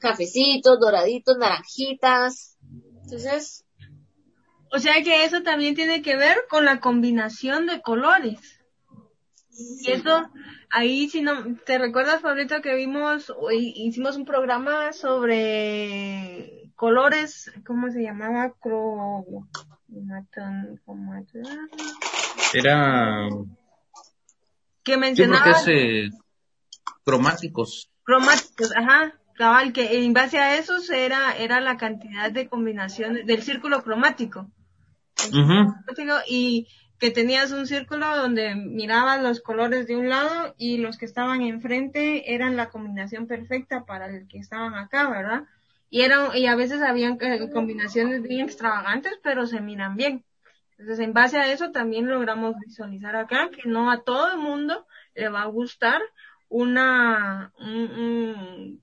cafecitos, 0.00 0.80
doraditos, 0.80 1.38
naranjitas. 1.38 2.56
Entonces. 3.04 3.64
O 4.72 4.78
sea 4.78 5.02
que 5.02 5.24
eso 5.24 5.42
también 5.42 5.74
tiene 5.74 6.00
que 6.00 6.16
ver 6.16 6.44
con 6.48 6.64
la 6.64 6.80
combinación 6.80 7.66
de 7.66 7.82
colores. 7.82 8.60
Y 9.50 9.90
eso, 9.90 10.30
ahí 10.70 11.08
si 11.08 11.22
no, 11.22 11.56
¿te 11.66 11.76
recuerdas, 11.76 12.22
Fabrito, 12.22 12.62
que 12.62 12.74
vimos, 12.76 13.32
hicimos 13.52 14.16
un 14.16 14.24
programa 14.24 14.92
sobre 14.92 16.70
colores, 16.76 17.50
¿cómo 17.66 17.90
se 17.90 18.02
llamaba? 18.02 18.54
Cro... 18.60 19.24
Era... 22.54 23.28
Que 24.84 24.96
mencionaba... 24.96 25.50
es, 25.66 26.14
cromáticos. 27.04 27.90
Cromáticos, 28.04 28.74
ajá 28.74 29.19
cabal, 29.40 29.72
que 29.72 30.04
en 30.04 30.12
base 30.12 30.38
a 30.38 30.58
eso 30.58 30.76
era, 30.92 31.34
era 31.38 31.62
la 31.62 31.78
cantidad 31.78 32.30
de 32.30 32.46
combinaciones 32.46 33.24
del 33.24 33.42
círculo 33.42 33.82
cromático. 33.82 34.50
Y 36.26 36.68
que 36.98 37.10
tenías 37.10 37.50
un 37.50 37.66
círculo 37.66 38.04
donde 38.18 38.54
mirabas 38.54 39.22
los 39.22 39.40
colores 39.40 39.86
de 39.86 39.96
un 39.96 40.10
lado 40.10 40.54
y 40.58 40.76
los 40.76 40.98
que 40.98 41.06
estaban 41.06 41.40
enfrente 41.40 42.34
eran 42.34 42.58
la 42.58 42.68
combinación 42.68 43.26
perfecta 43.26 43.86
para 43.86 44.14
el 44.14 44.28
que 44.28 44.36
estaban 44.36 44.74
acá, 44.74 45.08
¿verdad? 45.08 45.44
Y 45.88 46.02
eran, 46.02 46.36
y 46.36 46.44
a 46.44 46.54
veces 46.54 46.82
habían 46.82 47.16
eh, 47.22 47.48
combinaciones 47.50 48.22
bien 48.22 48.44
extravagantes, 48.44 49.14
pero 49.22 49.46
se 49.46 49.62
miran 49.62 49.96
bien. 49.96 50.22
Entonces, 50.72 50.98
en 50.98 51.14
base 51.14 51.38
a 51.38 51.50
eso 51.50 51.70
también 51.70 52.06
logramos 52.08 52.56
visualizar 52.58 53.16
acá 53.16 53.48
que 53.48 53.66
no 53.66 53.90
a 53.90 54.02
todo 54.02 54.32
el 54.32 54.36
mundo 54.38 54.86
le 55.14 55.30
va 55.30 55.42
a 55.42 55.46
gustar 55.46 56.02
una, 56.50 57.52
un 57.58 57.80
un 58.70 58.80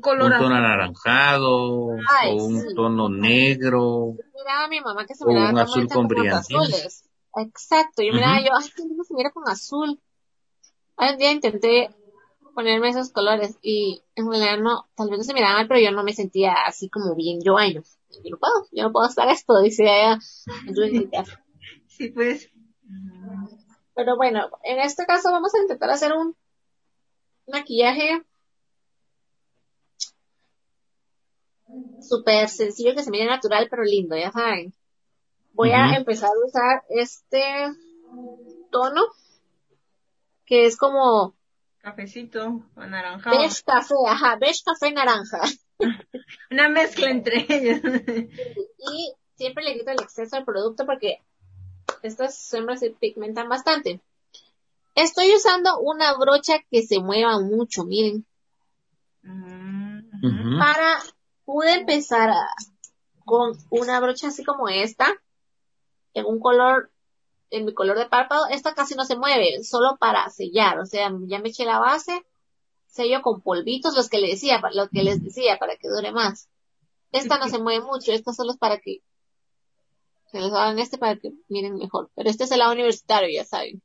color 0.00 0.32
un 0.32 0.38
tono 0.38 0.54
anaranjado 0.54 1.50
o 1.50 2.44
un 2.44 2.74
tono 2.74 3.08
negro 3.08 4.14
miraba 4.34 4.68
mi 4.68 4.80
mamá 4.80 5.06
que 5.06 5.14
se 5.14 5.24
o 5.24 5.28
un 5.28 5.58
azul 5.58 5.88
con 5.88 6.06
brillantes 6.06 7.04
exacto 7.34 8.02
yo 8.02 8.12
miraba 8.12 8.40
yo 8.40 8.50
ay 8.58 8.68
qué 8.76 8.82
lindo 8.82 9.04
se 9.04 9.14
mira 9.14 9.30
con 9.30 9.48
azul 9.48 9.98
un 10.98 11.16
día 11.16 11.32
intenté 11.32 11.90
ponerme 12.54 12.88
esos 12.88 13.10
colores 13.10 13.56
y 13.62 14.02
en 14.14 14.28
realidad 14.28 14.58
no 14.58 14.88
tal 14.94 15.08
vez 15.08 15.18
no 15.18 15.24
se 15.24 15.32
miraba 15.32 15.54
mal 15.54 15.68
pero 15.68 15.80
yo 15.80 15.92
no 15.92 16.04
me 16.04 16.12
sentía 16.12 16.52
así 16.66 16.88
como 16.90 17.14
bien 17.14 17.38
yo 17.42 17.56
ay 17.56 17.74
no 17.74 17.82
yo 18.10 18.30
no 18.30 18.38
puedo 18.38 18.66
yo 18.72 18.82
no 18.82 18.92
puedo 18.92 19.06
hacer 19.06 19.28
esto 19.28 19.60
dice 19.60 19.84
ella. 19.84 20.18
Sí 21.86 22.10
pues. 22.10 22.50
Pero 23.94 24.16
bueno 24.16 24.50
en 24.64 24.80
este 24.80 25.06
caso 25.06 25.30
vamos 25.30 25.54
a 25.54 25.60
intentar 25.60 25.90
hacer 25.90 26.12
un 26.12 26.36
maquillaje 27.46 28.22
súper 32.00 32.48
sencillo 32.48 32.94
que 32.94 33.02
se 33.02 33.10
mire 33.10 33.26
natural 33.26 33.68
pero 33.70 33.82
lindo, 33.82 34.16
ya 34.16 34.30
saben. 34.32 34.72
voy 35.52 35.70
a 35.70 35.96
empezar 35.96 36.30
a 36.30 36.46
usar 36.46 36.82
este 36.88 37.42
tono 38.70 39.02
que 40.44 40.66
es 40.66 40.76
como 40.76 41.34
cafecito 41.80 42.62
anaranjado. 42.76 43.38
Beige 43.38 43.62
café, 43.64 43.94
ajá, 44.06 44.36
beige 44.36 44.62
café 44.64 44.92
naranja. 44.92 45.40
Una 46.50 46.68
mezcla 46.68 47.10
entre 47.10 47.46
ellos. 47.48 47.80
y 48.92 49.12
siempre 49.36 49.64
le 49.64 49.74
quito 49.74 49.90
el 49.90 50.02
exceso 50.02 50.36
al 50.36 50.44
producto 50.44 50.84
porque 50.84 51.22
estas 52.02 52.38
sombras 52.38 52.80
se 52.80 52.90
pigmentan 52.90 53.48
bastante. 53.48 54.00
Estoy 54.94 55.34
usando 55.34 55.78
una 55.80 56.14
brocha 56.14 56.54
que 56.70 56.82
se 56.82 57.00
mueva 57.00 57.38
mucho, 57.40 57.84
miren. 57.84 58.26
Mm. 59.22 60.58
Para, 60.58 60.98
pude 61.48 61.72
empezar 61.72 62.30
con 63.24 63.56
una 63.70 64.00
brocha 64.00 64.28
así 64.28 64.44
como 64.44 64.68
esta, 64.68 65.06
en 66.12 66.26
un 66.26 66.40
color, 66.40 66.90
en 67.48 67.64
mi 67.64 67.72
color 67.72 67.96
de 67.96 68.04
párpado, 68.04 68.44
esta 68.50 68.74
casi 68.74 68.94
no 68.94 69.06
se 69.06 69.16
mueve, 69.16 69.64
solo 69.64 69.96
para 69.98 70.28
sellar, 70.28 70.78
o 70.78 70.84
sea, 70.84 71.10
ya 71.26 71.38
me 71.38 71.48
eché 71.48 71.64
la 71.64 71.78
base, 71.78 72.22
sello 72.86 73.22
con 73.22 73.40
polvitos, 73.40 73.96
los 73.96 74.10
que 74.10 74.18
le 74.18 74.28
decía, 74.28 74.60
lo 74.74 74.90
que 74.90 75.02
les 75.02 75.24
decía, 75.24 75.58
para 75.58 75.76
que 75.76 75.88
dure 75.88 76.12
más. 76.12 76.50
Esta 77.12 77.38
no 77.38 77.48
se 77.48 77.58
mueve 77.58 77.82
mucho, 77.82 78.12
esta 78.12 78.34
solo 78.34 78.52
es 78.52 78.58
para 78.58 78.78
que 78.78 78.98
se 80.30 80.42
les 80.42 80.52
hagan 80.52 80.78
este 80.78 80.98
para 80.98 81.16
que 81.16 81.32
miren 81.48 81.76
mejor. 81.76 82.10
Pero 82.14 82.28
este 82.28 82.44
es 82.44 82.50
el 82.50 82.58
lado 82.58 82.72
universitario, 82.72 83.30
ya 83.34 83.46
saben. 83.46 83.82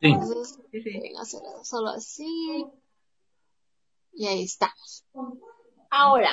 Sí. 0.00 0.08
Entonces, 0.08 0.58
pueden 0.72 1.16
hacer 1.16 1.42
solo 1.62 1.90
así. 1.90 2.66
Y 4.12 4.26
ahí 4.26 4.42
estamos. 4.42 5.04
Ahora, 5.90 6.30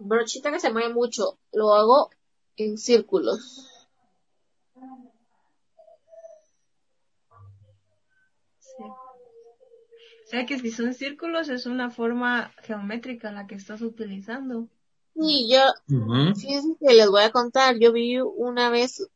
brochita 0.00 0.50
que 0.50 0.60
se 0.60 0.72
mueve 0.72 0.92
mucho, 0.92 1.38
lo 1.52 1.74
hago 1.74 2.10
en 2.56 2.76
círculos. 2.76 3.66
Sí. 8.58 8.82
O 8.82 10.26
sea 10.26 10.46
que 10.46 10.58
si 10.58 10.70
son 10.70 10.94
círculos 10.94 11.48
es 11.48 11.66
una 11.66 11.90
forma 11.90 12.52
geométrica 12.62 13.32
la 13.32 13.46
que 13.46 13.54
estás 13.54 13.82
utilizando. 13.82 14.68
Y 15.14 15.52
yo, 15.52 15.60
Ujú. 15.88 16.34
fíjense 16.34 16.76
que 16.80 16.94
les 16.94 17.08
voy 17.10 17.22
a 17.22 17.32
contar, 17.32 17.78
yo 17.78 17.92
vi 17.92 18.18
una 18.20 18.70
vez 18.70 19.08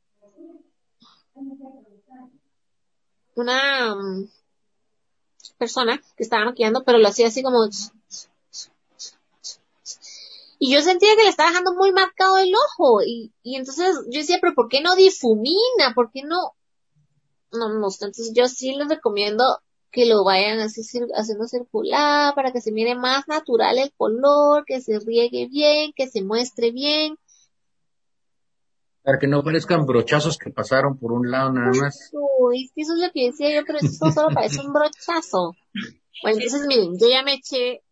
una 3.34 3.94
mm, 3.94 4.28
persona 5.58 6.00
que 6.16 6.22
estaba 6.22 6.44
maquillando, 6.44 6.84
pero 6.84 6.98
lo 6.98 7.08
hacía 7.08 7.28
así 7.28 7.42
como 7.42 7.68
y 10.58 10.72
yo 10.72 10.80
sentía 10.80 11.14
que 11.16 11.24
le 11.24 11.28
estaba 11.28 11.50
dejando 11.50 11.74
muy 11.74 11.92
marcado 11.92 12.38
el 12.38 12.52
ojo 12.54 13.02
y, 13.02 13.32
y 13.42 13.56
entonces 13.56 13.96
yo 14.06 14.20
decía, 14.20 14.38
pero 14.40 14.54
¿por 14.54 14.68
qué 14.68 14.80
no 14.80 14.94
difumina? 14.94 15.92
¿Por 15.94 16.10
qué 16.10 16.22
no? 16.22 16.54
No 17.52 17.68
me. 17.68 17.74
Entonces 17.86 18.32
yo 18.34 18.48
sí 18.48 18.74
les 18.74 18.88
recomiendo 18.88 19.44
que 19.90 20.06
lo 20.06 20.24
vayan 20.24 20.60
así 20.60 20.80
haciendo 21.14 21.46
circular 21.46 22.34
para 22.34 22.50
que 22.50 22.60
se 22.60 22.72
mire 22.72 22.94
más 22.94 23.28
natural 23.28 23.78
el 23.78 23.92
color, 23.92 24.64
que 24.64 24.80
se 24.80 24.98
riegue 25.00 25.48
bien, 25.48 25.92
que 25.94 26.08
se 26.08 26.22
muestre 26.22 26.70
bien. 26.70 27.18
Para 29.04 29.18
que 29.18 29.26
no 29.28 29.42
parezcan 29.44 29.84
brochazos 29.86 30.38
que 30.38 30.50
pasaron 30.50 30.98
por 30.98 31.12
un 31.12 31.30
lado 31.30 31.52
nada 31.52 31.70
más. 31.78 32.10
Uy, 32.40 32.64
es 32.64 32.72
que 32.74 32.80
eso 32.82 32.94
es 32.94 33.00
lo 33.00 33.12
que 33.12 33.26
decía 33.26 33.54
yo, 33.54 33.64
pero 33.66 33.78
esto 33.80 34.10
solo 34.10 34.34
parece 34.34 34.60
un 34.60 34.72
brochazo. 34.72 35.54
Bueno, 36.22 36.38
entonces 36.40 36.66
miren, 36.66 36.98
yo 36.98 37.06
ya 37.08 37.22
me 37.22 37.34
eché 37.34 37.82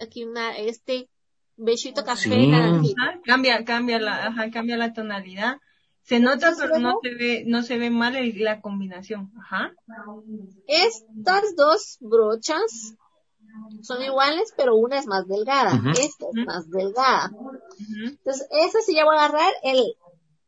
aquí 0.00 0.24
una, 0.24 0.56
este 0.56 1.08
bechito 1.56 2.04
café 2.04 2.28
Sí. 2.30 2.52
Ajá, 2.52 3.20
Cambia, 3.24 3.64
cambia 3.64 3.98
la, 3.98 4.26
ajá, 4.26 4.50
cambia 4.52 4.76
la 4.76 4.92
tonalidad. 4.92 5.56
Se 6.02 6.20
nota, 6.20 6.52
pero 6.58 6.78
no 6.78 6.98
se 7.02 7.14
ve, 7.14 7.44
no 7.46 7.62
se 7.62 7.78
ve 7.78 7.90
mal 7.90 8.14
el- 8.14 8.38
la 8.44 8.60
combinación. 8.60 9.32
Ajá. 9.40 9.72
Estas 10.66 11.56
dos 11.56 11.96
brochas 12.00 12.94
son 13.82 14.02
iguales, 14.02 14.52
pero 14.56 14.76
una 14.76 14.98
es 14.98 15.06
más 15.06 15.26
delgada. 15.26 15.72
Esta 15.92 16.26
es 16.26 16.46
más 16.46 16.68
delgada. 16.70 17.30
Entonces, 18.04 18.46
esa 18.50 18.80
sí 18.84 18.94
ya 18.94 19.04
voy 19.04 19.16
a 19.16 19.24
agarrar 19.24 19.52
el 19.62 19.82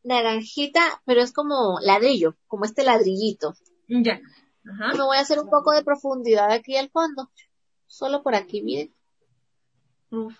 naranjita, 0.07 1.01
pero 1.05 1.21
es 1.21 1.33
como 1.33 1.79
ladrillo, 1.81 2.35
como 2.47 2.65
este 2.65 2.83
ladrillito. 2.83 3.55
Ya. 3.87 4.21
Ajá. 4.69 4.93
Me 4.93 5.03
voy 5.03 5.17
a 5.17 5.21
hacer 5.21 5.39
un 5.39 5.49
poco 5.49 5.71
de 5.73 5.83
profundidad 5.83 6.51
aquí 6.51 6.75
al 6.77 6.89
fondo. 6.89 7.29
Solo 7.87 8.23
por 8.23 8.33
aquí, 8.33 8.61
miren. 8.61 8.93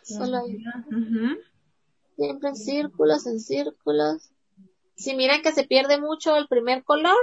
Solo 0.03 0.38
ahí. 0.38 0.63
Siempre 2.15 2.49
en 2.49 2.55
círculos, 2.55 3.28
en 3.28 3.39
círculos. 3.39 4.32
Si 4.95 5.15
miran 5.15 5.41
que 5.41 5.51
se 5.51 5.65
pierde 5.65 5.99
mucho 5.99 6.36
el 6.36 6.47
primer 6.47 6.84
color, 6.84 7.18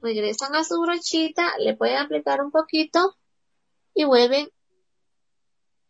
regresan 0.00 0.54
a 0.54 0.64
su 0.64 0.80
brochita, 0.80 1.58
le 1.58 1.74
pueden 1.74 1.96
aplicar 1.96 2.42
un 2.42 2.50
poquito 2.50 3.16
y 3.94 4.04
vuelven. 4.04 4.48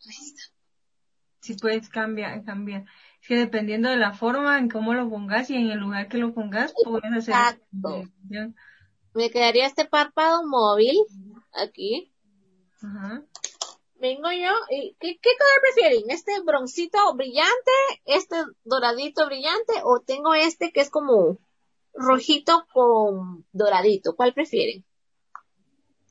Ahí 0.07 0.27
está. 0.27 0.43
Sí, 1.41 1.57
pues 1.61 1.89
cambia, 1.89 2.43
cambia. 2.45 2.87
Que 3.27 3.37
dependiendo 3.37 3.89
de 3.89 3.97
la 3.97 4.13
forma 4.13 4.59
en 4.59 4.69
cómo 4.69 4.95
lo 4.95 5.09
pongas 5.09 5.49
y 5.51 5.57
en 5.57 5.71
el 5.71 5.79
lugar 5.79 6.09
que 6.09 6.19
lo 6.19 6.35
pongas, 6.35 6.75
puedes 6.85 7.13
hacer. 7.13 7.35
Exacto. 7.35 8.05
Me 9.15 9.31
quedaría 9.31 9.67
este 9.67 9.85
párpado 9.85 10.47
móvil 10.47 10.97
aquí. 11.53 12.13
Ajá. 12.83 13.23
Vengo 14.01 14.33
yo 14.33 14.51
y 14.71 14.97
¿qué, 14.99 15.19
qué 15.23 15.31
color 15.39 15.61
prefieren? 15.63 16.11
¿Este 16.11 16.41
broncito 16.41 16.99
brillante? 17.15 17.71
¿Este 18.05 18.35
doradito 18.65 19.27
brillante? 19.27 19.75
¿O 19.85 20.01
tengo 20.01 20.35
este 20.35 20.73
que 20.73 20.81
es 20.81 20.91
como 20.91 21.39
rojito 21.95 22.67
con 22.73 23.47
doradito? 23.53 24.17
¿Cuál 24.17 24.35
prefieren? 24.35 24.85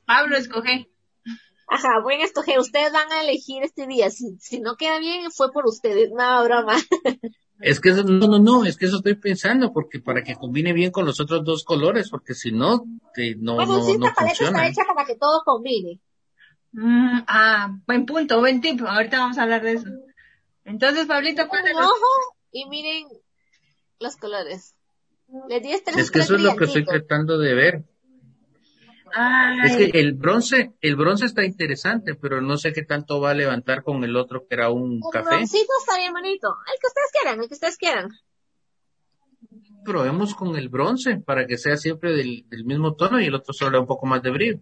Pablo, 0.05 0.37
escoge. 0.37 0.90
Ajá, 1.73 2.01
voy 2.03 2.15
a 2.15 2.25
escoger. 2.25 2.59
Ustedes 2.59 2.91
van 2.91 3.09
a 3.13 3.21
elegir 3.21 3.63
este 3.63 3.87
día. 3.87 4.09
Si, 4.09 4.35
si 4.39 4.59
no 4.59 4.75
queda 4.75 4.99
bien, 4.99 5.31
fue 5.31 5.51
por 5.53 5.65
ustedes. 5.65 6.09
No, 6.11 6.43
broma. 6.43 6.75
Es 7.61 7.79
que 7.79 7.89
eso, 7.91 8.03
no, 8.03 8.27
no, 8.27 8.39
no, 8.39 8.65
es 8.65 8.75
que 8.75 8.87
eso 8.87 8.97
estoy 8.97 9.15
pensando, 9.15 9.71
porque 9.71 9.99
para 9.99 10.23
que 10.23 10.35
combine 10.35 10.73
bien 10.73 10.91
con 10.91 11.05
los 11.05 11.19
otros 11.19 11.45
dos 11.45 11.63
colores, 11.63 12.09
porque 12.09 12.33
si 12.33 12.51
no, 12.51 12.83
te- 13.13 13.35
no, 13.35 13.55
bueno, 13.55 13.77
no, 13.77 13.83
sí, 13.83 13.97
no 13.97 14.07
esta 14.07 14.15
paleta 14.15 14.35
funciona. 14.35 14.67
está 14.67 14.81
hecha 14.81 14.93
para 14.93 15.05
que 15.07 15.15
todo 15.15 15.43
combine. 15.45 15.99
Mm, 16.73 17.19
ah, 17.27 17.69
buen 17.85 18.05
punto, 18.05 18.39
buen 18.39 18.61
tip. 18.61 18.81
Ahorita 18.85 19.19
vamos 19.19 19.37
a 19.37 19.43
hablar 19.43 19.61
de 19.61 19.73
eso. 19.73 19.87
Entonces, 20.65 21.05
Pablito, 21.05 21.43
el 21.43 21.47
cuéntanos. 21.47 21.85
ojo 21.85 22.35
y 22.51 22.67
miren 22.67 23.07
los 23.99 24.17
colores. 24.17 24.75
Les 25.47 25.61
di 25.61 25.71
este 25.71 25.91
Es 25.91 26.11
que 26.11 26.19
eso 26.19 26.35
es 26.35 26.41
lo 26.41 26.55
que 26.55 26.65
estoy 26.65 26.83
tratando 26.83 27.37
de 27.37 27.53
ver. 27.53 27.83
Ay, 29.13 29.59
Es 29.65 29.91
que 29.91 29.99
el 29.99 30.13
bronce, 30.13 30.73
el 30.81 30.95
bronce 30.95 31.25
está 31.25 31.43
interesante, 31.43 32.15
pero 32.15 32.41
no 32.41 32.57
sé 32.57 32.71
qué 32.73 32.83
tanto 32.83 33.19
va 33.19 33.31
a 33.31 33.33
levantar 33.33 33.83
con 33.83 34.03
el 34.03 34.15
otro 34.15 34.47
que 34.47 34.55
era 34.55 34.69
un 34.69 34.95
El 35.03 35.11
café. 35.11 35.35
broncito 35.35 35.71
está 35.79 35.97
bien 35.97 36.13
bonito. 36.13 36.47
El 36.73 36.79
que 36.79 36.87
ustedes 36.87 37.11
quieran, 37.11 37.41
el 37.41 37.47
que 37.47 37.53
ustedes 37.53 37.77
quieran. 37.77 38.09
Probemos 39.83 40.35
con 40.35 40.55
el 40.55 40.69
bronce 40.69 41.17
para 41.17 41.47
que 41.47 41.57
sea 41.57 41.75
siempre 41.75 42.11
del, 42.15 42.45
del 42.49 42.65
mismo 42.65 42.93
tono 42.95 43.19
y 43.19 43.25
el 43.25 43.35
otro 43.35 43.53
solo 43.53 43.79
un 43.81 43.87
poco 43.87 44.05
más 44.05 44.21
de 44.21 44.29
brillo. 44.29 44.59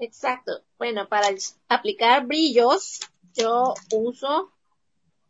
Exacto. 0.00 0.62
Bueno, 0.78 1.08
para 1.08 1.28
el- 1.28 1.38
aplicar 1.68 2.26
brillos, 2.26 3.00
yo 3.34 3.74
uso 3.94 4.52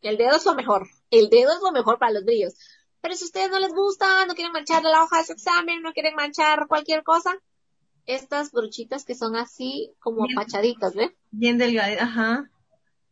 el 0.01 0.17
dedo 0.17 0.37
es 0.37 0.47
lo 0.47 0.55
mejor. 0.55 0.87
El 1.11 1.29
dedo 1.29 1.53
es 1.53 1.61
lo 1.63 1.73
mejor 1.73 1.99
para 1.99 2.13
los 2.13 2.25
brillos. 2.25 2.55
Pero 3.01 3.15
si 3.15 3.25
a 3.25 3.27
ustedes 3.27 3.51
no 3.51 3.59
les 3.61 3.73
gusta, 3.73 4.25
no 4.27 4.35
quieren 4.35 4.53
manchar 4.53 4.83
la 4.83 5.05
hoja 5.05 5.19
de 5.19 5.25
su 5.25 5.33
examen, 5.33 5.83
no 5.83 5.93
quieren 5.93 6.15
manchar 6.15 6.67
cualquier 6.67 7.03
cosa, 7.03 7.37
estas 8.09 8.51
brochitas 8.53 9.05
que 9.05 9.15
son 9.15 9.37
así 9.37 9.93
como 10.01 10.25
Bien. 10.25 10.39
apachaditas, 10.39 10.95
¿ves? 10.95 11.13
bien 11.31 11.59
delgada, 11.59 12.03
ajá. 12.03 12.51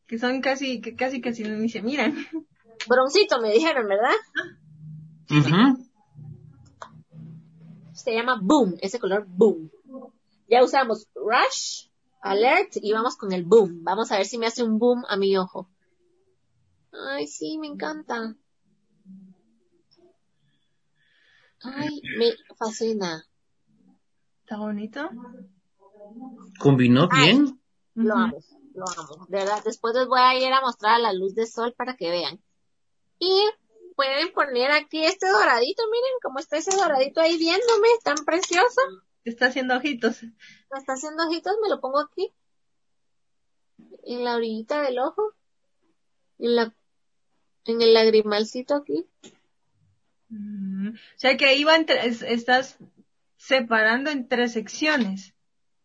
Que 0.07 0.19
son 0.19 0.41
casi, 0.41 0.81
que 0.81 0.97
casi, 0.97 1.21
casi 1.21 1.45
ni 1.45 1.69
se 1.69 1.83
miran. 1.83 2.17
Broncito 2.89 3.41
me 3.41 3.53
dijeron, 3.53 3.87
¿verdad? 3.89 4.15
Ujú. 5.31 5.87
Se 7.93 8.15
llama 8.15 8.39
Boom, 8.41 8.77
ese 8.81 8.99
color 8.99 9.27
Boom. 9.29 9.71
Ya 10.49 10.63
usamos 10.63 11.09
Rush, 11.15 11.89
Alert 12.23 12.77
y 12.81 12.93
vamos 12.93 13.17
con 13.17 13.33
el 13.33 13.45
Boom. 13.45 13.83
Vamos 13.83 14.11
a 14.13 14.17
ver 14.17 14.27
si 14.27 14.39
me 14.39 14.47
hace 14.47 14.63
un 14.63 14.79
boom 14.79 15.05
a 15.09 15.17
mi 15.17 15.37
ojo. 15.37 15.69
Ay, 16.93 17.27
sí, 17.27 17.59
me 17.59 17.67
encanta. 17.67 18.35
Ay, 21.61 22.01
me 22.17 22.33
fascina. 22.57 23.25
Está 24.47 24.59
bonito. 24.59 25.11
Combinó 26.61 27.09
Ay. 27.11 27.25
bien. 27.25 27.61
Lo 27.95 28.15
amo, 28.15 28.39
lo 28.75 28.85
amo. 28.97 29.27
De 29.29 29.39
verdad, 29.39 29.61
después 29.65 29.93
les 29.93 30.07
voy 30.07 30.21
a 30.21 30.39
ir 30.39 30.53
a 30.53 30.61
mostrar 30.61 30.95
a 30.95 30.99
la 31.01 31.13
luz 31.13 31.35
de 31.35 31.49
sol 31.49 31.75
para 31.77 31.97
que 31.97 32.11
vean. 32.11 32.41
Y 33.19 33.43
pueden 33.97 34.33
poner 34.33 34.71
aquí 34.71 35.05
este 35.05 35.27
doradito, 35.27 35.83
miren 35.91 36.13
cómo 36.23 36.39
está 36.39 36.59
ese 36.59 36.77
doradito 36.77 37.21
ahí 37.21 37.37
viéndome, 37.39 37.89
tan 38.05 38.25
precioso. 38.25 38.81
Está 39.25 39.47
haciendo 39.47 39.79
ojitos. 39.79 40.23
Me 40.23 40.79
está 40.79 40.93
haciendo 40.93 41.27
ojitos, 41.27 41.57
me 41.61 41.69
lo 41.69 41.81
pongo 41.81 41.99
aquí. 41.99 42.33
En 44.05 44.23
la 44.23 44.37
orillita 44.37 44.81
del 44.81 45.01
ojo. 45.01 45.35
En 46.39 46.55
la 46.55 46.73
en 47.65 47.83
el 47.83 47.95
lagrimalcito 47.95 48.77
aquí. 48.77 49.09
Mm, 50.29 50.91
o 50.91 51.19
sea 51.19 51.37
que 51.37 51.47
ahí 51.47 51.65
va 51.65 51.75
entre, 51.75 52.07
estás 52.07 52.79
separando 53.47 54.11
en 54.11 54.27
tres 54.27 54.55
secciones, 54.55 55.33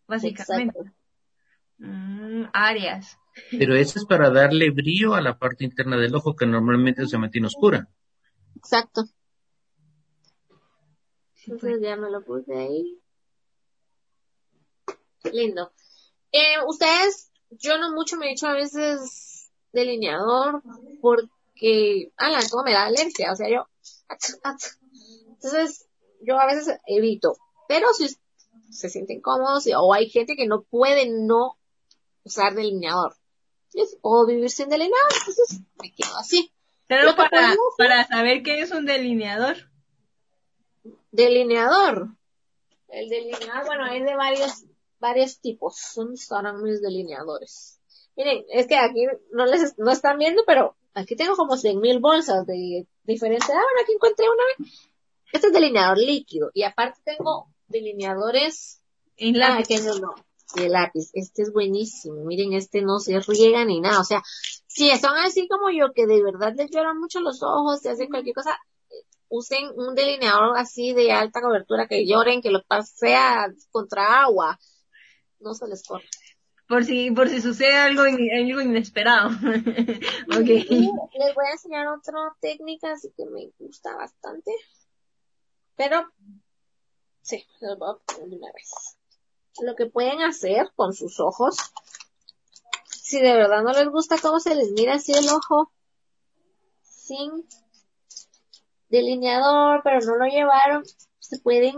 básicamente. 0.07 0.80
Mm, 1.78 2.45
áreas. 2.53 3.20
Pero 3.51 3.76
eso 3.76 3.99
es 3.99 4.05
para 4.05 4.32
darle 4.32 4.72
brillo 4.72 5.14
a 5.14 5.22
la 5.22 5.38
parte 5.38 5.64
interna 5.64 5.97
del 5.97 6.16
ojo 6.16 6.36
que 6.36 6.47
normalmente 6.47 7.05
se 7.05 7.20
mantiene 7.20 7.47
oscura. 7.47 7.88
Exacto. 8.55 9.03
Entonces 11.45 11.80
ya 11.82 11.95
me 11.97 12.09
lo 12.09 12.24
puse 12.24 12.51
ahí. 12.51 12.99
Lindo. 15.32 15.72
Eh, 16.32 16.57
ustedes, 16.66 17.32
yo 17.51 17.78
no 17.78 17.93
mucho 17.93 18.18
me 18.18 18.30
he 18.30 18.32
hecho 18.32 18.47
a 18.47 18.53
veces 18.53 19.51
delineador 19.72 20.64
porque, 20.99 22.12
ala, 22.18 22.39
todo 22.49 22.64
me 22.64 22.74
da 22.74 22.86
alergia, 22.86 23.32
o 23.32 23.36
sea, 23.36 23.49
yo, 23.49 23.68
entonces, 25.34 25.88
yo 26.22 26.39
a 26.39 26.47
veces 26.47 26.80
evito, 26.88 27.36
pero 27.72 27.93
si 27.93 28.13
se 28.69 28.89
sienten 28.89 29.22
cómodos 29.22 29.65
o 29.78 29.93
hay 29.93 30.09
gente 30.09 30.36
que 30.36 30.45
no 30.45 30.63
puede 30.63 31.07
no 31.09 31.57
usar 32.26 32.53
delineador. 32.53 33.15
Puedo 34.01 34.26
vivir 34.28 34.49
sin 34.49 34.67
delineador, 34.67 35.13
entonces 35.17 35.61
me 35.82 35.93
quedo 35.93 36.17
así. 36.17 36.51
Pero 36.88 37.15
para, 37.15 37.55
para 37.78 38.05
saber 38.05 38.43
qué 38.43 38.59
es 38.59 38.72
un 38.72 38.86
delineador. 38.86 39.55
Delineador. 41.11 42.09
El 42.89 43.07
delineador, 43.07 43.65
bueno, 43.65 43.86
hay 43.86 44.03
de 44.03 44.15
varios, 44.17 44.65
varios 44.99 45.39
tipos. 45.39 45.78
Son 45.78 46.11
estarán 46.15 46.61
mis 46.61 46.82
delineadores. 46.82 47.80
Miren, 48.17 48.43
es 48.49 48.67
que 48.67 48.76
aquí 48.76 49.05
no 49.32 49.45
les 49.45 49.78
no 49.78 49.91
están 49.91 50.17
viendo, 50.17 50.43
pero 50.45 50.76
aquí 50.93 51.15
tengo 51.15 51.38
como 51.38 51.55
100 51.55 51.80
mil 51.80 51.99
bolsas 51.99 52.45
de 52.45 52.86
diferentes. 53.05 53.49
Ah, 53.49 53.53
bueno, 53.53 53.80
aquí 53.82 53.93
encontré 53.93 54.26
una. 54.26 54.67
Este 55.32 55.47
es 55.47 55.53
delineador 55.53 55.97
líquido. 55.97 56.51
Y 56.53 56.63
aparte 56.63 56.99
tengo 57.05 57.47
delineadores. 57.72 58.82
En 59.17 59.38
lápiz. 59.38 59.80
Ah, 59.80 59.84
no, 59.86 59.99
no. 59.99 60.15
De 60.55 60.69
lápiz. 60.69 61.09
Este 61.13 61.43
es 61.43 61.53
buenísimo. 61.53 62.26
Miren, 62.26 62.53
este 62.53 62.82
no 62.82 62.99
se 62.99 63.19
riega 63.19 63.63
ni 63.65 63.80
nada. 63.80 63.99
O 63.99 64.03
sea, 64.03 64.22
si 64.67 64.89
son 64.97 65.17
así 65.17 65.47
como 65.47 65.69
yo, 65.69 65.93
que 65.93 66.05
de 66.05 66.22
verdad 66.22 66.53
les 66.55 66.69
lloran 66.72 66.99
mucho 66.99 67.22
los 67.22 67.41
ojos, 67.41 67.84
y 67.86 67.89
hacen 67.89 68.09
cualquier 68.09 68.36
cosa, 68.36 68.57
usen 69.30 69.69
un 69.76 69.95
delineador 69.95 70.57
así 70.57 70.93
de 70.93 71.11
alta 71.11 71.41
cobertura, 71.41 71.88
que 71.88 72.05
lloren, 72.05 72.41
que 72.41 72.51
lo 72.51 72.63
pasea 72.63 73.47
contra 73.72 74.22
agua. 74.22 74.59
No 75.39 75.53
se 75.53 75.67
les 75.67 75.84
corre. 75.84 76.07
Por 76.67 76.86
si, 76.86 77.11
por 77.11 77.28
si 77.28 77.41
sucede 77.41 77.76
algo, 77.76 78.03
algo 78.03 78.61
inesperado. 78.61 79.30
okay. 80.39 80.63
Les 80.69 81.36
voy 81.36 81.45
a 81.45 81.51
enseñar 81.51 81.88
otra 81.88 82.34
técnica, 82.39 82.93
así 82.93 83.11
que 83.15 83.26
me 83.26 83.49
gusta 83.59 83.93
bastante. 83.95 84.51
Pero, 85.76 86.07
sí, 87.38 87.48
les 87.62 87.78
voy 87.78 87.90
a 87.90 87.98
poner 88.06 88.30
de 88.30 88.36
una 88.36 88.52
vez. 88.52 88.98
Lo 89.62 89.76
que 89.76 89.86
pueden 89.86 90.22
hacer 90.22 90.72
con 90.76 90.94
sus 90.94 91.20
ojos 91.20 91.58
si 93.12 93.20
de 93.20 93.34
verdad 93.34 93.62
no 93.62 93.74
les 93.74 93.90
gusta 93.90 94.16
cómo 94.22 94.40
se 94.40 94.56
les 94.56 94.72
mira 94.72 94.94
así 94.94 95.12
el 95.12 95.28
ojo, 95.28 95.70
sin 96.82 97.46
delineador, 98.90 99.82
pero 99.84 100.00
no 100.00 100.16
lo 100.16 100.26
llevaron, 100.28 100.84
se 101.20 101.38
pueden, 101.40 101.76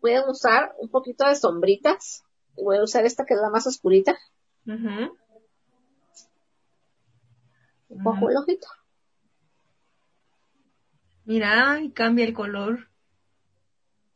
pueden 0.00 0.26
usar 0.28 0.74
un 0.78 0.88
poquito 0.88 1.26
de 1.26 1.34
sombritas. 1.34 2.24
Voy 2.54 2.78
a 2.78 2.82
usar 2.82 3.04
esta 3.04 3.26
que 3.26 3.34
es 3.34 3.40
la 3.40 3.50
más 3.50 3.66
oscurita. 3.66 4.18
Un 7.88 8.02
poco 8.02 8.30
el 8.30 8.36
ojito. 8.38 8.66
Mira, 11.26 11.80
y 11.80 11.90
cambia 11.90 12.24
el 12.24 12.32
color. 12.32 12.89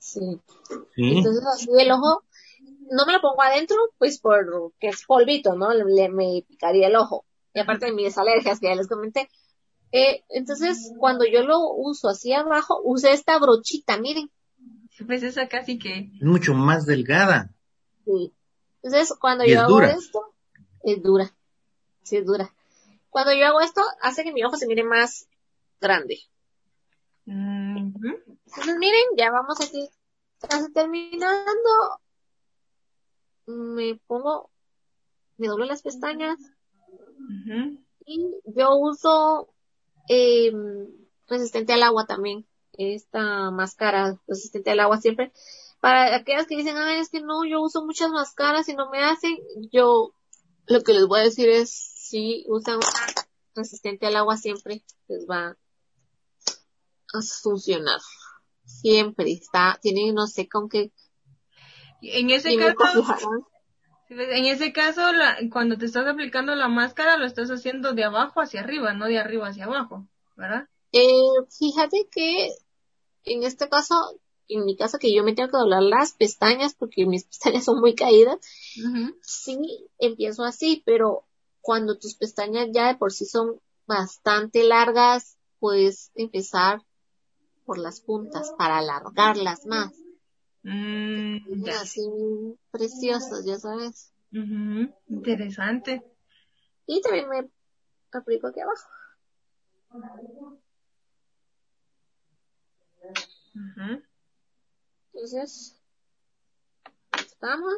Sí. 0.05 0.21
¿Sí? 0.95 1.17
Entonces 1.17 1.43
así 1.47 1.69
el 1.79 1.91
ojo 1.91 2.25
no 2.91 3.07
me 3.07 3.15
lo 3.15 3.21
pongo 3.23 3.43
adentro, 3.43 3.77
pues 3.97 4.21
porque 4.21 4.89
es 4.89 5.05
polvito, 5.07 5.55
¿no? 5.57 5.73
Le, 5.73 6.11
me 6.11 6.45
picaría 6.47 6.89
el 6.89 6.97
ojo. 6.97 7.25
Y 7.55 7.61
aparte 7.61 7.87
de 7.87 7.93
mis 7.93 8.19
alergias 8.19 8.61
que 8.61 8.67
ya 8.67 8.75
les 8.75 8.87
comenté. 8.87 9.31
Eh, 9.93 10.23
entonces, 10.29 10.93
cuando 10.99 11.25
yo 11.25 11.43
lo 11.43 11.71
uso 11.71 12.09
así 12.09 12.33
abajo, 12.35 12.81
usé 12.85 13.13
esta 13.13 13.39
brochita, 13.39 13.97
miren. 13.97 14.31
Pues 15.07 15.23
esa 15.23 15.49
casi 15.49 15.79
que... 15.79 16.11
Mucho 16.21 16.53
más 16.53 16.85
delgada. 16.85 17.51
Sí. 18.05 18.35
Entonces, 18.83 19.17
cuando 19.19 19.47
yo 19.47 19.63
hago 19.63 19.81
esto, 19.81 20.35
es 20.83 21.03
dura. 21.03 21.35
Sí, 22.03 22.19
es 22.19 22.27
dura. 22.27 22.53
Cuando 23.09 23.33
yo 23.33 23.47
hago 23.47 23.61
esto, 23.61 23.81
hace 24.03 24.25
que 24.25 24.33
mi 24.33 24.45
ojo 24.45 24.57
se 24.57 24.67
mire 24.67 24.85
más 24.85 25.29
grande. 25.81 26.19
Entonces, 27.27 28.77
miren, 28.79 29.05
ya 29.16 29.31
vamos 29.31 29.61
aquí. 29.61 29.89
Casi 30.41 30.72
terminando 30.72 32.01
me 33.47 34.01
pongo, 34.07 34.51
me 35.37 35.49
doblo 35.49 35.64
las 35.64 35.83
pestañas. 35.83 36.39
Y 38.07 38.35
yo 38.45 38.77
uso 38.77 39.49
eh, 40.09 40.53
resistente 41.27 41.72
al 41.72 41.83
agua 41.83 42.07
también, 42.07 42.47
esta 42.72 43.51
máscara 43.51 44.20
resistente 44.27 44.70
al 44.70 44.81
agua 44.81 45.01
siempre. 45.01 45.33
Para 45.81 46.16
aquellas 46.16 46.47
que 46.47 46.57
dicen, 46.57 46.77
ay, 46.77 47.01
es 47.01 47.11
que 47.11 47.20
no, 47.20 47.45
yo 47.45 47.61
uso 47.61 47.85
muchas 47.85 48.11
máscaras 48.11 48.68
y 48.68 48.75
no 48.75 48.91
me 48.91 49.03
hacen, 49.03 49.37
yo 49.70 50.14
lo 50.66 50.81
que 50.83 50.93
les 50.93 51.07
voy 51.07 51.20
a 51.20 51.25
decir 51.25 51.49
es, 51.49 51.70
si 51.70 52.45
usan 52.49 52.81
resistente 53.55 54.07
al 54.07 54.16
agua 54.16 54.37
siempre, 54.37 54.83
les 55.09 55.27
va 55.29 55.57
funcionar. 57.23 58.01
Siempre 58.65 59.33
está, 59.33 59.79
tienen 59.83 60.15
no 60.15 60.27
sé 60.27 60.49
con 60.49 60.69
qué 60.69 60.93
en 62.12 62.31
ese 62.31 62.57
caso, 62.57 63.05
en 64.09 64.45
ese 64.45 64.73
caso, 64.73 65.03
cuando 65.51 65.79
te 65.79 65.87
estás 65.87 66.07
aplicando 66.07 66.55
la 66.55 66.69
máscara, 66.69 67.17
lo 67.17 67.27
estás 67.27 67.51
haciendo 67.51 67.93
de 67.93 68.05
abajo 68.05 68.41
hacia 68.41 68.61
arriba, 68.61 68.93
no 68.93 69.07
de 69.07 69.19
arriba 69.19 69.49
hacia 69.49 69.65
abajo, 69.65 70.07
¿verdad? 70.37 70.69
Eh, 70.93 71.09
fíjate 71.59 72.09
que 72.11 72.51
en 73.25 73.43
este 73.43 73.69
caso, 73.69 73.95
en 74.49 74.65
mi 74.65 74.77
caso 74.77 74.99
que 74.99 75.15
yo 75.15 75.25
me 75.25 75.35
tengo 75.35 75.51
que 75.51 75.57
doblar 75.57 75.83
las 75.83 76.12
pestañas 76.12 76.75
porque 76.75 77.07
mis 77.07 77.25
pestañas 77.27 77.65
son 77.65 77.81
muy 77.81 77.95
caídas, 77.95 78.39
sí 79.23 79.89
empiezo 79.99 80.45
así, 80.45 80.83
pero 80.85 81.25
cuando 81.61 81.99
tus 81.99 82.17
pestañas 82.17 82.69
ya 82.73 82.89
de 82.89 82.97
por 82.97 83.12
sí 83.12 83.25
son 83.25 83.61
bastante 83.87 84.65
largas, 84.65 85.39
puedes 85.59 86.11
empezar 86.15 86.83
por 87.65 87.79
las 87.79 88.01
puntas 88.01 88.53
para 88.57 88.79
alargarlas 88.79 89.67
más. 89.67 89.93
Mm, 90.62 91.69
Así 91.69 92.03
preciosos, 92.71 93.45
ya 93.45 93.59
sabes. 93.59 94.12
Interesante. 95.09 96.03
Y 96.87 97.01
también 97.01 97.29
me 97.29 97.49
aplico 98.12 98.49
aquí 98.49 98.61
abajo. 98.61 98.89
Entonces, 105.12 105.81
estamos. 107.19 107.75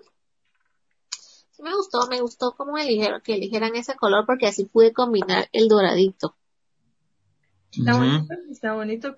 Sí 1.50 1.62
me 1.62 1.74
gustó, 1.74 2.06
me 2.08 2.20
gustó 2.20 2.54
como 2.54 2.76
eligieron, 2.76 3.20
que 3.22 3.34
eligieran 3.34 3.74
ese 3.76 3.94
color 3.94 4.26
porque 4.26 4.46
así 4.46 4.66
pude 4.66 4.92
combinar 4.92 5.48
el 5.52 5.68
doradito. 5.68 6.36
Está 7.72 7.96
bonito, 7.96 8.34
está 8.50 8.72
bonito, 8.74 9.16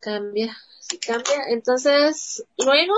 cambia. 0.00 0.56
Cambia 0.88 1.22
cambia. 1.24 1.48
Entonces, 1.48 2.44
luego 2.58 2.94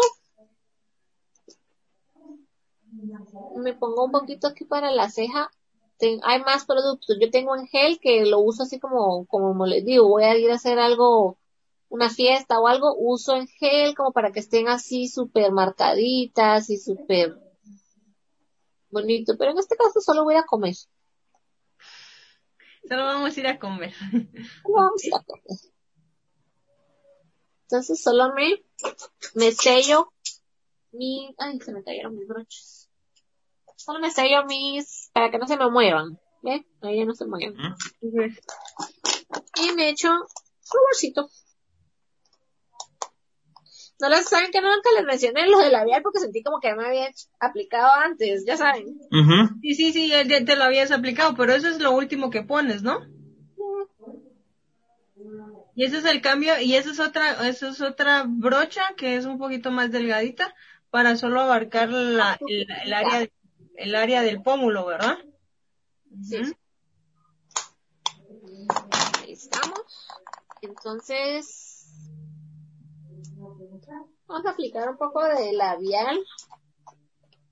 me 3.57 3.75
pongo 3.75 4.05
un 4.05 4.13
poquito 4.13 4.49
aquí 4.49 4.65
para 4.65 4.91
la 4.91 5.11
ceja. 5.11 5.51
hay 6.23 6.41
más 6.41 6.65
productos. 6.65 7.17
Yo 7.21 7.31
tengo 7.31 7.53
un 7.53 7.67
gel 7.67 7.99
que 8.01 8.25
lo 8.25 8.41
uso 8.41 8.65
así 8.65 8.79
como, 8.81 9.27
como 9.27 9.67
les 9.67 9.85
digo, 9.85 10.09
voy 10.09 10.25
a 10.25 10.37
ir 10.37 10.51
a 10.51 10.55
hacer 10.55 10.79
algo, 10.79 11.39
una 11.89 12.11
fiesta 12.11 12.59
o 12.61 12.67
algo, 12.67 12.95
uso 12.99 13.37
en 13.37 13.47
gel 13.47 13.95
como 13.95 14.13
para 14.13 14.33
que 14.33 14.41
estén 14.41 14.69
así 14.69 15.09
súper 15.09 15.53
marcaditas 15.53 16.71
y 16.71 16.79
súper 16.79 17.37
bonito. 18.91 19.37
Pero 19.39 19.53
en 19.53 19.59
este 19.59 19.77
caso 19.77 20.01
solo 20.01 20.25
voy 20.25 20.37
a 20.37 20.45
comer. 20.45 20.75
Solo 22.89 23.05
vamos 23.05 23.37
a 23.37 23.41
ir 23.41 23.47
a 23.47 23.59
comer. 23.59 23.95
vamos 24.65 25.05
a 25.05 25.07
ir 25.07 25.15
a 25.15 25.23
comer. 25.23 25.72
Entonces 27.73 28.03
solo 28.03 28.35
me, 28.35 28.63
me 29.35 29.51
sello 29.51 30.13
mi, 30.93 31.35
ay, 31.39 31.59
se 31.59 31.73
me 31.73 31.83
cayeron 31.83 32.15
mis 32.15 32.29
broches. 32.29 32.91
Solo 33.77 33.99
me 33.99 34.11
sello 34.11 34.45
mis, 34.45 35.09
para 35.15 35.31
que 35.31 35.39
no 35.39 35.47
se 35.47 35.57
me 35.57 35.71
muevan. 35.71 36.21
¿Ve? 36.43 36.67
Ahí 36.83 36.99
ya 36.99 37.07
no 37.07 37.15
se 37.15 37.25
mueven. 37.25 37.55
Y 38.03 39.73
me 39.75 39.89
echo 39.89 40.11
bolsito. 40.91 41.31
No 44.01 44.11
les 44.11 44.29
saben 44.29 44.51
que 44.51 44.61
nunca 44.61 44.91
les 44.95 45.07
mencioné 45.07 45.49
lo 45.49 45.59
de 45.61 45.71
labial 45.71 46.03
porque 46.03 46.19
sentí 46.19 46.43
como 46.43 46.61
que 46.61 46.75
me 46.75 46.85
había 46.85 47.11
aplicado 47.41 47.91
antes, 48.05 48.45
ya 48.45 48.59
saben. 48.59 49.01
Sí, 49.63 49.75
sí, 49.77 49.93
sí, 49.95 50.13
te, 50.29 50.45
te 50.45 50.57
lo 50.57 50.65
habías 50.65 50.93
aplicado, 50.93 51.35
pero 51.35 51.55
eso 51.55 51.69
es 51.69 51.81
lo 51.81 51.93
último 51.93 52.29
que 52.29 52.43
pones, 52.43 52.83
¿no? 52.83 53.01
Y 55.75 55.85
ese 55.85 55.99
es 55.99 56.05
el 56.05 56.21
cambio, 56.21 56.61
y 56.61 56.75
esa 56.75 56.91
es 56.91 57.01
otra, 57.01 57.49
esa 57.49 57.69
es 57.71 57.81
otra 57.81 58.25
brocha 58.27 58.95
que 58.97 59.17
es 59.17 59.25
un 59.25 59.39
poquito 59.39 59.71
más 59.71 59.91
delgadita 59.91 60.55
para 60.91 61.17
solo 61.17 61.41
abarcar 61.41 61.89
la, 61.89 62.39
el, 62.47 62.93
área, 62.93 63.29
el 63.77 63.95
área 63.95 64.23
del 64.23 64.43
pómulo, 64.43 64.85
¿verdad? 64.85 65.19
Sí. 66.23 66.55
Ahí 69.23 69.33
estamos. 69.33 69.81
Entonces, 70.61 71.87
vamos 74.27 74.47
a 74.47 74.51
aplicar 74.51 74.91
un 74.91 74.99
poco 74.99 75.25
de 75.25 75.53
labial 75.55 76.19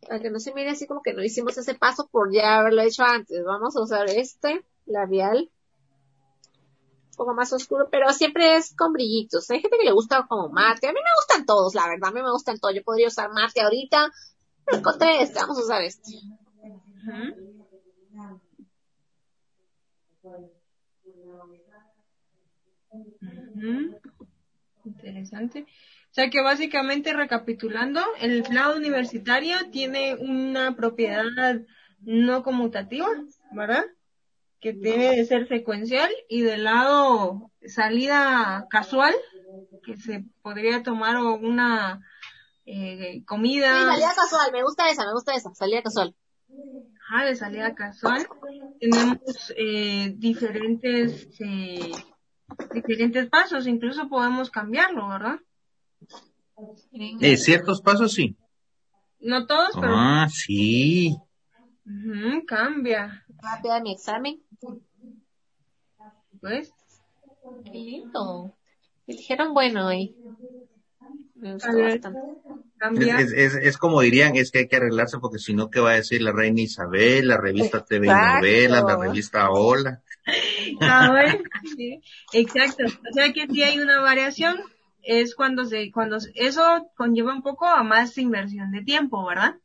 para 0.07 0.21
que 0.21 0.31
no 0.31 0.41
se 0.41 0.53
mire 0.53 0.71
así 0.71 0.87
como 0.87 1.03
que 1.03 1.14
no 1.14 1.23
hicimos 1.23 1.57
ese 1.57 1.75
paso 1.75 2.09
por 2.11 2.33
ya 2.33 2.59
haberlo 2.59 2.83
hecho 2.83 3.05
antes. 3.05 3.43
Vamos 3.45 3.77
a 3.77 3.83
usar 3.83 4.11
este 4.11 4.64
labial 4.85 5.51
poco 7.21 7.35
más 7.35 7.53
oscuro, 7.53 7.89
pero 7.91 8.11
siempre 8.14 8.57
es 8.57 8.75
con 8.75 8.95
brillitos. 8.95 9.51
Hay 9.51 9.61
gente 9.61 9.77
que 9.77 9.85
le 9.85 9.93
gusta 9.93 10.27
como 10.27 10.49
mate. 10.49 10.89
A 10.89 10.93
mí 10.93 10.99
me 10.99 11.21
gustan 11.21 11.45
todos, 11.45 11.75
la 11.75 11.87
verdad, 11.87 12.09
a 12.09 12.12
me 12.12 12.31
gustan 12.31 12.59
todos. 12.59 12.75
Yo 12.75 12.83
podría 12.83 13.09
usar 13.09 13.31
mate 13.31 13.61
ahorita, 13.61 14.11
pero 14.64 14.79
encontré 14.79 15.21
este. 15.21 15.39
Vamos 15.39 15.59
a 15.59 15.62
usar 15.62 15.83
este. 15.83 16.12
Interesante. 24.87 25.66
O 26.11 26.14
sea 26.14 26.31
que 26.31 26.43
básicamente 26.43 27.12
recapitulando, 27.12 28.01
el 28.18 28.45
lado 28.51 28.79
universitario 28.79 29.57
tiene 29.71 30.14
una 30.14 30.75
propiedad 30.75 31.27
no 32.01 32.43
conmutativa, 32.43 33.09
¿verdad? 33.53 33.85
Que 34.61 34.73
debe 34.73 35.17
de 35.17 35.25
ser 35.25 35.49
secuencial 35.49 36.11
y 36.29 36.43
del 36.43 36.65
lado 36.65 37.51
salida 37.67 38.67
casual, 38.69 39.15
que 39.83 39.97
se 39.97 40.25
podría 40.43 40.83
tomar 40.83 41.17
una 41.17 42.01
eh, 42.67 43.23
comida. 43.25 43.79
Sí, 43.79 43.85
salida 43.87 44.15
casual, 44.15 44.53
me 44.53 44.63
gusta 44.63 44.89
esa, 44.91 45.07
me 45.07 45.13
gusta 45.13 45.35
esa, 45.35 45.55
salida 45.55 45.83
casual. 45.83 46.15
Ah, 47.11 47.25
de 47.25 47.35
salida 47.35 47.75
casual. 47.75 48.29
Tenemos 48.79 49.53
eh, 49.57 50.15
diferentes 50.17 51.29
eh, 51.41 51.93
diferentes 52.73 53.29
pasos, 53.29 53.67
incluso 53.67 54.09
podemos 54.09 54.51
cambiarlo, 54.51 55.09
¿verdad? 55.09 55.41
Eh, 56.93 57.37
ciertos 57.37 57.81
pasos 57.81 58.13
sí. 58.13 58.37
No 59.21 59.47
todos, 59.47 59.71
pero. 59.75 59.93
Ah, 59.95 60.29
sí. 60.31 61.17
Cambia. 62.47 63.24
Rápida 63.43 63.80
mi 63.80 63.93
examen. 63.93 64.41
Pues. 66.41 66.72
Qué 67.64 67.70
lindo. 67.70 68.55
Me 69.07 69.14
dijeron 69.14 69.55
bueno 69.55 69.86
hoy. 69.86 70.14
Me 71.34 71.55
gustó 71.55 71.76
bastante. 71.76 72.20
Es, 72.99 73.32
es, 73.32 73.55
es, 73.55 73.78
como 73.78 74.01
dirían, 74.01 74.36
es 74.36 74.51
que 74.51 74.61
hay 74.61 74.68
que 74.68 74.76
arreglarse 74.76 75.18
porque 75.18 75.38
si 75.38 75.55
no, 75.55 75.70
¿qué 75.70 75.80
va 75.80 75.93
a 75.93 75.97
decir 75.97 76.22
la 76.22 76.32
reina 76.32 76.62
Isabel, 76.62 77.28
la 77.28 77.36
revista 77.36 77.84
TV 77.84 78.07
Novelas, 78.07 78.84
la 78.84 78.97
revista 78.97 79.51
Hola? 79.51 80.03
Sí. 81.76 82.01
Exacto. 82.32 82.84
O 82.84 83.12
sea 83.12 83.32
que 83.32 83.47
sí 83.49 83.62
hay 83.62 83.78
una 83.80 84.01
variación, 84.01 84.57
es 85.03 85.34
cuando 85.34 85.64
se, 85.64 85.91
cuando 85.91 86.18
eso 86.34 86.91
conlleva 86.97 87.34
un 87.34 87.43
poco 87.43 87.66
a 87.66 87.82
más 87.82 88.16
inversión 88.18 88.70
de 88.70 88.82
tiempo, 88.82 89.26
¿verdad? 89.26 89.57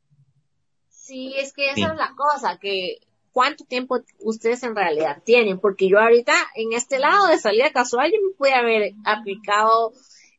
Sí, 1.06 1.36
es 1.38 1.54
que 1.54 1.70
esa 1.70 1.92
es 1.92 1.98
la 1.98 2.16
cosa, 2.16 2.58
que 2.58 2.98
cuánto 3.32 3.64
tiempo 3.64 4.00
ustedes 4.22 4.64
en 4.64 4.76
realidad 4.76 5.22
tienen, 5.24 5.60
porque 5.60 5.88
yo 5.88 6.00
ahorita 6.00 6.34
en 6.56 6.74
este 6.74 6.98
lado 6.98 7.28
de 7.28 7.38
salida 7.38 7.72
casual 7.72 8.12
yo 8.12 8.18
me 8.28 8.34
pude 8.36 8.56
haber 8.56 8.94
aplicado 9.06 9.94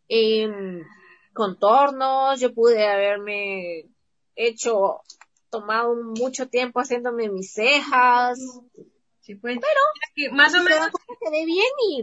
eh, 0.09 0.83
contornos, 1.33 2.41
yo 2.41 2.53
pude 2.53 2.85
haberme 2.85 3.85
hecho, 4.35 5.03
tomado 5.51 5.95
mucho 5.95 6.49
tiempo 6.49 6.81
haciéndome 6.81 7.29
mis 7.29 7.53
cejas. 7.53 8.37
Sí, 9.21 9.37
pues. 9.37 9.61
Pero, 9.61 10.35
más 10.35 10.53
o 10.57 10.65
menos. 10.65 10.89
Quedé 11.21 11.47
bien 11.47 11.71
y 11.91 12.03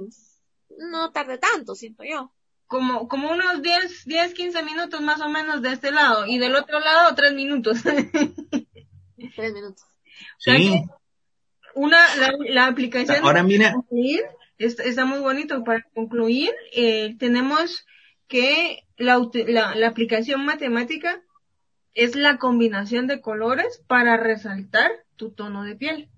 no 0.77 1.11
tardé 1.11 1.37
tanto, 1.37 1.75
siento 1.75 2.05
yo 2.05 2.31
como, 2.73 3.07
como 3.07 3.31
unos 3.31 3.61
10, 3.61 4.05
10, 4.05 4.33
15 4.33 4.63
minutos 4.63 4.99
más 4.99 5.21
o 5.21 5.29
menos 5.29 5.61
de 5.61 5.73
este 5.73 5.91
lado 5.91 6.25
y 6.25 6.39
del 6.39 6.55
otro 6.55 6.79
lado 6.79 7.13
3 7.13 7.35
minutos. 7.35 7.83
3 9.35 9.53
minutos. 9.53 9.85
Sí. 10.39 10.81
Una, 11.75 11.99
la, 12.15 12.33
la 12.49 12.65
aplicación. 12.65 13.23
Ahora 13.23 13.43
mira. 13.43 13.75
Está, 14.57 14.83
está, 14.85 15.05
muy 15.05 15.19
bonito. 15.19 15.63
Para 15.63 15.83
concluir, 15.93 16.49
eh, 16.75 17.15
tenemos 17.19 17.85
que 18.27 18.87
la, 18.97 19.21
la, 19.47 19.75
la 19.75 19.87
aplicación 19.87 20.43
matemática 20.43 21.21
es 21.93 22.15
la 22.15 22.39
combinación 22.39 23.05
de 23.05 23.21
colores 23.21 23.83
para 23.85 24.17
resaltar 24.17 24.89
tu 25.15 25.31
tono 25.31 25.63
de 25.63 25.75
piel. 25.75 26.09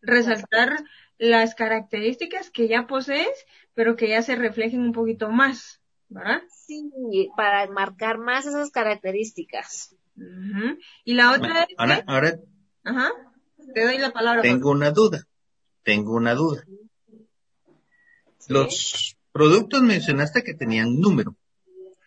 Resaltar 0.00 0.82
las 1.18 1.54
características 1.54 2.50
que 2.50 2.68
ya 2.68 2.86
posees, 2.86 3.46
pero 3.74 3.96
que 3.96 4.08
ya 4.08 4.22
se 4.22 4.34
reflejen 4.34 4.80
un 4.80 4.92
poquito 4.92 5.28
más. 5.28 5.79
¿Verdad? 6.10 6.42
Sí, 6.50 6.90
para 7.36 7.66
marcar 7.70 8.18
más 8.18 8.44
esas 8.44 8.70
características. 8.70 9.96
Y 11.04 11.14
la 11.14 11.32
otra 11.32 11.62
es... 11.62 11.74
Ahora, 11.78 12.04
ahora... 12.06 12.38
Ajá. 12.84 13.12
Te 13.74 13.84
doy 13.84 13.98
la 13.98 14.12
palabra. 14.12 14.42
Tengo 14.42 14.70
una 14.70 14.90
duda. 14.90 15.24
Tengo 15.82 16.14
una 16.14 16.34
duda. 16.34 16.64
Los 18.48 19.16
productos 19.32 19.82
mencionaste 19.82 20.42
que 20.42 20.54
tenían 20.54 21.00
número. 21.00 21.36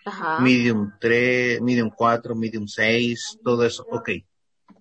Ajá. 0.05 0.39
Medium 0.39 0.91
3, 0.99 1.61
medium 1.61 1.89
4, 1.89 2.35
medium 2.35 2.67
6, 2.67 3.39
todo 3.43 3.65
eso. 3.65 3.87
Ok. 3.89 4.09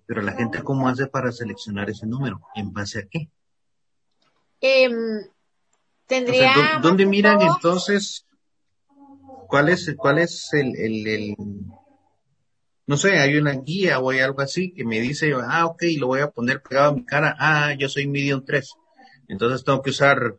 Pero 0.05 0.21
la 0.21 0.33
gente, 0.33 0.61
¿cómo 0.61 0.89
hace 0.89 1.07
para 1.07 1.31
seleccionar 1.31 1.89
ese 1.89 2.05
número? 2.05 2.41
¿En 2.55 2.73
base 2.73 2.99
a 2.99 3.07
qué? 3.09 3.29
Eh, 4.59 4.89
tendría. 6.05 6.79
¿Dónde 6.81 7.05
miran 7.05 7.41
entonces 7.41 8.25
¿Cuál 9.53 9.69
es, 9.69 9.93
cuál 9.95 10.17
es 10.17 10.51
el, 10.53 10.75
el, 10.75 11.07
el, 11.07 11.35
no 12.87 12.97
sé, 12.97 13.19
hay 13.19 13.37
una 13.37 13.51
guía 13.51 13.99
o 13.99 14.09
hay 14.09 14.17
algo 14.17 14.41
así 14.41 14.73
que 14.73 14.83
me 14.83 14.99
dice, 14.99 15.31
ah, 15.47 15.67
ok, 15.67 15.83
lo 15.99 16.07
voy 16.07 16.21
a 16.21 16.31
poner 16.31 16.63
pegado 16.63 16.89
a 16.89 16.95
mi 16.95 17.05
cara, 17.05 17.35
ah, 17.37 17.71
yo 17.77 17.87
soy 17.87 18.07
medium 18.07 18.43
3. 18.43 18.67
Entonces 19.27 19.63
tengo 19.63 19.83
que 19.83 19.91
usar 19.91 20.37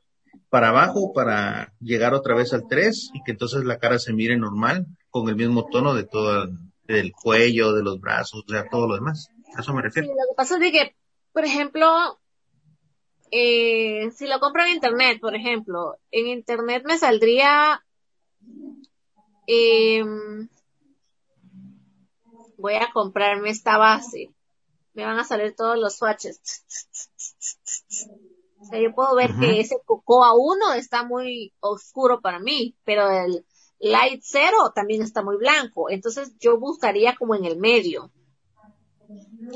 para 0.48 0.70
abajo 0.70 1.12
para 1.12 1.72
llegar 1.78 2.12
otra 2.12 2.34
vez 2.34 2.52
al 2.54 2.66
3 2.68 3.10
y 3.14 3.22
que 3.22 3.30
entonces 3.30 3.62
la 3.64 3.78
cara 3.78 4.00
se 4.00 4.12
mire 4.12 4.36
normal 4.36 4.84
con 5.10 5.28
el 5.28 5.36
mismo 5.36 5.68
tono 5.70 5.94
de 5.94 6.02
todo, 6.02 6.48
del 6.82 7.12
cuello, 7.12 7.72
de 7.72 7.84
los 7.84 8.00
brazos, 8.00 8.42
o 8.44 8.50
sea, 8.50 8.68
todo 8.68 8.88
lo 8.88 8.96
demás. 8.96 9.28
A 9.56 9.60
eso 9.60 9.72
me 9.72 9.82
refiero. 9.82 10.08
Sí, 10.08 10.12
lo 10.12 10.26
que 10.28 10.36
pasa 10.36 10.56
es 10.60 10.72
que, 10.72 10.96
por 11.32 11.44
ejemplo, 11.44 12.18
eh, 13.30 14.10
si 14.10 14.26
lo 14.26 14.40
compro 14.40 14.64
en 14.64 14.72
internet, 14.72 15.20
por 15.20 15.36
ejemplo, 15.36 15.98
en 16.10 16.26
internet 16.26 16.82
me 16.84 16.98
saldría 16.98 17.83
eh, 19.46 20.04
voy 22.56 22.74
a 22.74 22.90
comprarme 22.92 23.50
esta 23.50 23.78
base. 23.78 24.30
Me 24.94 25.04
van 25.04 25.18
a 25.18 25.24
salir 25.24 25.54
todos 25.54 25.78
los 25.78 25.96
swatches. 25.96 26.40
O 28.60 28.66
sea, 28.66 28.80
yo 28.80 28.94
puedo 28.94 29.14
ver 29.14 29.32
que 29.38 29.60
ese 29.60 29.76
Cocoa 29.84 30.32
1 30.34 30.72
está 30.74 31.04
muy 31.04 31.52
oscuro 31.60 32.20
para 32.20 32.38
mí, 32.38 32.76
pero 32.84 33.10
el 33.10 33.44
Light 33.80 34.22
0 34.24 34.72
también 34.74 35.02
está 35.02 35.22
muy 35.22 35.36
blanco. 35.36 35.90
Entonces 35.90 36.34
yo 36.40 36.58
buscaría 36.58 37.14
como 37.16 37.34
en 37.34 37.44
el 37.44 37.58
medio. 37.58 38.10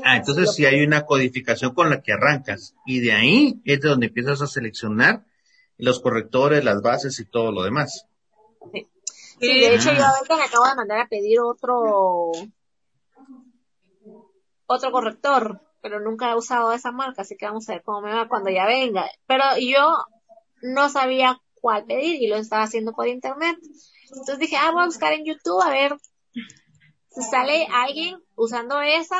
Ah, 0.03 0.17
entonces 0.17 0.53
si 0.53 0.65
hay 0.65 0.83
una 0.85 1.05
codificación 1.05 1.73
con 1.73 1.89
la 1.89 2.01
que 2.01 2.13
arrancas 2.13 2.75
y 2.85 2.99
de 2.99 3.13
ahí 3.13 3.61
es 3.65 3.81
de 3.81 3.89
donde 3.89 4.07
empiezas 4.07 4.41
a 4.41 4.47
seleccionar 4.47 5.25
los 5.77 5.99
correctores, 5.99 6.63
las 6.63 6.81
bases 6.81 7.19
y 7.19 7.25
todo 7.25 7.51
lo 7.51 7.63
demás. 7.63 8.05
Sí, 8.71 8.87
de 9.39 9.75
hecho 9.75 9.91
yo 9.91 10.05
ahorita 10.05 10.35
me 10.35 10.43
acabo 10.43 10.65
de 10.65 10.75
mandar 10.75 10.99
a 10.99 11.07
pedir 11.07 11.39
otro 11.39 12.31
otro 14.65 14.91
corrector, 14.91 15.61
pero 15.81 15.99
nunca 15.99 16.29
he 16.29 16.35
usado 16.35 16.71
esa 16.73 16.91
marca, 16.91 17.23
así 17.23 17.35
que 17.35 17.47
vamos 17.47 17.67
a 17.67 17.73
ver 17.73 17.83
cómo 17.83 18.01
me 18.01 18.13
va 18.13 18.27
cuando 18.27 18.51
ya 18.51 18.65
venga. 18.67 19.09
Pero 19.25 19.43
yo 19.59 19.97
no 20.61 20.89
sabía 20.89 21.41
cuál 21.55 21.85
pedir 21.85 22.21
y 22.21 22.27
lo 22.27 22.35
estaba 22.35 22.63
haciendo 22.63 22.93
por 22.93 23.07
internet. 23.07 23.57
Entonces 24.11 24.39
dije, 24.39 24.57
ah, 24.57 24.71
voy 24.71 24.83
a 24.83 24.87
buscar 24.87 25.13
en 25.13 25.25
YouTube 25.25 25.61
a 25.63 25.69
ver 25.69 25.95
si 27.09 27.23
sale 27.23 27.67
alguien 27.71 28.21
usando 28.35 28.79
esa 28.81 29.17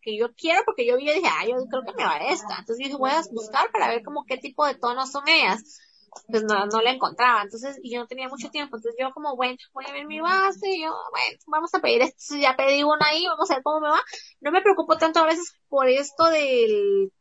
que 0.00 0.16
yo 0.16 0.32
quiero, 0.34 0.62
porque 0.64 0.86
yo 0.86 0.96
vi 0.96 1.10
y 1.10 1.14
dije, 1.14 1.28
ah, 1.28 1.46
yo 1.46 1.56
creo 1.68 1.82
que 1.82 1.94
me 1.94 2.04
va 2.04 2.18
esta. 2.18 2.58
Entonces 2.58 2.78
dije, 2.78 2.96
voy 2.96 3.10
a 3.10 3.22
buscar 3.32 3.70
para 3.72 3.88
ver 3.88 4.04
como 4.04 4.24
qué 4.24 4.36
tipo 4.36 4.66
de 4.66 4.74
tonos 4.74 5.10
son 5.10 5.28
ellas 5.28 5.80
pues 6.28 6.44
no, 6.44 6.66
no 6.66 6.80
la 6.80 6.92
encontraba. 6.92 7.42
Entonces, 7.42 7.78
y 7.82 7.92
yo 7.92 8.00
no 8.00 8.06
tenía 8.06 8.28
mucho 8.28 8.50
tiempo. 8.50 8.76
Entonces 8.76 8.98
yo 8.98 9.12
como, 9.12 9.36
bueno, 9.36 9.56
voy 9.72 9.84
a 9.88 9.92
ver 9.92 10.06
mi 10.06 10.20
base, 10.20 10.68
y 10.68 10.82
yo, 10.82 10.90
bueno, 11.10 11.38
vamos 11.46 11.74
a 11.74 11.80
pedir 11.80 12.02
esto, 12.02 12.36
ya 12.36 12.56
pedí 12.56 12.82
una 12.82 13.06
ahí, 13.06 13.26
vamos 13.26 13.50
a 13.50 13.54
ver 13.54 13.62
cómo 13.62 13.80
me 13.80 13.88
va. 13.88 14.00
No 14.40 14.50
me 14.50 14.62
preocupo 14.62 14.96
tanto 14.96 15.20
a 15.20 15.26
veces 15.26 15.54
por 15.68 15.88
esto 15.88 16.24
del, 16.24 17.12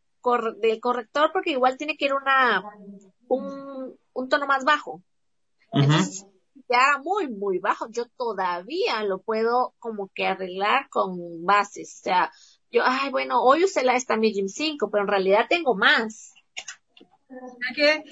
del 0.61 0.79
corrector, 0.79 1.31
porque 1.33 1.51
igual 1.51 1.77
tiene 1.77 1.97
que 1.97 2.05
ir 2.05 2.13
una, 2.13 2.63
un, 3.27 3.97
un 4.13 4.29
tono 4.29 4.47
más 4.47 4.63
bajo. 4.63 5.01
ya 6.69 6.99
muy, 7.03 7.27
muy 7.27 7.59
bajo, 7.59 7.87
yo 7.89 8.05
todavía 8.17 9.03
lo 9.03 9.19
puedo 9.19 9.73
como 9.79 10.09
que 10.13 10.27
arreglar 10.27 10.89
con 10.89 11.45
bases. 11.45 11.99
O 11.99 12.03
sea, 12.03 12.31
yo, 12.71 12.83
ay, 12.85 13.09
bueno, 13.11 13.41
hoy 13.43 13.63
usé 13.65 13.83
la 13.83 13.95
esta 13.95 14.17
Medium 14.17 14.47
5, 14.47 14.89
pero 14.89 15.03
en 15.03 15.09
realidad 15.09 15.47
tengo 15.49 15.75
más. 15.75 16.33
¿Qué? 17.75 18.03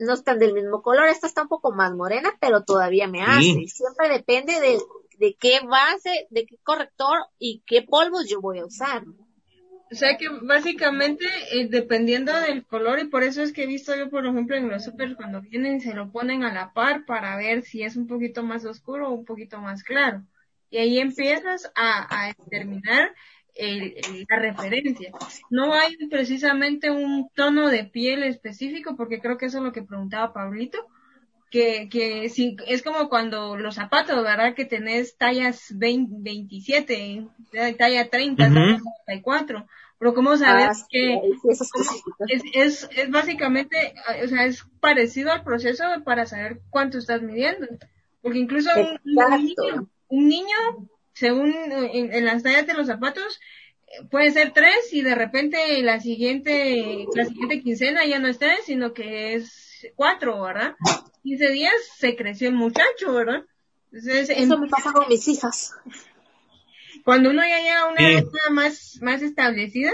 No 0.00 0.14
están 0.14 0.38
del 0.38 0.54
mismo 0.54 0.82
color, 0.82 1.08
esta 1.08 1.26
está 1.26 1.42
un 1.42 1.48
poco 1.48 1.72
más 1.72 1.94
morena, 1.94 2.36
pero 2.40 2.64
todavía 2.64 3.06
me 3.06 3.22
hace. 3.22 3.66
Siempre 3.68 4.08
depende 4.08 4.58
de, 4.58 4.78
de 5.18 5.36
qué 5.38 5.60
base, 5.60 6.26
de 6.30 6.46
qué 6.46 6.56
corrector 6.62 7.18
y 7.38 7.62
qué 7.66 7.82
polvos 7.82 8.26
yo 8.28 8.40
voy 8.40 8.58
a 8.58 8.64
usar. 8.64 9.04
O 9.92 9.94
sea 9.94 10.16
que 10.16 10.26
básicamente 10.42 11.26
eh, 11.52 11.68
dependiendo 11.68 12.32
del 12.40 12.64
color 12.64 13.00
y 13.00 13.08
por 13.08 13.24
eso 13.24 13.42
es 13.42 13.52
que 13.52 13.64
he 13.64 13.66
visto 13.66 13.94
yo 13.96 14.08
por 14.08 14.24
ejemplo 14.24 14.56
en 14.56 14.68
los 14.68 14.84
super 14.84 15.16
cuando 15.16 15.40
vienen 15.40 15.80
se 15.80 15.94
lo 15.94 16.12
ponen 16.12 16.44
a 16.44 16.54
la 16.54 16.72
par 16.72 17.04
para 17.06 17.36
ver 17.36 17.62
si 17.62 17.82
es 17.82 17.96
un 17.96 18.06
poquito 18.06 18.44
más 18.44 18.64
oscuro 18.64 19.08
o 19.08 19.12
un 19.12 19.24
poquito 19.24 19.58
más 19.58 19.82
claro. 19.82 20.24
Y 20.70 20.78
ahí 20.78 21.00
empiezas 21.00 21.72
a, 21.74 22.26
a 22.26 22.28
determinar 22.28 23.12
la 23.56 24.36
referencia. 24.38 25.12
No 25.50 25.74
hay 25.74 25.96
precisamente 26.08 26.90
un 26.90 27.28
tono 27.34 27.68
de 27.68 27.84
piel 27.84 28.22
específico 28.22 28.96
porque 28.96 29.20
creo 29.20 29.36
que 29.36 29.46
eso 29.46 29.58
es 29.58 29.64
lo 29.64 29.72
que 29.72 29.82
preguntaba 29.82 30.32
Pablito 30.32 30.86
que, 31.50 31.88
que 31.90 32.28
si, 32.28 32.56
es 32.66 32.82
como 32.82 33.08
cuando 33.08 33.56
los 33.56 33.74
zapatos, 33.74 34.22
¿verdad? 34.22 34.54
Que 34.54 34.64
tenés 34.64 35.16
tallas 35.16 35.66
20, 35.76 36.16
27, 36.20 37.26
talla 37.76 38.08
30, 38.08 38.42
talla 38.44 38.80
34. 39.06 39.66
Pero 39.98 40.14
¿cómo 40.14 40.36
sabes 40.36 40.82
ah, 40.82 40.86
que 40.88 41.20
es, 42.28 42.42
es, 42.54 42.88
es 42.96 43.10
básicamente, 43.10 43.94
o 44.24 44.28
sea, 44.28 44.46
es 44.46 44.64
parecido 44.80 45.30
al 45.30 45.44
proceso 45.44 45.84
para 46.04 46.24
saber 46.24 46.60
cuánto 46.70 46.96
estás 46.96 47.20
midiendo? 47.20 47.66
Porque 48.22 48.38
incluso 48.38 48.70
un, 48.76 48.98
niño, 49.04 49.88
un 50.08 50.28
niño, 50.28 50.88
según 51.20 51.54
en, 51.70 52.24
las 52.24 52.42
tallas 52.42 52.66
de 52.66 52.72
los 52.72 52.86
zapatos, 52.86 53.40
puede 54.10 54.30
ser 54.30 54.52
tres 54.54 54.90
y 54.92 55.02
de 55.02 55.14
repente 55.14 55.82
la 55.82 56.00
siguiente, 56.00 57.04
la 57.14 57.26
siguiente 57.26 57.60
quincena 57.60 58.06
ya 58.06 58.18
no 58.18 58.28
es 58.28 58.38
tres, 58.38 58.60
sino 58.64 58.94
que 58.94 59.34
es 59.34 59.86
cuatro, 59.96 60.40
¿verdad? 60.40 60.76
15 61.22 61.50
días 61.50 61.74
se 61.98 62.16
creció 62.16 62.48
el 62.48 62.54
muchacho, 62.54 63.12
¿verdad? 63.12 63.44
Eso 63.92 64.58
me 64.58 64.68
pasa 64.68 64.92
con 64.92 65.08
mis 65.08 65.28
hijas. 65.28 65.74
Cuando 67.04 67.28
uno 67.28 67.42
ya 67.42 67.58
llega 67.58 67.80
a 67.80 67.88
una 67.88 68.12
edad 68.12 68.50
más, 68.50 68.98
más 69.02 69.20
establecida, 69.20 69.92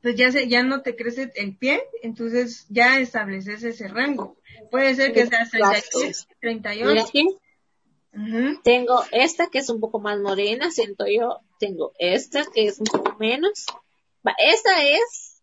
pues 0.00 0.14
ya 0.14 0.30
se, 0.30 0.46
ya 0.46 0.62
no 0.62 0.82
te 0.82 0.94
crece 0.94 1.32
el 1.34 1.56
pie, 1.56 1.82
entonces 2.02 2.66
ya 2.68 3.00
estableces 3.00 3.64
ese 3.64 3.88
rango. 3.88 4.36
Puede 4.70 4.94
ser 4.94 5.12
que 5.12 5.26
sea 5.26 5.44
36, 5.50 6.28
38. 6.40 7.12
Tengo 8.62 9.04
esta 9.12 9.48
que 9.48 9.58
es 9.58 9.68
un 9.68 9.80
poco 9.80 10.00
más 10.00 10.18
morena, 10.20 10.70
siento 10.70 11.06
yo. 11.06 11.40
Tengo 11.58 11.92
esta 11.98 12.44
que 12.46 12.66
es 12.66 12.78
un 12.78 12.86
poco 12.86 13.16
menos. 13.18 13.66
esta 14.38 14.82
es, 14.82 15.42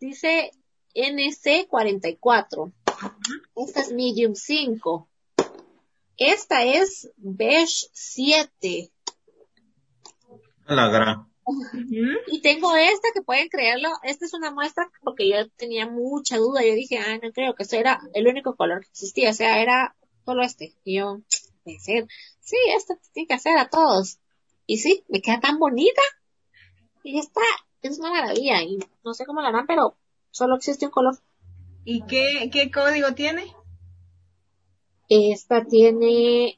dice 0.00 0.50
NC44. 0.94 2.72
Esta 3.56 3.80
es 3.80 3.92
medium 3.92 4.34
5. 4.34 5.08
Esta 6.16 6.64
es 6.64 7.10
beige 7.16 7.88
7. 7.92 8.90
La 10.66 10.88
gran. 10.88 11.32
Y 12.28 12.40
tengo 12.40 12.74
esta 12.76 13.08
que 13.12 13.22
pueden 13.22 13.48
creerlo, 13.48 13.88
esta 14.04 14.24
es 14.24 14.32
una 14.32 14.52
muestra 14.52 14.88
porque 15.02 15.28
yo 15.28 15.48
tenía 15.56 15.88
mucha 15.88 16.36
duda, 16.36 16.62
yo 16.62 16.74
dije, 16.74 16.98
ah, 16.98 17.18
no 17.20 17.32
creo 17.32 17.54
que 17.54 17.64
eso 17.64 17.76
era 17.76 18.00
el 18.14 18.28
único 18.28 18.54
color 18.54 18.80
que 18.80 18.88
existía, 18.90 19.30
o 19.30 19.34
sea, 19.34 19.60
era 19.60 19.96
solo 20.24 20.42
este. 20.42 20.74
Y 20.84 20.98
yo, 20.98 21.20
decir, 21.64 22.06
sí, 22.40 22.56
esto 22.76 22.94
tiene 23.12 23.26
que 23.26 23.34
hacer 23.34 23.58
a 23.58 23.68
todos. 23.68 24.18
Y 24.66 24.78
sí, 24.78 25.04
me 25.08 25.20
queda 25.20 25.40
tan 25.40 25.58
bonita. 25.58 26.02
Y 27.02 27.18
está, 27.18 27.40
es 27.82 27.98
una 27.98 28.10
maravilla. 28.10 28.62
Y 28.62 28.78
no 29.04 29.14
sé 29.14 29.26
cómo 29.26 29.42
la 29.42 29.48
harán, 29.48 29.66
pero 29.66 29.96
solo 30.30 30.56
existe 30.56 30.86
un 30.86 30.92
color. 30.92 31.18
¿Y 31.84 32.04
qué, 32.06 32.48
qué 32.52 32.70
código 32.70 33.12
tiene? 33.14 33.54
Esta 35.08 35.64
tiene 35.64 36.56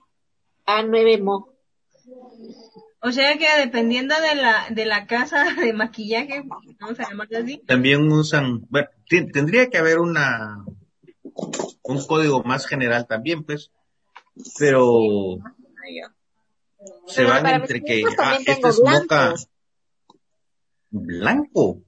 A9MO. 0.67 1.49
O 3.07 3.13
sea 3.13 3.37
que 3.37 3.47
dependiendo 3.59 4.15
de 4.19 4.35
la, 4.35 4.67
de 4.71 4.87
la 4.87 5.07
casa 5.07 5.45
de 5.61 5.73
maquillaje, 5.73 6.43
vamos 6.81 7.01
a 7.01 7.09
llamarlo 7.09 7.39
así. 7.39 7.59
También 7.67 8.11
usan, 8.11 8.67
bueno, 8.71 8.89
tendría 9.09 9.69
que 9.69 9.79
haber 9.79 9.99
una, 9.99 10.65
un 11.83 12.07
código 12.07 12.43
más 12.45 12.67
general 12.67 13.07
también, 13.07 13.45
pues, 13.45 13.71
pero 14.59 15.39
se 17.07 17.25
van 17.25 17.47
entre 17.47 17.83
que, 17.83 18.05
ah, 18.19 18.39
este 18.39 18.69
es 18.69 18.81
moca 18.83 19.35
blanco. 20.91 21.83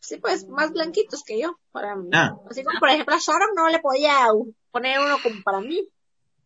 Sí, 0.00 0.18
pues 0.18 0.46
más 0.46 0.72
blanquitos 0.72 1.22
que 1.24 1.40
yo. 1.40 1.58
Para 1.72 1.96
mí. 1.96 2.10
Ah. 2.12 2.36
Así 2.48 2.62
como, 2.64 2.78
por 2.78 2.88
ejemplo, 2.88 3.14
a 3.14 3.18
Sharon 3.18 3.54
no 3.54 3.68
le 3.68 3.80
podía 3.80 4.26
poner 4.70 5.00
uno 5.00 5.16
como 5.22 5.42
para 5.42 5.60
mí, 5.60 5.88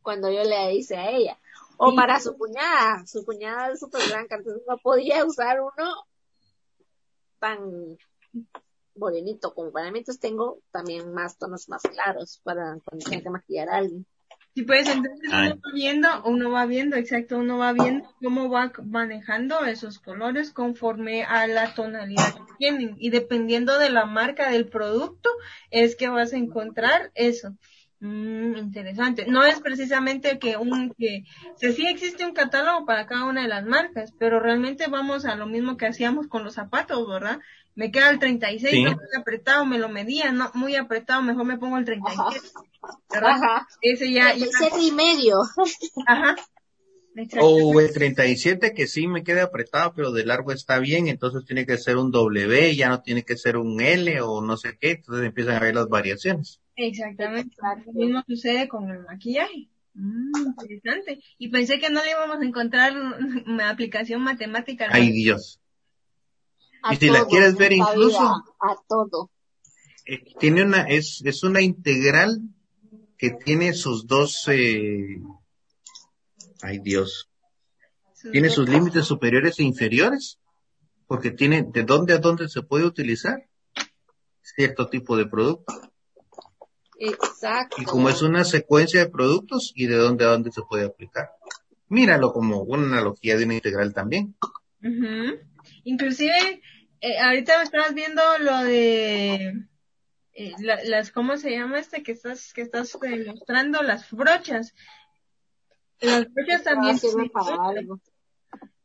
cuando 0.02 0.30
yo 0.30 0.42
le 0.44 0.74
hice 0.74 0.96
a 0.96 1.10
ella. 1.10 1.38
O 1.76 1.94
para 1.94 2.20
su 2.20 2.36
cuñada. 2.36 3.06
Su 3.06 3.24
cuñada 3.24 3.72
es 3.72 3.80
súper 3.80 4.06
blanca, 4.08 4.36
entonces 4.36 4.62
no 4.66 4.76
podía 4.78 5.24
usar 5.24 5.60
uno 5.60 6.06
tan 7.38 7.96
bonito 8.94 9.54
como 9.54 9.72
para 9.72 9.90
mí. 9.90 10.00
Entonces 10.00 10.20
tengo 10.20 10.58
también 10.70 11.12
más 11.12 11.38
tonos 11.38 11.68
más 11.68 11.82
claros 11.82 12.40
para 12.42 12.78
cuando 12.84 13.04
tenga 13.08 13.22
que 13.22 13.30
maquillar 13.30 13.68
a 13.68 13.76
alguien. 13.76 14.06
Sí, 14.54 14.62
pues 14.62 14.88
entonces 14.88 15.30
uno 15.32 15.56
va 15.56 15.72
viendo, 15.72 16.08
uno 16.24 16.50
va 16.50 16.66
viendo, 16.66 16.96
exacto, 16.96 17.38
uno 17.38 17.58
va 17.58 17.72
viendo 17.72 18.12
cómo 18.20 18.50
va 18.50 18.72
manejando 18.84 19.64
esos 19.64 20.00
colores 20.00 20.52
conforme 20.52 21.22
a 21.22 21.46
la 21.46 21.72
tonalidad 21.74 22.34
que 22.34 22.54
tienen. 22.58 22.96
Y 22.98 23.10
dependiendo 23.10 23.78
de 23.78 23.90
la 23.90 24.06
marca 24.06 24.50
del 24.50 24.66
producto, 24.68 25.30
es 25.70 25.94
que 25.94 26.08
vas 26.08 26.32
a 26.32 26.36
encontrar 26.36 27.12
eso. 27.14 27.54
Mm, 28.00 28.56
interesante. 28.56 29.26
No 29.26 29.44
es 29.44 29.60
precisamente 29.60 30.38
que 30.38 30.56
un, 30.56 30.94
que, 30.98 31.24
que 31.60 31.72
sí 31.72 31.86
existe 31.86 32.24
un 32.24 32.32
catálogo 32.32 32.86
para 32.86 33.06
cada 33.06 33.26
una 33.26 33.42
de 33.42 33.48
las 33.48 33.66
marcas, 33.66 34.12
pero 34.18 34.40
realmente 34.40 34.88
vamos 34.88 35.26
a 35.26 35.36
lo 35.36 35.46
mismo 35.46 35.76
que 35.76 35.86
hacíamos 35.86 36.26
con 36.26 36.42
los 36.42 36.54
zapatos, 36.54 37.06
¿verdad? 37.06 37.40
Me 37.80 37.90
queda 37.90 38.10
el 38.10 38.18
36, 38.18 38.70
sí. 38.70 38.82
no 38.82 38.90
muy 38.90 39.18
apretado, 39.18 39.64
me 39.64 39.78
lo 39.78 39.88
medía, 39.88 40.32
no 40.32 40.50
muy 40.52 40.76
apretado, 40.76 41.22
mejor 41.22 41.46
me 41.46 41.56
pongo 41.56 41.78
el 41.78 41.86
37. 41.86 42.38
Ajá. 43.08 43.66
Ese 43.80 44.12
ya, 44.12 44.32
el 44.32 44.50
7 44.52 44.76
y 44.82 44.92
medio. 44.92 45.38
Ajá. 46.06 46.36
O 47.40 47.80
el 47.80 47.90
37 47.90 48.74
que 48.74 48.86
sí 48.86 49.08
me 49.08 49.24
queda 49.24 49.44
apretado, 49.44 49.94
pero 49.96 50.12
de 50.12 50.26
largo 50.26 50.52
está 50.52 50.78
bien, 50.78 51.08
entonces 51.08 51.46
tiene 51.46 51.64
que 51.64 51.78
ser 51.78 51.96
un 51.96 52.10
W, 52.10 52.76
ya 52.76 52.90
no 52.90 53.00
tiene 53.00 53.22
que 53.22 53.38
ser 53.38 53.56
un 53.56 53.80
L 53.80 54.20
o 54.20 54.42
no 54.42 54.58
sé 54.58 54.76
qué, 54.78 54.90
entonces 54.90 55.24
empiezan 55.24 55.56
a 55.56 55.60
ver 55.60 55.74
las 55.74 55.88
variaciones. 55.88 56.60
Exactamente. 56.76 57.56
Lo 57.86 57.92
mismo 57.94 58.22
sucede 58.28 58.68
con 58.68 58.90
el 58.90 59.04
maquillaje. 59.04 59.70
Mm, 59.94 60.32
interesante. 60.58 61.20
Y 61.38 61.48
pensé 61.48 61.80
que 61.80 61.88
no 61.88 62.04
le 62.04 62.10
íbamos 62.10 62.40
a 62.40 62.44
encontrar 62.44 62.92
una 63.46 63.70
aplicación 63.70 64.20
matemática. 64.20 64.88
Ay, 64.90 65.12
Dios 65.12 65.60
y 66.90 66.96
si 66.96 67.10
la 67.10 67.26
quieres 67.26 67.56
ver 67.56 67.72
incluso 67.72 68.20
a 68.20 68.76
todo 68.88 69.30
eh, 70.06 70.22
tiene 70.38 70.62
una 70.62 70.82
es 70.82 71.22
es 71.24 71.42
una 71.42 71.60
integral 71.60 72.40
que 73.16 73.30
tiene 73.30 73.74
sus 73.74 74.06
dos 74.06 74.48
eh, 74.48 75.20
ay 76.62 76.78
Dios 76.78 77.30
tiene 78.32 78.50
sus 78.50 78.68
límites 78.68 79.06
superiores 79.06 79.58
e 79.58 79.64
inferiores 79.64 80.38
porque 81.06 81.30
tiene 81.30 81.62
de 81.62 81.84
dónde 81.84 82.14
a 82.14 82.18
dónde 82.18 82.48
se 82.48 82.62
puede 82.62 82.84
utilizar 82.84 83.48
cierto 84.42 84.88
tipo 84.88 85.16
de 85.16 85.26
producto 85.26 85.90
Exacto. 87.00 87.76
Y 87.80 87.84
como 87.86 88.10
es 88.10 88.20
una 88.20 88.44
secuencia 88.44 89.00
de 89.00 89.10
productos 89.10 89.72
y 89.74 89.86
de 89.86 89.96
dónde 89.96 90.26
a 90.26 90.28
dónde 90.28 90.52
se 90.52 90.60
puede 90.62 90.84
aplicar. 90.84 91.30
Míralo 91.88 92.32
como 92.32 92.60
una 92.60 92.86
analogía 92.86 93.36
de 93.38 93.44
una 93.44 93.54
integral 93.54 93.94
también. 93.94 94.36
Inclusive, 95.84 96.62
eh, 97.00 97.18
ahorita 97.18 97.62
estabas 97.62 97.94
viendo 97.94 98.22
lo 98.38 98.58
de 98.58 99.54
eh, 100.32 100.54
las, 100.58 101.10
¿cómo 101.10 101.36
se 101.36 101.50
llama 101.50 101.78
este 101.78 102.02
que 102.02 102.12
estás, 102.12 102.52
que 102.52 102.62
estás 102.62 102.96
mostrando? 103.26 103.82
Las 103.82 104.10
brochas. 104.10 104.74
Las 106.00 106.32
brochas 106.32 106.64
también 106.64 106.98
sirven 106.98 107.28
para 107.28 107.68
algo. 107.68 108.00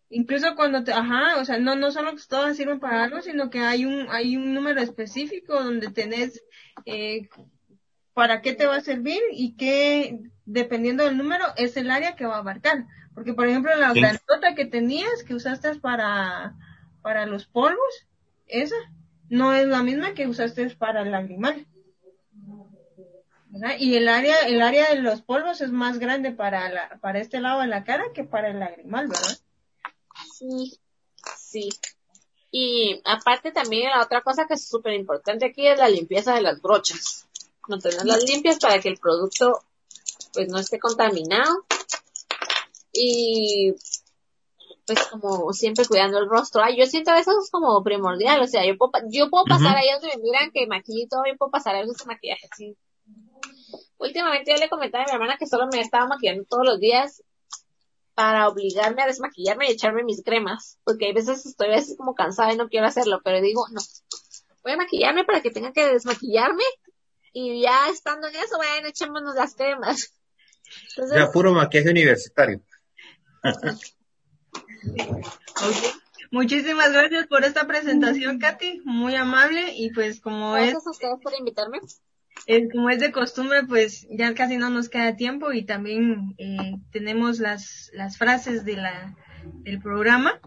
Incluso 0.09 0.55
cuando 0.55 0.83
te, 0.83 0.93
ajá, 0.93 1.37
o 1.37 1.45
sea, 1.45 1.57
no, 1.57 1.75
no 1.75 1.91
solo 1.91 2.15
que 2.15 2.21
todas 2.27 2.57
sirven 2.57 2.79
para 2.79 3.03
algo, 3.03 3.21
sino 3.21 3.49
que 3.49 3.59
hay 3.59 3.85
un, 3.85 4.07
hay 4.09 4.37
un 4.37 4.53
número 4.53 4.81
específico 4.81 5.61
donde 5.63 5.89
tenés, 5.89 6.43
eh, 6.85 7.27
para 8.13 8.41
qué 8.41 8.53
te 8.53 8.65
va 8.65 8.77
a 8.77 8.81
servir 8.81 9.21
y 9.31 9.55
qué, 9.55 10.19
dependiendo 10.45 11.03
del 11.03 11.17
número, 11.17 11.45
es 11.57 11.75
el 11.75 11.89
área 11.89 12.15
que 12.15 12.25
va 12.25 12.35
a 12.35 12.39
abarcar. 12.39 12.85
Porque, 13.13 13.33
por 13.33 13.47
ejemplo, 13.47 13.73
la 13.75 13.93
sí. 13.93 14.01
que 14.55 14.65
tenías, 14.65 15.23
que 15.25 15.35
usaste 15.35 15.75
para, 15.75 16.53
para 17.05 17.27
los 17.27 17.45
polvos, 17.45 18.07
esa 18.47 18.75
no 19.29 19.53
es 19.53 19.67
la 19.67 19.83
misma 19.83 20.15
que 20.15 20.25
usaste 20.25 20.67
para 20.71 21.03
el 21.03 21.11
lagrimal. 21.11 21.67
Y 23.77 23.95
el 23.95 24.09
área, 24.09 24.39
el 24.47 24.59
área 24.59 24.89
de 24.89 25.01
los 25.01 25.21
polvos 25.21 25.61
es 25.61 25.69
más 25.69 25.99
grande 25.99 26.31
para 26.31 26.67
la, 26.69 26.97
para 27.01 27.19
este 27.19 27.39
lado 27.41 27.61
de 27.61 27.67
la 27.67 27.83
cara 27.83 28.05
que 28.11 28.23
para 28.23 28.49
el 28.49 28.59
lagrimal, 28.59 29.07
¿verdad? 29.07 29.37
Sí, 30.33 30.79
sí. 31.37 31.69
Y 32.49 32.99
aparte 33.05 33.51
también 33.51 33.91
la 33.91 34.01
otra 34.01 34.21
cosa 34.21 34.47
que 34.47 34.55
es 34.55 34.67
súper 34.67 34.93
importante 34.93 35.45
aquí 35.45 35.67
es 35.67 35.77
la 35.77 35.89
limpieza 35.89 36.33
de 36.33 36.41
las 36.41 36.59
brochas. 36.59 37.27
Mantenerlas 37.67 38.23
limpias 38.23 38.57
para 38.57 38.79
que 38.79 38.89
el 38.89 38.97
producto 38.97 39.63
pues 40.33 40.47
no 40.49 40.57
esté 40.57 40.79
contaminado. 40.79 41.67
Y 42.91 43.75
pues 44.85 44.99
como 45.07 45.51
siempre 45.53 45.85
cuidando 45.85 46.19
el 46.19 46.29
rostro. 46.29 46.63
Ay, 46.63 46.77
yo 46.77 46.85
siento 46.85 47.13
eso 47.13 47.31
es 47.41 47.49
como 47.49 47.83
primordial, 47.83 48.41
o 48.41 48.47
sea, 48.47 48.65
yo 48.65 48.77
puedo, 48.77 48.91
yo 49.09 49.29
puedo 49.29 49.45
pasar 49.45 49.75
ahí 49.75 49.87
donde 49.91 50.15
me 50.15 50.23
miran 50.23 50.51
que 50.51 50.67
maquillo 50.67 51.07
todo, 51.09 51.23
yo 51.27 51.35
puedo 51.37 51.51
pasar 51.51 51.75
a 51.75 51.81
veces 51.81 52.05
maquillaje 52.05 52.47
así. 52.51 52.77
Últimamente 53.97 54.51
yo 54.51 54.57
le 54.57 54.69
comentaba 54.69 55.03
a 55.03 55.07
mi 55.07 55.13
hermana 55.13 55.37
que 55.37 55.47
solo 55.47 55.67
me 55.71 55.81
estaba 55.81 56.07
maquillando 56.07 56.45
todos 56.45 56.65
los 56.65 56.79
días 56.79 57.23
para 58.13 58.47
obligarme 58.47 59.01
a 59.01 59.07
desmaquillarme 59.07 59.67
y 59.67 59.71
echarme 59.71 60.03
mis 60.03 60.23
cremas, 60.23 60.79
porque 60.83 61.07
hay 61.07 61.13
veces 61.13 61.45
estoy 61.45 61.73
así 61.73 61.95
como 61.97 62.13
cansada 62.13 62.53
y 62.53 62.57
no 62.57 62.69
quiero 62.69 62.87
hacerlo, 62.87 63.21
pero 63.23 63.41
digo, 63.41 63.65
no, 63.71 63.81
voy 64.63 64.73
a 64.73 64.77
maquillarme 64.77 65.25
para 65.25 65.41
que 65.41 65.51
tenga 65.51 65.73
que 65.73 65.85
desmaquillarme 65.85 66.63
y 67.33 67.61
ya 67.61 67.89
estando 67.89 68.27
en 68.27 68.35
eso, 68.35 68.57
bueno, 68.57 68.87
echémonos 68.87 69.35
las 69.35 69.55
cremas. 69.55 70.13
ya 71.13 71.31
puro 71.31 71.53
maquillaje 71.53 71.89
universitario. 71.89 72.61
Muchísimas 76.31 76.91
gracias 76.91 77.27
por 77.27 77.43
esta 77.43 77.65
presentación, 77.65 78.39
Katy, 78.39 78.81
muy 78.83 79.15
amable 79.15 79.73
y 79.75 79.91
pues 79.91 80.19
como 80.19 80.53
gracias 80.53 80.81
es... 80.81 80.87
a 80.87 80.91
ustedes 80.91 81.19
por 81.21 81.33
invitarme. 81.37 81.79
Es, 82.45 82.71
como 82.71 82.89
es 82.89 82.99
de 82.99 83.11
costumbre, 83.11 83.63
pues 83.63 84.05
ya 84.09 84.33
casi 84.33 84.57
no 84.57 84.69
nos 84.69 84.89
queda 84.89 85.15
tiempo 85.15 85.53
y 85.53 85.63
también 85.63 86.35
eh, 86.37 86.75
tenemos 86.91 87.39
las, 87.39 87.89
las 87.93 88.17
frases 88.17 88.65
de 88.65 88.75
la, 88.75 89.15
del 89.63 89.79
programa 89.81 90.39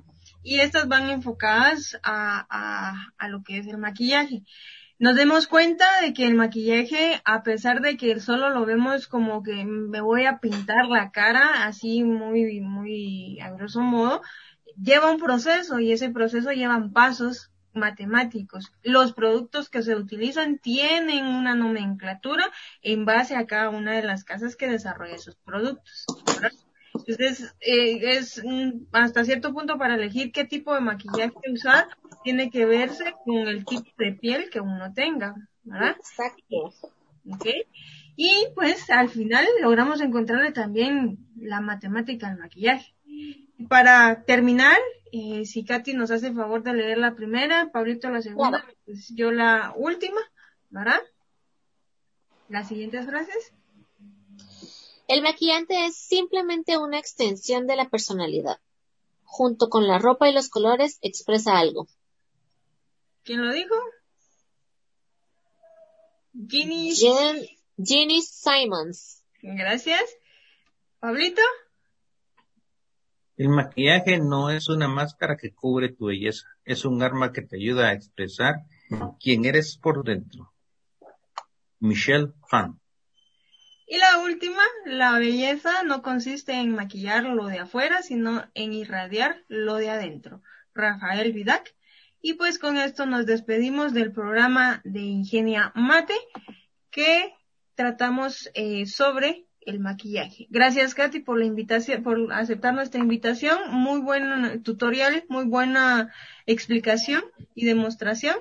y 0.42 0.60
estas 0.60 0.88
van 0.88 1.10
enfocadas 1.10 1.98
a, 2.02 2.46
a, 2.50 3.12
a 3.16 3.28
lo 3.28 3.42
que 3.42 3.58
es 3.58 3.66
el 3.66 3.78
maquillaje. 3.78 4.42
Nos 5.00 5.14
demos 5.14 5.46
cuenta 5.46 5.86
de 6.02 6.12
que 6.12 6.26
el 6.26 6.34
maquillaje, 6.34 7.22
a 7.24 7.44
pesar 7.44 7.80
de 7.82 7.96
que 7.96 8.18
solo 8.18 8.50
lo 8.50 8.66
vemos 8.66 9.06
como 9.06 9.44
que 9.44 9.64
me 9.64 10.00
voy 10.00 10.24
a 10.24 10.40
pintar 10.40 10.86
la 10.86 11.12
cara 11.12 11.66
así 11.66 12.02
muy, 12.02 12.60
muy 12.60 13.38
a 13.40 13.50
grosso 13.50 13.80
modo, 13.80 14.22
lleva 14.76 15.12
un 15.12 15.20
proceso 15.20 15.78
y 15.78 15.92
ese 15.92 16.10
proceso 16.10 16.50
llevan 16.50 16.92
pasos 16.92 17.52
matemáticos. 17.74 18.72
Los 18.82 19.12
productos 19.12 19.70
que 19.70 19.84
se 19.84 19.94
utilizan 19.94 20.58
tienen 20.58 21.26
una 21.26 21.54
nomenclatura 21.54 22.50
en 22.82 23.04
base 23.04 23.36
a 23.36 23.46
cada 23.46 23.70
una 23.70 23.92
de 23.92 24.02
las 24.02 24.24
casas 24.24 24.56
que 24.56 24.66
desarrolla 24.66 25.14
esos 25.14 25.36
productos. 25.36 26.06
Entonces, 27.06 27.54
eh, 27.60 27.98
es 28.02 28.42
hasta 28.92 29.24
cierto 29.24 29.52
punto 29.52 29.78
para 29.78 29.94
elegir 29.94 30.32
qué 30.32 30.44
tipo 30.44 30.74
de 30.74 30.80
maquillaje 30.80 31.34
usar, 31.52 31.88
tiene 32.24 32.50
que 32.50 32.66
verse 32.66 33.14
con 33.24 33.48
el 33.48 33.64
tipo 33.64 33.90
de 33.98 34.12
piel 34.12 34.50
que 34.50 34.60
uno 34.60 34.92
tenga, 34.92 35.34
¿verdad? 35.64 35.96
Exacto. 35.98 36.74
Okay. 37.30 37.64
Y 38.16 38.48
pues 38.54 38.90
al 38.90 39.08
final 39.08 39.46
logramos 39.60 40.00
encontrarle 40.00 40.52
también 40.52 41.18
la 41.36 41.60
matemática 41.60 42.28
al 42.28 42.38
maquillaje. 42.38 42.94
Para 43.68 44.24
terminar, 44.24 44.76
eh, 45.12 45.44
si 45.44 45.64
Katy 45.64 45.94
nos 45.94 46.10
hace 46.10 46.28
el 46.28 46.34
favor 46.34 46.62
de 46.62 46.74
leer 46.74 46.98
la 46.98 47.14
primera, 47.14 47.70
Pablito 47.70 48.10
la 48.10 48.22
segunda, 48.22 48.64
pues 48.84 49.12
yo 49.14 49.30
la 49.30 49.72
última, 49.76 50.20
¿verdad? 50.70 51.00
Las 52.48 52.68
siguientes 52.68 53.06
frases. 53.06 53.52
El 55.08 55.22
maquillante 55.22 55.86
es 55.86 55.96
simplemente 55.96 56.76
una 56.76 56.98
extensión 56.98 57.66
de 57.66 57.76
la 57.76 57.88
personalidad. 57.88 58.60
Junto 59.22 59.70
con 59.70 59.88
la 59.88 59.98
ropa 59.98 60.28
y 60.28 60.34
los 60.34 60.50
colores 60.50 60.98
expresa 61.00 61.58
algo. 61.58 61.88
¿Quién 63.24 63.44
lo 63.44 63.52
dijo? 63.52 63.74
Ginny. 66.46 66.94
Ginny 67.82 68.22
Simons. 68.22 69.24
Gracias. 69.40 70.02
Pablito. 71.00 71.42
El 73.38 73.48
maquillaje 73.48 74.18
no 74.18 74.50
es 74.50 74.68
una 74.68 74.88
máscara 74.88 75.36
que 75.38 75.54
cubre 75.54 75.88
tu 75.90 76.06
belleza, 76.06 76.48
es 76.64 76.84
un 76.84 77.02
arma 77.02 77.32
que 77.32 77.42
te 77.42 77.56
ayuda 77.56 77.88
a 77.88 77.92
expresar 77.92 78.56
quién 79.20 79.44
eres 79.44 79.78
por 79.78 80.04
dentro. 80.04 80.52
Michelle 81.78 82.32
Fan. 82.48 82.80
Y 83.90 83.96
la 83.96 84.18
última, 84.18 84.62
la 84.84 85.18
belleza 85.18 85.82
no 85.82 86.02
consiste 86.02 86.52
en 86.52 86.74
maquillar 86.74 87.24
lo 87.24 87.46
de 87.46 87.60
afuera, 87.60 88.02
sino 88.02 88.44
en 88.52 88.74
irradiar 88.74 89.44
lo 89.48 89.76
de 89.76 89.88
adentro. 89.88 90.42
Rafael 90.74 91.32
Vidac. 91.32 91.74
Y 92.20 92.34
pues 92.34 92.58
con 92.58 92.76
esto 92.76 93.06
nos 93.06 93.24
despedimos 93.24 93.94
del 93.94 94.12
programa 94.12 94.82
de 94.84 95.00
Ingenia 95.00 95.72
Mate 95.74 96.14
que 96.90 97.32
tratamos 97.76 98.50
eh, 98.52 98.84
sobre 98.86 99.46
el 99.60 99.80
maquillaje. 99.80 100.46
Gracias 100.50 100.94
Katy 100.94 101.20
por 101.20 101.38
la 101.38 101.46
invitación, 101.46 102.02
por 102.02 102.32
aceptar 102.32 102.74
nuestra 102.74 103.00
invitación. 103.00 103.58
Muy 103.70 104.00
buen 104.00 104.62
tutorial, 104.62 105.24
muy 105.28 105.44
buena 105.44 106.12
explicación 106.46 107.22
y 107.54 107.64
demostración. 107.64 108.36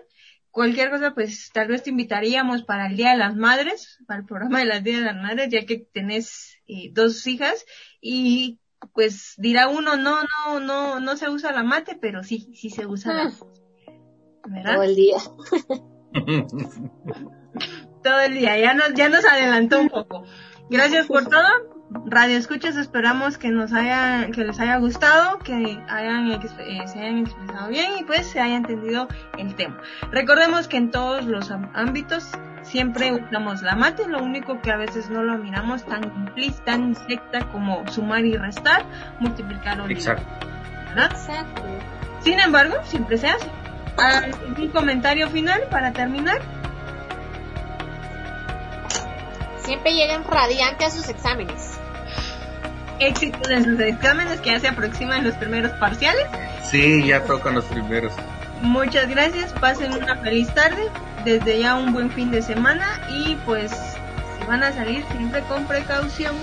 Cualquier 0.57 0.89
cosa, 0.89 1.13
pues 1.13 1.51
tal 1.53 1.67
vez 1.67 1.83
te 1.83 1.91
invitaríamos 1.91 2.63
para 2.63 2.87
el 2.87 2.97
Día 2.97 3.11
de 3.11 3.17
las 3.17 3.35
Madres, 3.35 3.99
para 4.07 4.21
el 4.21 4.25
programa 4.25 4.57
de 4.57 4.65
las 4.65 4.83
Días 4.83 5.01
de 5.01 5.05
las 5.05 5.15
Madres, 5.15 5.49
ya 5.51 5.67
que 5.67 5.77
tenés 5.77 6.57
eh, 6.67 6.89
dos 6.93 7.27
hijas 7.27 7.63
y 8.01 8.57
pues 8.91 9.35
dirá 9.37 9.67
uno, 9.67 9.97
no, 9.97 10.17
no, 10.23 10.59
no, 10.59 10.99
no 10.99 11.15
se 11.15 11.29
usa 11.29 11.51
la 11.51 11.61
mate, 11.61 11.95
pero 12.01 12.23
sí, 12.23 12.49
sí 12.55 12.71
se 12.71 12.87
usa 12.87 13.13
la 13.13 13.31
¿verdad? 14.47 14.73
Todo 14.73 14.83
el 14.83 14.95
día. 14.95 15.17
Todo 18.03 18.19
el 18.21 18.33
día, 18.33 18.57
ya 18.57 18.73
nos, 18.73 18.95
ya 18.95 19.09
nos 19.09 19.25
adelantó 19.25 19.79
un 19.79 19.89
poco. 19.89 20.23
Gracias 20.69 21.07
por 21.07 21.25
todo. 21.25 21.77
Radio 22.05 22.37
Escuchas, 22.37 22.75
esperamos 22.75 23.37
que 23.37 23.49
nos 23.49 23.71
haya, 23.71 24.29
que 24.31 24.43
les 24.43 24.59
haya 24.59 24.77
gustado, 24.77 25.39
que 25.39 25.53
hayan, 25.87 26.29
eh, 26.31 26.39
se 26.85 26.99
hayan 26.99 27.19
expresado 27.19 27.69
bien 27.69 27.97
y 27.97 28.03
pues 28.03 28.27
se 28.27 28.41
haya 28.41 28.57
entendido 28.57 29.07
el 29.37 29.55
tema. 29.55 29.81
Recordemos 30.11 30.67
que 30.67 30.77
en 30.77 30.91
todos 30.91 31.25
los 31.25 31.49
ámbitos 31.73 32.29
siempre 32.63 33.13
usamos 33.13 33.61
la 33.61 33.75
mate, 33.75 34.05
lo 34.07 34.21
único 34.21 34.59
que 34.61 34.71
a 34.71 34.77
veces 34.77 35.09
no 35.09 35.23
lo 35.23 35.37
miramos 35.37 35.85
tan 35.85 36.03
simplista, 36.03 36.65
tan 36.65 36.95
secta 36.95 37.47
como 37.51 37.87
sumar 37.87 38.25
y 38.25 38.35
restar, 38.35 38.85
multiplicar 39.19 39.79
o 39.79 39.87
Exacto. 39.89 40.47
Exacto. 40.95 41.61
Sin 42.21 42.39
embargo, 42.39 42.75
siempre 42.83 43.17
se 43.17 43.27
hace. 43.27 43.49
¿Un 44.57 44.67
comentario 44.69 45.29
final 45.29 45.61
para 45.71 45.93
terminar? 45.93 46.41
Siempre 49.67 49.93
lleguen 49.93 50.23
radiantes 50.23 50.87
a 50.87 50.91
sus 50.91 51.09
exámenes. 51.09 51.77
Éxito 52.99 53.49
en 53.49 53.65
sus 53.65 53.79
exámenes 53.81 54.39
que 54.39 54.51
ya 54.51 54.59
se 54.61 54.69
aproximan 54.69 55.25
los 55.25 55.35
primeros 55.35 55.73
parciales. 55.73 56.25
Sí, 56.63 57.05
ya 57.05 57.25
tocan 57.25 57.55
los 57.55 57.65
primeros. 57.65 58.13
Muchas 58.61 59.09
gracias, 59.09 59.51
pasen 59.59 59.93
una 59.93 60.15
feliz 60.15 60.51
tarde, 60.53 60.89
desde 61.25 61.59
ya 61.59 61.75
un 61.75 61.91
buen 61.93 62.09
fin 62.09 62.31
de 62.31 62.41
semana 62.41 62.87
y 63.09 63.35
pues 63.45 63.71
si 63.71 64.45
van 64.47 64.63
a 64.63 64.71
salir 64.71 65.03
siempre 65.11 65.41
con 65.41 65.65
precaución. 65.65 66.35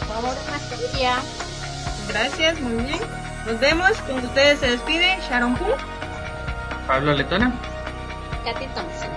Por 0.00 0.08
favor, 0.08 0.34
mascarilla. 0.50 1.18
Gracias, 2.08 2.60
muy 2.60 2.84
bien. 2.84 3.00
Nos 3.46 3.60
vemos, 3.60 3.92
con 4.02 4.16
ustedes 4.16 4.58
se 4.58 4.72
despide 4.72 5.16
Sharon 5.30 5.54
Pu. 5.54 5.66
Pablo 6.88 7.14
Letona. 7.14 7.52
Katy 8.44 8.66
Thompson. 8.74 9.10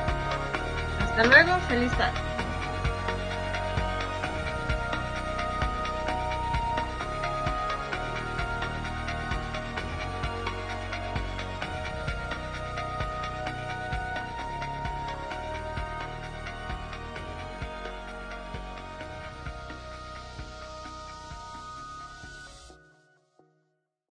Hasta 1.02 1.24
luego, 1.26 1.60
feliz 1.68 1.92
tarde. 1.98 2.27